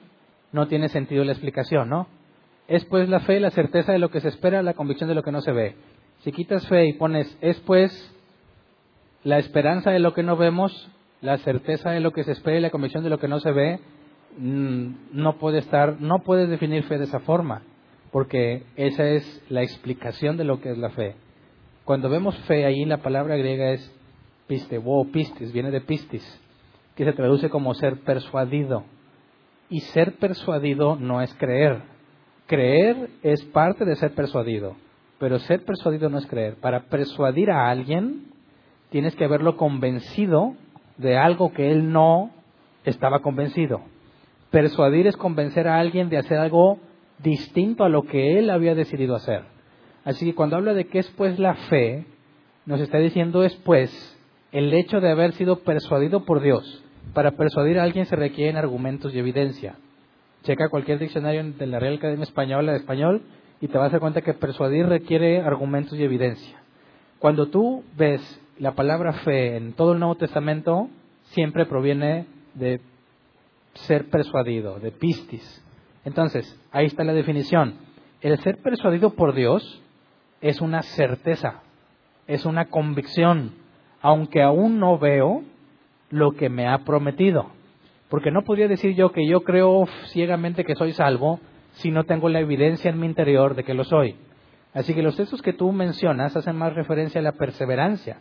[0.51, 2.07] no tiene sentido la explicación, ¿no?
[2.67, 5.23] Es pues la fe la certeza de lo que se espera, la convicción de lo
[5.23, 5.75] que no se ve.
[6.23, 7.91] Si quitas fe y pones es pues
[9.23, 10.89] la esperanza de lo que no vemos,
[11.21, 13.51] la certeza de lo que se espera y la convicción de lo que no se
[13.51, 13.79] ve, mm,
[14.37, 17.61] no puede estar, no puedes definir fe de esa forma,
[18.11, 21.15] porque esa es la explicación de lo que es la fe.
[21.85, 23.95] Cuando vemos fe ahí, la palabra griega es
[24.47, 26.23] piste, o pistis, viene de pistis,
[26.95, 28.83] que se traduce como ser persuadido.
[29.69, 31.81] Y ser persuadido no es creer.
[32.47, 34.75] Creer es parte de ser persuadido,
[35.19, 36.55] pero ser persuadido no es creer.
[36.55, 38.31] Para persuadir a alguien,
[38.89, 40.55] tienes que haberlo convencido
[40.97, 42.31] de algo que él no
[42.85, 43.81] estaba convencido.
[44.51, 46.79] Persuadir es convencer a alguien de hacer algo
[47.19, 49.43] distinto a lo que él había decidido hacer.
[50.03, 52.05] Así que cuando habla de qué es pues la fe,
[52.65, 54.17] nos está diciendo es pues
[54.51, 56.83] el hecho de haber sido persuadido por Dios.
[57.13, 59.75] Para persuadir a alguien se requieren argumentos y evidencia.
[60.43, 63.23] Checa cualquier diccionario de la Real Academia Española de español
[63.61, 66.59] y te vas a dar cuenta que persuadir requiere argumentos y evidencia.
[67.19, 68.21] Cuando tú ves
[68.57, 70.89] la palabra fe en todo el Nuevo Testamento
[71.33, 72.81] siempre proviene de
[73.73, 75.63] ser persuadido, de pistis.
[76.05, 77.75] Entonces, ahí está la definición.
[78.21, 79.81] El ser persuadido por Dios
[80.41, 81.61] es una certeza,
[82.27, 83.53] es una convicción,
[84.01, 85.43] aunque aún no veo
[86.09, 87.51] lo que me ha prometido.
[88.09, 91.39] Porque no podría decir yo que yo creo ciegamente que soy salvo
[91.73, 94.15] si no tengo la evidencia en mi interior de que lo soy.
[94.73, 98.17] Así que los textos que tú mencionas hacen más referencia a la perseverancia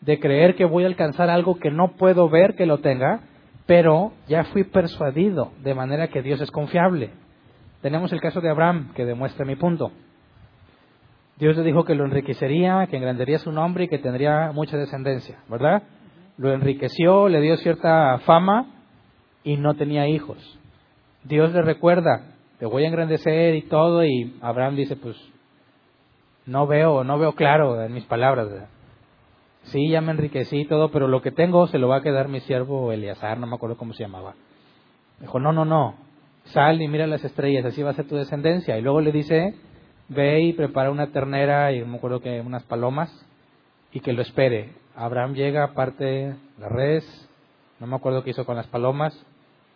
[0.00, 3.20] de creer que voy a alcanzar algo que no puedo ver que lo tenga,
[3.68, 7.10] pero ya fui persuadido de manera que Dios es confiable.
[7.82, 9.92] Tenemos el caso de Abraham que demuestra mi punto.
[11.36, 15.40] Dios le dijo que lo enriquecería, que engrandería su nombre y que tendría mucha descendencia,
[15.50, 15.82] ¿verdad?
[16.38, 18.72] Lo enriqueció, le dio cierta fama
[19.44, 20.38] y no tenía hijos.
[21.24, 22.22] Dios le recuerda,
[22.58, 25.16] te voy a engrandecer y todo, y Abraham dice, pues
[26.46, 28.48] no veo, no veo claro en mis palabras.
[28.48, 28.68] ¿verdad?
[29.68, 32.28] Sí, ya me enriquecí y todo, pero lo que tengo se lo va a quedar
[32.28, 34.34] mi siervo Eleazar, no me acuerdo cómo se llamaba.
[35.20, 35.94] Dijo, no, no, no,
[36.44, 38.78] sal y mira las estrellas, así va a ser tu descendencia.
[38.78, 39.54] Y luego le dice,
[40.08, 43.10] ve y prepara una ternera y me acuerdo que unas palomas
[43.92, 44.72] y que lo espere.
[44.94, 47.28] Abraham llega, parte la res,
[47.80, 49.14] no me acuerdo qué hizo con las palomas,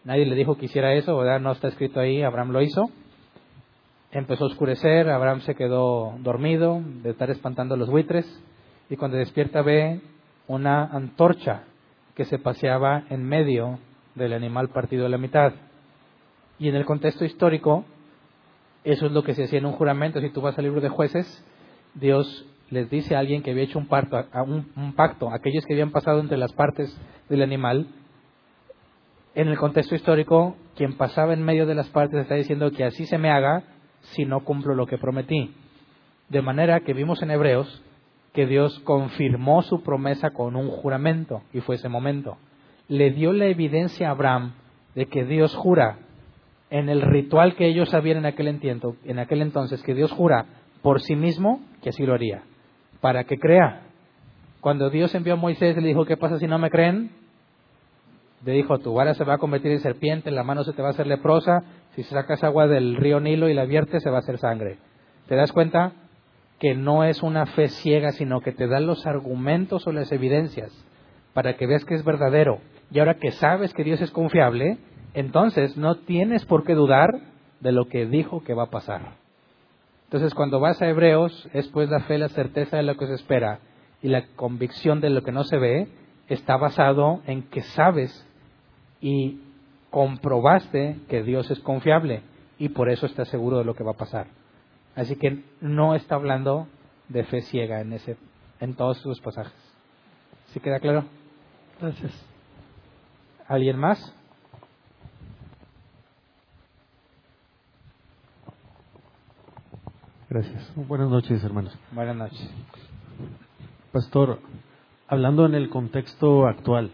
[0.05, 1.40] nadie le dijo que hiciera eso, ¿verdad?
[1.40, 2.90] No está escrito ahí, Abraham lo hizo.
[4.10, 8.27] Empezó a oscurecer, Abraham se quedó dormido de estar espantando los buitres
[8.93, 10.02] y cuando despierta ve
[10.47, 11.62] una antorcha
[12.14, 13.78] que se paseaba en medio
[14.14, 15.55] del animal partido a la mitad.
[16.59, 17.86] Y en el contexto histórico,
[18.85, 20.20] eso es lo que se hacía en un juramento.
[20.20, 21.43] Si tú vas al libro de jueces,
[21.94, 23.89] Dios les dice a alguien que había hecho un,
[24.77, 26.94] un, pacto, aquellos que habían pasado entre las partes
[27.31, 27.86] del animal,
[29.35, 33.06] en el contexto histórico, quien pasaba en medio de las partes está diciendo que así
[33.06, 33.62] se me haga
[34.02, 35.55] si no cumplo lo que prometí.
[36.28, 37.82] De manera que vimos en Hebreos
[38.32, 42.38] que Dios confirmó su promesa con un juramento, y fue ese momento.
[42.88, 44.54] Le dio la evidencia a Abraham
[44.94, 45.98] de que Dios jura
[46.70, 48.48] en el ritual que ellos sabían en aquel,
[49.04, 50.46] en aquel entonces, que Dios jura
[50.80, 52.42] por sí mismo que así lo haría
[53.02, 53.82] para que crea.
[54.60, 57.10] Cuando Dios envió a Moisés, le dijo, ¿qué pasa si no me creen?
[58.44, 60.88] Le dijo, tu vara se va a convertir en serpiente, la mano se te va
[60.88, 61.64] a hacer leprosa,
[61.94, 64.78] si sacas agua del río Nilo y la viertes se va a hacer sangre.
[65.28, 65.92] ¿Te das cuenta?
[66.62, 70.72] Que no es una fe ciega, sino que te dan los argumentos o las evidencias
[71.32, 72.60] para que veas que es verdadero.
[72.93, 74.78] Y ahora que sabes que Dios es confiable,
[75.12, 77.10] entonces no tienes por qué dudar
[77.59, 79.16] de lo que dijo que va a pasar.
[80.05, 83.14] Entonces, cuando vas a Hebreos, es pues la fe, la certeza de lo que se
[83.14, 83.59] espera
[84.01, 85.89] y la convicción de lo que no se ve,
[86.28, 88.24] está basado en que sabes
[89.01, 89.40] y
[89.90, 92.22] comprobaste que Dios es confiable
[92.56, 94.41] y por eso estás seguro de lo que va a pasar.
[94.94, 96.69] Así que no está hablando
[97.09, 98.16] de fe ciega en ese
[98.60, 99.52] en todos sus pasajes.
[100.52, 101.05] ¿Sí queda claro?
[101.81, 102.12] Gracias.
[103.48, 104.14] ¿Alguien más?
[110.28, 110.73] Gracias.
[110.77, 111.77] Buenas noches, hermanos.
[111.90, 112.51] Buenas noches.
[113.93, 114.39] Pastor,
[115.06, 116.90] hablando en el contexto actual,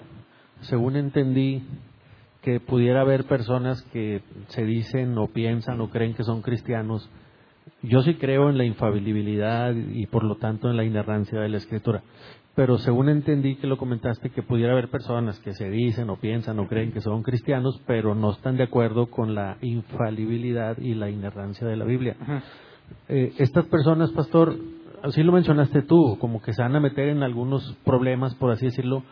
[0.62, 1.62] según entendí
[2.42, 7.08] que pudiera haber personas que se dicen o piensan o creen que son cristianos,
[7.82, 11.58] yo sí creo en la infalibilidad y por lo tanto en la inerrancia de la
[11.58, 12.02] escritura.
[12.54, 16.58] Pero según entendí que lo comentaste, que pudiera haber personas que se dicen o piensan
[16.58, 21.08] o creen que son cristianos, pero no están de acuerdo con la infalibilidad y la
[21.08, 22.16] inerrancia de la Biblia.
[23.08, 24.56] Eh, estas personas, pastor,
[25.04, 28.66] así lo mencionaste tú, como que se van a meter en algunos problemas, por así
[28.66, 29.04] decirlo.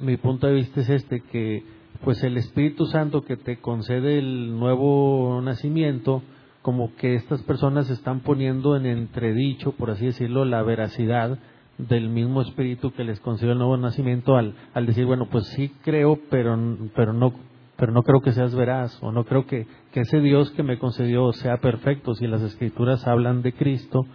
[0.00, 1.62] Mi punto de vista es este, que
[2.02, 6.22] pues el Espíritu Santo que te concede el nuevo nacimiento,
[6.64, 11.38] como que estas personas están poniendo en entredicho, por así decirlo, la veracidad
[11.76, 15.70] del mismo espíritu que les concedió el nuevo nacimiento al, al decir, bueno, pues sí
[15.82, 16.56] creo, pero,
[16.94, 17.34] pero no
[17.76, 21.32] pero no creo que seas veraz o no creo que, ese Dios que me concedió
[21.32, 22.14] sea perfecto.
[22.14, 24.06] Si las escrituras hablan de Cristo,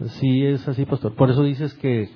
[0.00, 1.14] sí es así, pastor.
[1.14, 2.08] Por eso dices que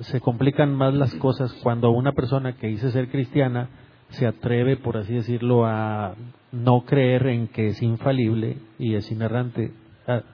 [0.00, 3.68] se complican más las cosas cuando una persona que dice ser cristiana
[4.10, 6.14] se atreve, por así decirlo, a
[6.52, 9.72] no creer en que es infalible y es inerrante.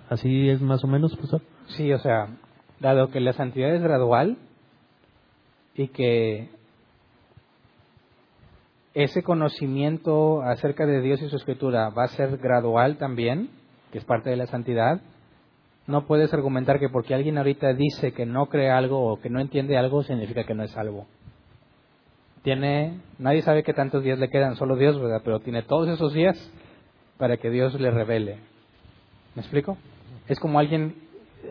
[0.08, 1.42] ¿Así es más o menos, pastor?
[1.68, 2.28] Sí, o sea,
[2.80, 4.36] dado que la santidad es gradual
[5.74, 6.50] y que
[8.94, 13.50] ese conocimiento acerca de Dios y su escritura va a ser gradual también,
[13.90, 15.00] que es parte de la santidad.
[15.88, 19.40] No puedes argumentar que porque alguien ahorita dice que no cree algo o que no
[19.40, 21.06] entiende algo, significa que no es salvo.
[22.44, 25.22] Tiene, nadie sabe qué tantos días le quedan, solo Dios, ¿verdad?
[25.24, 26.38] Pero tiene todos esos días
[27.18, 28.38] para que Dios le revele.
[29.34, 29.76] ¿Me explico?
[30.28, 30.94] Es como alguien,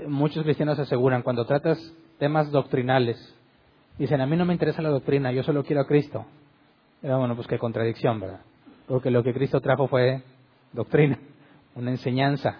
[0.07, 1.77] muchos cristianos aseguran, cuando tratas
[2.17, 3.17] temas doctrinales,
[3.97, 6.25] dicen, a mí no me interesa la doctrina, yo solo quiero a Cristo
[7.03, 8.39] bueno, pues qué contradicción, ¿verdad?
[8.87, 10.23] Porque lo que Cristo trajo fue
[10.71, 11.19] doctrina,
[11.75, 12.59] una enseñanza.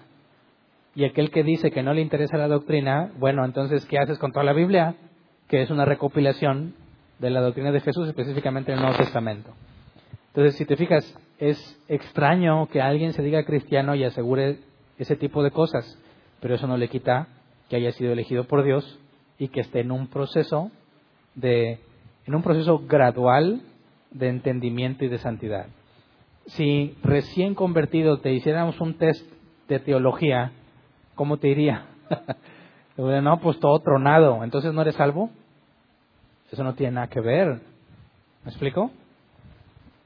[0.95, 4.31] Y aquel que dice que no le interesa la doctrina, bueno, entonces, ¿qué haces con
[4.31, 4.95] toda la Biblia?
[5.47, 6.76] Que es una recopilación
[7.19, 9.52] de la doctrina de Jesús, específicamente en el Nuevo Testamento.
[10.27, 14.60] Entonces, si te fijas, es extraño que alguien se diga cristiano y asegure
[14.98, 15.98] ese tipo de cosas,
[16.40, 17.27] pero eso no le quita
[17.69, 18.99] que haya sido elegido por Dios
[19.38, 20.72] y que esté en un proceso
[21.35, 21.80] de,
[22.26, 23.61] en un proceso gradual
[24.11, 25.68] de entendimiento y de santidad.
[26.45, 29.26] Si recién convertido te hiciéramos un test
[29.68, 30.52] de teología,
[31.15, 31.85] ¿cómo te iría?
[32.98, 35.30] no, pues todo tronado, entonces no eres salvo.
[36.54, 37.62] Eso no tiene nada que ver.
[38.44, 38.92] ¿Me explico?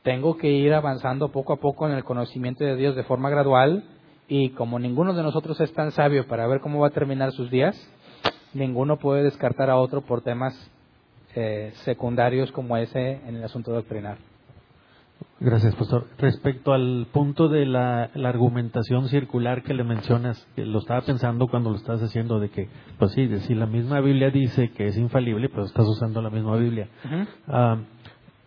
[0.01, 3.83] Tengo que ir avanzando poco a poco en el conocimiento de Dios de forma gradual
[4.29, 7.51] y como ninguno de nosotros es tan sabio para ver cómo va a terminar sus
[7.51, 7.75] días,
[8.53, 10.53] ninguno puede descartar a otro por temas
[11.35, 14.17] eh, secundarios como ese en el asunto doctrinal.
[15.39, 16.07] Gracias, pastor.
[16.17, 21.69] Respecto al punto de la, argumentación circular que le mencionas, que lo estaba pensando cuando
[21.69, 25.49] lo estás haciendo, de que, pues sí, si la misma Biblia dice que es infalible,
[25.49, 26.89] pues estás usando la misma Biblia.
[27.47, 27.77] Ah,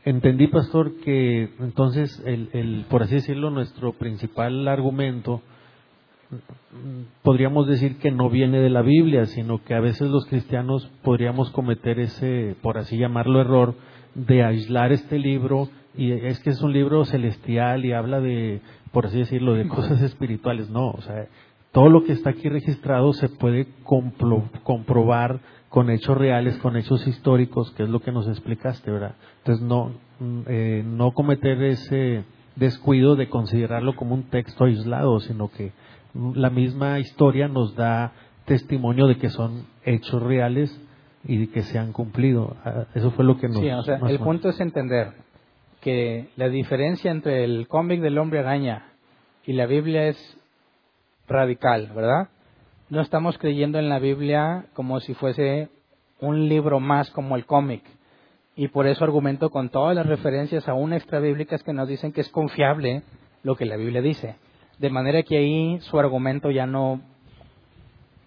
[0.05, 5.43] entendí, pastor, que entonces, el, el, por así decirlo, nuestro principal argumento,
[7.23, 11.51] podríamos decir que no viene de la Biblia, sino que a veces los cristianos podríamos
[11.51, 13.75] cometer ese, por así llamarlo, error
[14.17, 18.61] de aislar este libro y es que es un libro celestial y habla de,
[18.93, 20.71] por así decirlo, de cosas espirituales.
[20.71, 21.27] No, o sea,
[21.73, 23.67] todo lo que está aquí registrado se puede
[24.63, 29.15] comprobar con hechos reales, con hechos históricos, que es lo que nos explicaste, ¿verdad?
[29.39, 32.25] Entonces, no, mm, eh, no cometer ese
[32.57, 35.73] descuido de considerarlo como un texto aislado, sino que
[36.35, 38.13] la misma historia nos da
[38.47, 40.77] testimonio de que son hechos reales
[41.25, 42.57] y que se han cumplido.
[42.65, 43.61] Ah, eso fue lo que nos.
[43.61, 45.30] Sí, o sea, el punto es entender
[45.81, 48.93] que la diferencia entre el cómic del hombre araña
[49.45, 50.37] y la Biblia es
[51.27, 52.29] radical, ¿verdad?
[52.89, 55.69] No estamos creyendo en la Biblia como si fuese
[56.21, 57.83] un libro más como el cómic.
[58.57, 62.29] Y por eso argumento con todas las referencias aún extrabíblicas que nos dicen que es
[62.29, 63.03] confiable
[63.43, 64.37] lo que la Biblia dice.
[64.79, 67.01] De manera que ahí su argumento ya no,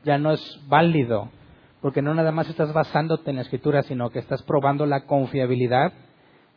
[0.03, 1.29] ya no es válido,
[1.81, 5.93] porque no nada más estás basándote en la escritura, sino que estás probando la confiabilidad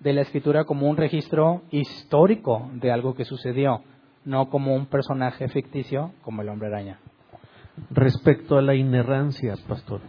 [0.00, 3.82] de la escritura como un registro histórico de algo que sucedió,
[4.24, 6.98] no como un personaje ficticio como el hombre araña.
[7.90, 10.00] Respecto a la inerrancia, pastor,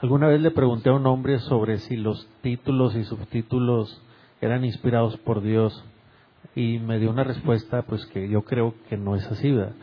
[0.00, 4.02] alguna vez le pregunté a un hombre sobre si los títulos y subtítulos
[4.40, 5.84] eran inspirados por Dios
[6.54, 9.74] y me dio una respuesta pues que yo creo que no es así, ¿verdad?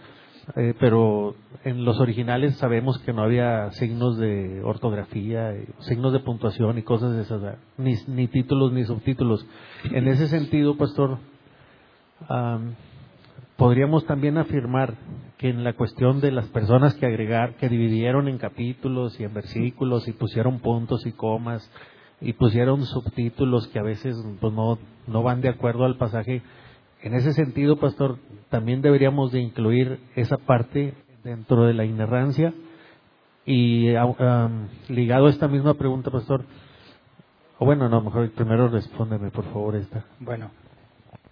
[0.55, 6.77] Eh, pero en los originales sabemos que no había signos de ortografía, signos de puntuación
[6.77, 9.45] y cosas de esas, ni, ni títulos ni subtítulos.
[9.85, 11.17] En ese sentido, pastor,
[13.55, 14.95] podríamos también afirmar
[15.37, 19.33] que en la cuestión de las personas que agregar, que dividieron en capítulos y en
[19.33, 21.69] versículos y pusieron puntos y comas
[22.19, 26.41] y pusieron subtítulos que a veces pues, no, no van de acuerdo al pasaje,
[27.03, 28.17] en ese sentido, pastor,
[28.53, 30.93] también deberíamos de incluir esa parte
[31.23, 32.53] dentro de la inerrancia
[33.47, 34.47] y ah,
[34.89, 36.45] ligado a esta misma pregunta, pastor,
[37.57, 40.05] o bueno, no, mejor primero respóndeme, por favor, esta.
[40.19, 40.51] Bueno,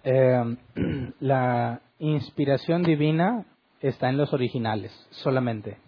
[0.02, 0.56] eh,
[1.20, 3.44] la inspiración divina
[3.80, 5.78] está en los originales solamente.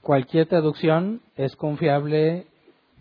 [0.00, 2.46] Cualquier traducción es confiable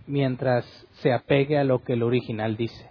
[0.07, 2.90] mientras se apegue a lo que el original dice.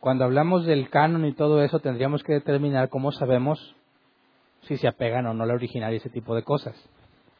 [0.00, 3.74] Cuando hablamos del canon y todo eso, tendríamos que determinar cómo sabemos
[4.62, 6.76] si se apegan o no la original y ese tipo de cosas,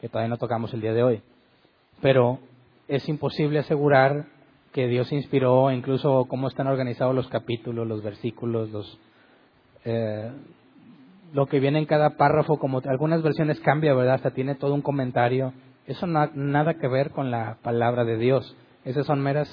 [0.01, 1.23] que todavía no tocamos el día de hoy.
[2.01, 2.39] Pero
[2.89, 4.27] es imposible asegurar
[4.73, 8.99] que Dios inspiró, incluso cómo están organizados los capítulos, los versículos, los,
[9.85, 10.31] eh,
[11.33, 14.15] lo que viene en cada párrafo, como algunas versiones cambia, ¿verdad?
[14.15, 15.53] Hasta tiene todo un comentario.
[15.87, 18.57] Eso no, nada que ver con la palabra de Dios.
[18.85, 19.49] Esas son meras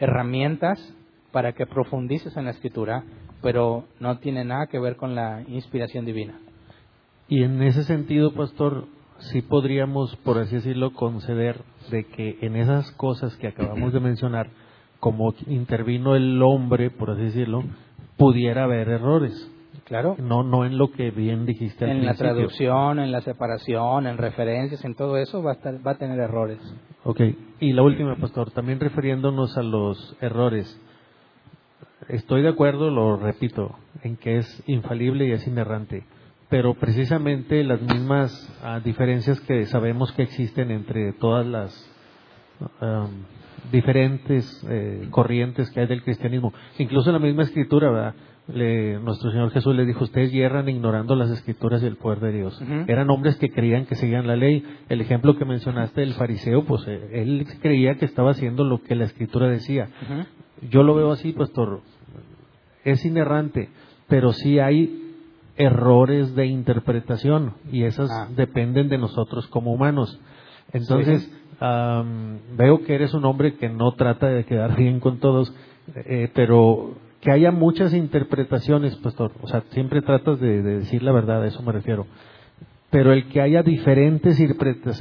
[0.00, 0.94] herramientas
[1.32, 3.04] para que profundices en la escritura,
[3.42, 6.38] pero no tiene nada que ver con la inspiración divina.
[7.28, 8.86] Y en ese sentido, pastor,
[9.18, 11.60] sí podríamos, por así decirlo, conceder
[11.90, 14.48] de que en esas cosas que acabamos de mencionar,
[15.00, 17.62] como intervino el hombre, por así decirlo,
[18.16, 19.52] pudiera haber errores.
[19.84, 20.16] Claro.
[20.18, 21.90] No, no en lo que bien dijiste.
[21.90, 25.92] en la traducción, en la separación, en referencias, en todo eso va a, estar, va
[25.92, 26.58] a tener errores.
[27.04, 27.20] Ok.
[27.60, 30.78] Y la última, pastor, también refiriéndonos a los errores
[32.08, 36.04] estoy de acuerdo, lo repito, en que es infalible y es inerrante,
[36.48, 41.94] pero precisamente las mismas ah, diferencias que sabemos que existen entre todas las
[43.70, 48.14] diferentes eh, corrientes que hay del cristianismo, incluso en la misma escritura, ¿verdad?
[49.02, 52.58] nuestro Señor Jesús le dijo, ustedes hierran ignorando las escrituras y el poder de Dios.
[52.86, 54.64] Eran hombres que creían que seguían la ley.
[54.88, 58.94] El ejemplo que mencionaste del fariseo, pues eh, él creía que estaba haciendo lo que
[58.94, 59.90] la escritura decía.
[60.70, 61.82] Yo lo veo así, pastor
[62.90, 63.70] es inerrante,
[64.08, 65.04] pero sí hay
[65.56, 68.28] errores de interpretación y esas ah.
[68.34, 70.20] dependen de nosotros como humanos.
[70.72, 71.30] Entonces,
[72.56, 75.52] veo que eres un hombre que no trata de quedar bien con todos,
[75.94, 79.32] eh, pero que haya muchas interpretaciones, pastor.
[79.42, 82.06] O sea, siempre tratas de, decir la verdad, a eso me refiero.
[82.90, 84.40] Pero el que haya diferentes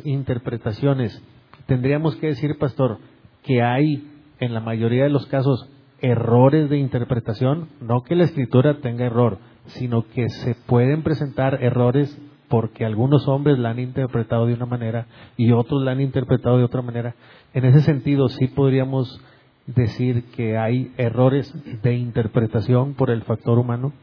[0.04, 1.24] interpretaciones,
[1.68, 2.98] tendríamos que decir, pastor,
[3.44, 5.70] que hay en la mayoría de los casos
[6.02, 12.18] errores de interpretación, no que la escritura tenga error, sino que se pueden presentar errores
[12.48, 16.64] porque algunos hombres la han interpretado de una manera y otros la han interpretado de
[16.64, 17.16] otra manera.
[17.54, 19.22] En ese sentido, sí podríamos
[19.68, 21.54] decir que hay errores
[21.84, 23.94] de interpretación por el factor humano?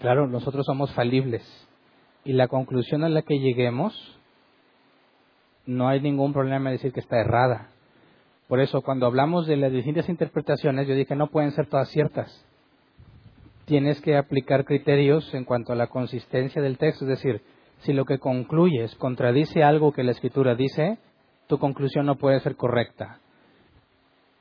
[0.00, 1.42] Claro, nosotros somos falibles
[2.24, 3.94] y la conclusión a la que lleguemos
[5.64, 7.68] no hay ningún problema en decir que está errada.
[8.52, 12.44] Por eso, cuando hablamos de las distintas interpretaciones, yo dije no pueden ser todas ciertas.
[13.64, 17.40] Tienes que aplicar criterios en cuanto a la consistencia del texto, es decir,
[17.78, 20.98] si lo que concluyes contradice algo que la escritura dice,
[21.46, 23.20] tu conclusión no puede ser correcta.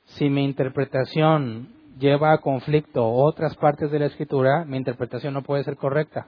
[0.03, 5.63] Si mi interpretación lleva a conflicto otras partes de la escritura, mi interpretación no puede
[5.63, 6.27] ser correcta.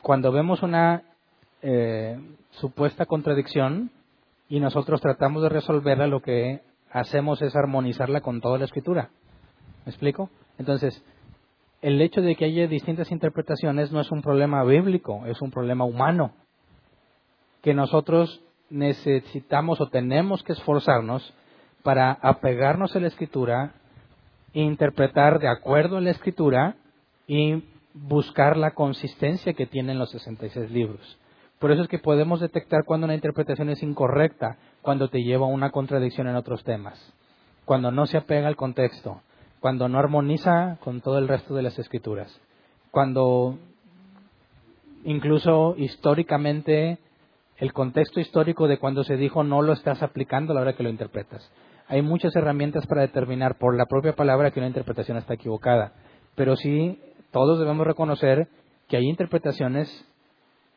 [0.00, 1.02] Cuando vemos una
[1.60, 2.18] eh,
[2.52, 3.90] supuesta contradicción
[4.52, 6.60] y nosotros tratamos de resolverla, lo que
[6.90, 9.08] hacemos es armonizarla con toda la escritura.
[9.86, 10.28] ¿Me explico?
[10.58, 11.02] Entonces,
[11.80, 15.86] el hecho de que haya distintas interpretaciones no es un problema bíblico, es un problema
[15.86, 16.34] humano.
[17.62, 21.32] Que nosotros necesitamos o tenemos que esforzarnos
[21.82, 23.72] para apegarnos a la escritura,
[24.52, 26.76] interpretar de acuerdo a la escritura
[27.26, 27.64] y
[27.94, 31.18] buscar la consistencia que tienen los 66 libros.
[31.62, 35.48] Por eso es que podemos detectar cuando una interpretación es incorrecta, cuando te lleva a
[35.48, 37.14] una contradicción en otros temas,
[37.64, 39.20] cuando no se apega al contexto,
[39.60, 42.36] cuando no armoniza con todo el resto de las escrituras,
[42.90, 43.58] cuando
[45.04, 46.98] incluso históricamente
[47.58, 50.82] el contexto histórico de cuando se dijo no lo estás aplicando a la hora que
[50.82, 51.48] lo interpretas.
[51.86, 55.92] Hay muchas herramientas para determinar por la propia palabra que una interpretación está equivocada,
[56.34, 56.98] pero sí
[57.30, 58.48] todos debemos reconocer
[58.88, 60.08] que hay interpretaciones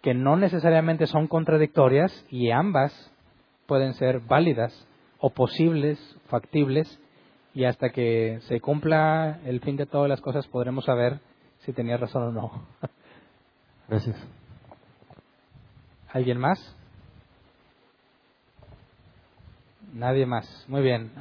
[0.06, 2.94] que no necesariamente son contradictorias y ambas
[3.66, 4.72] pueden ser válidas
[5.18, 7.00] o posibles, factibles,
[7.56, 11.22] y hasta que se cumpla el fin de todas las cosas podremos saber
[11.62, 12.52] si tenía razón o no.
[13.90, 14.16] Gracias.
[16.10, 16.60] ¿Alguien más?
[19.92, 20.66] Nadie más.
[20.68, 21.14] Muy bien.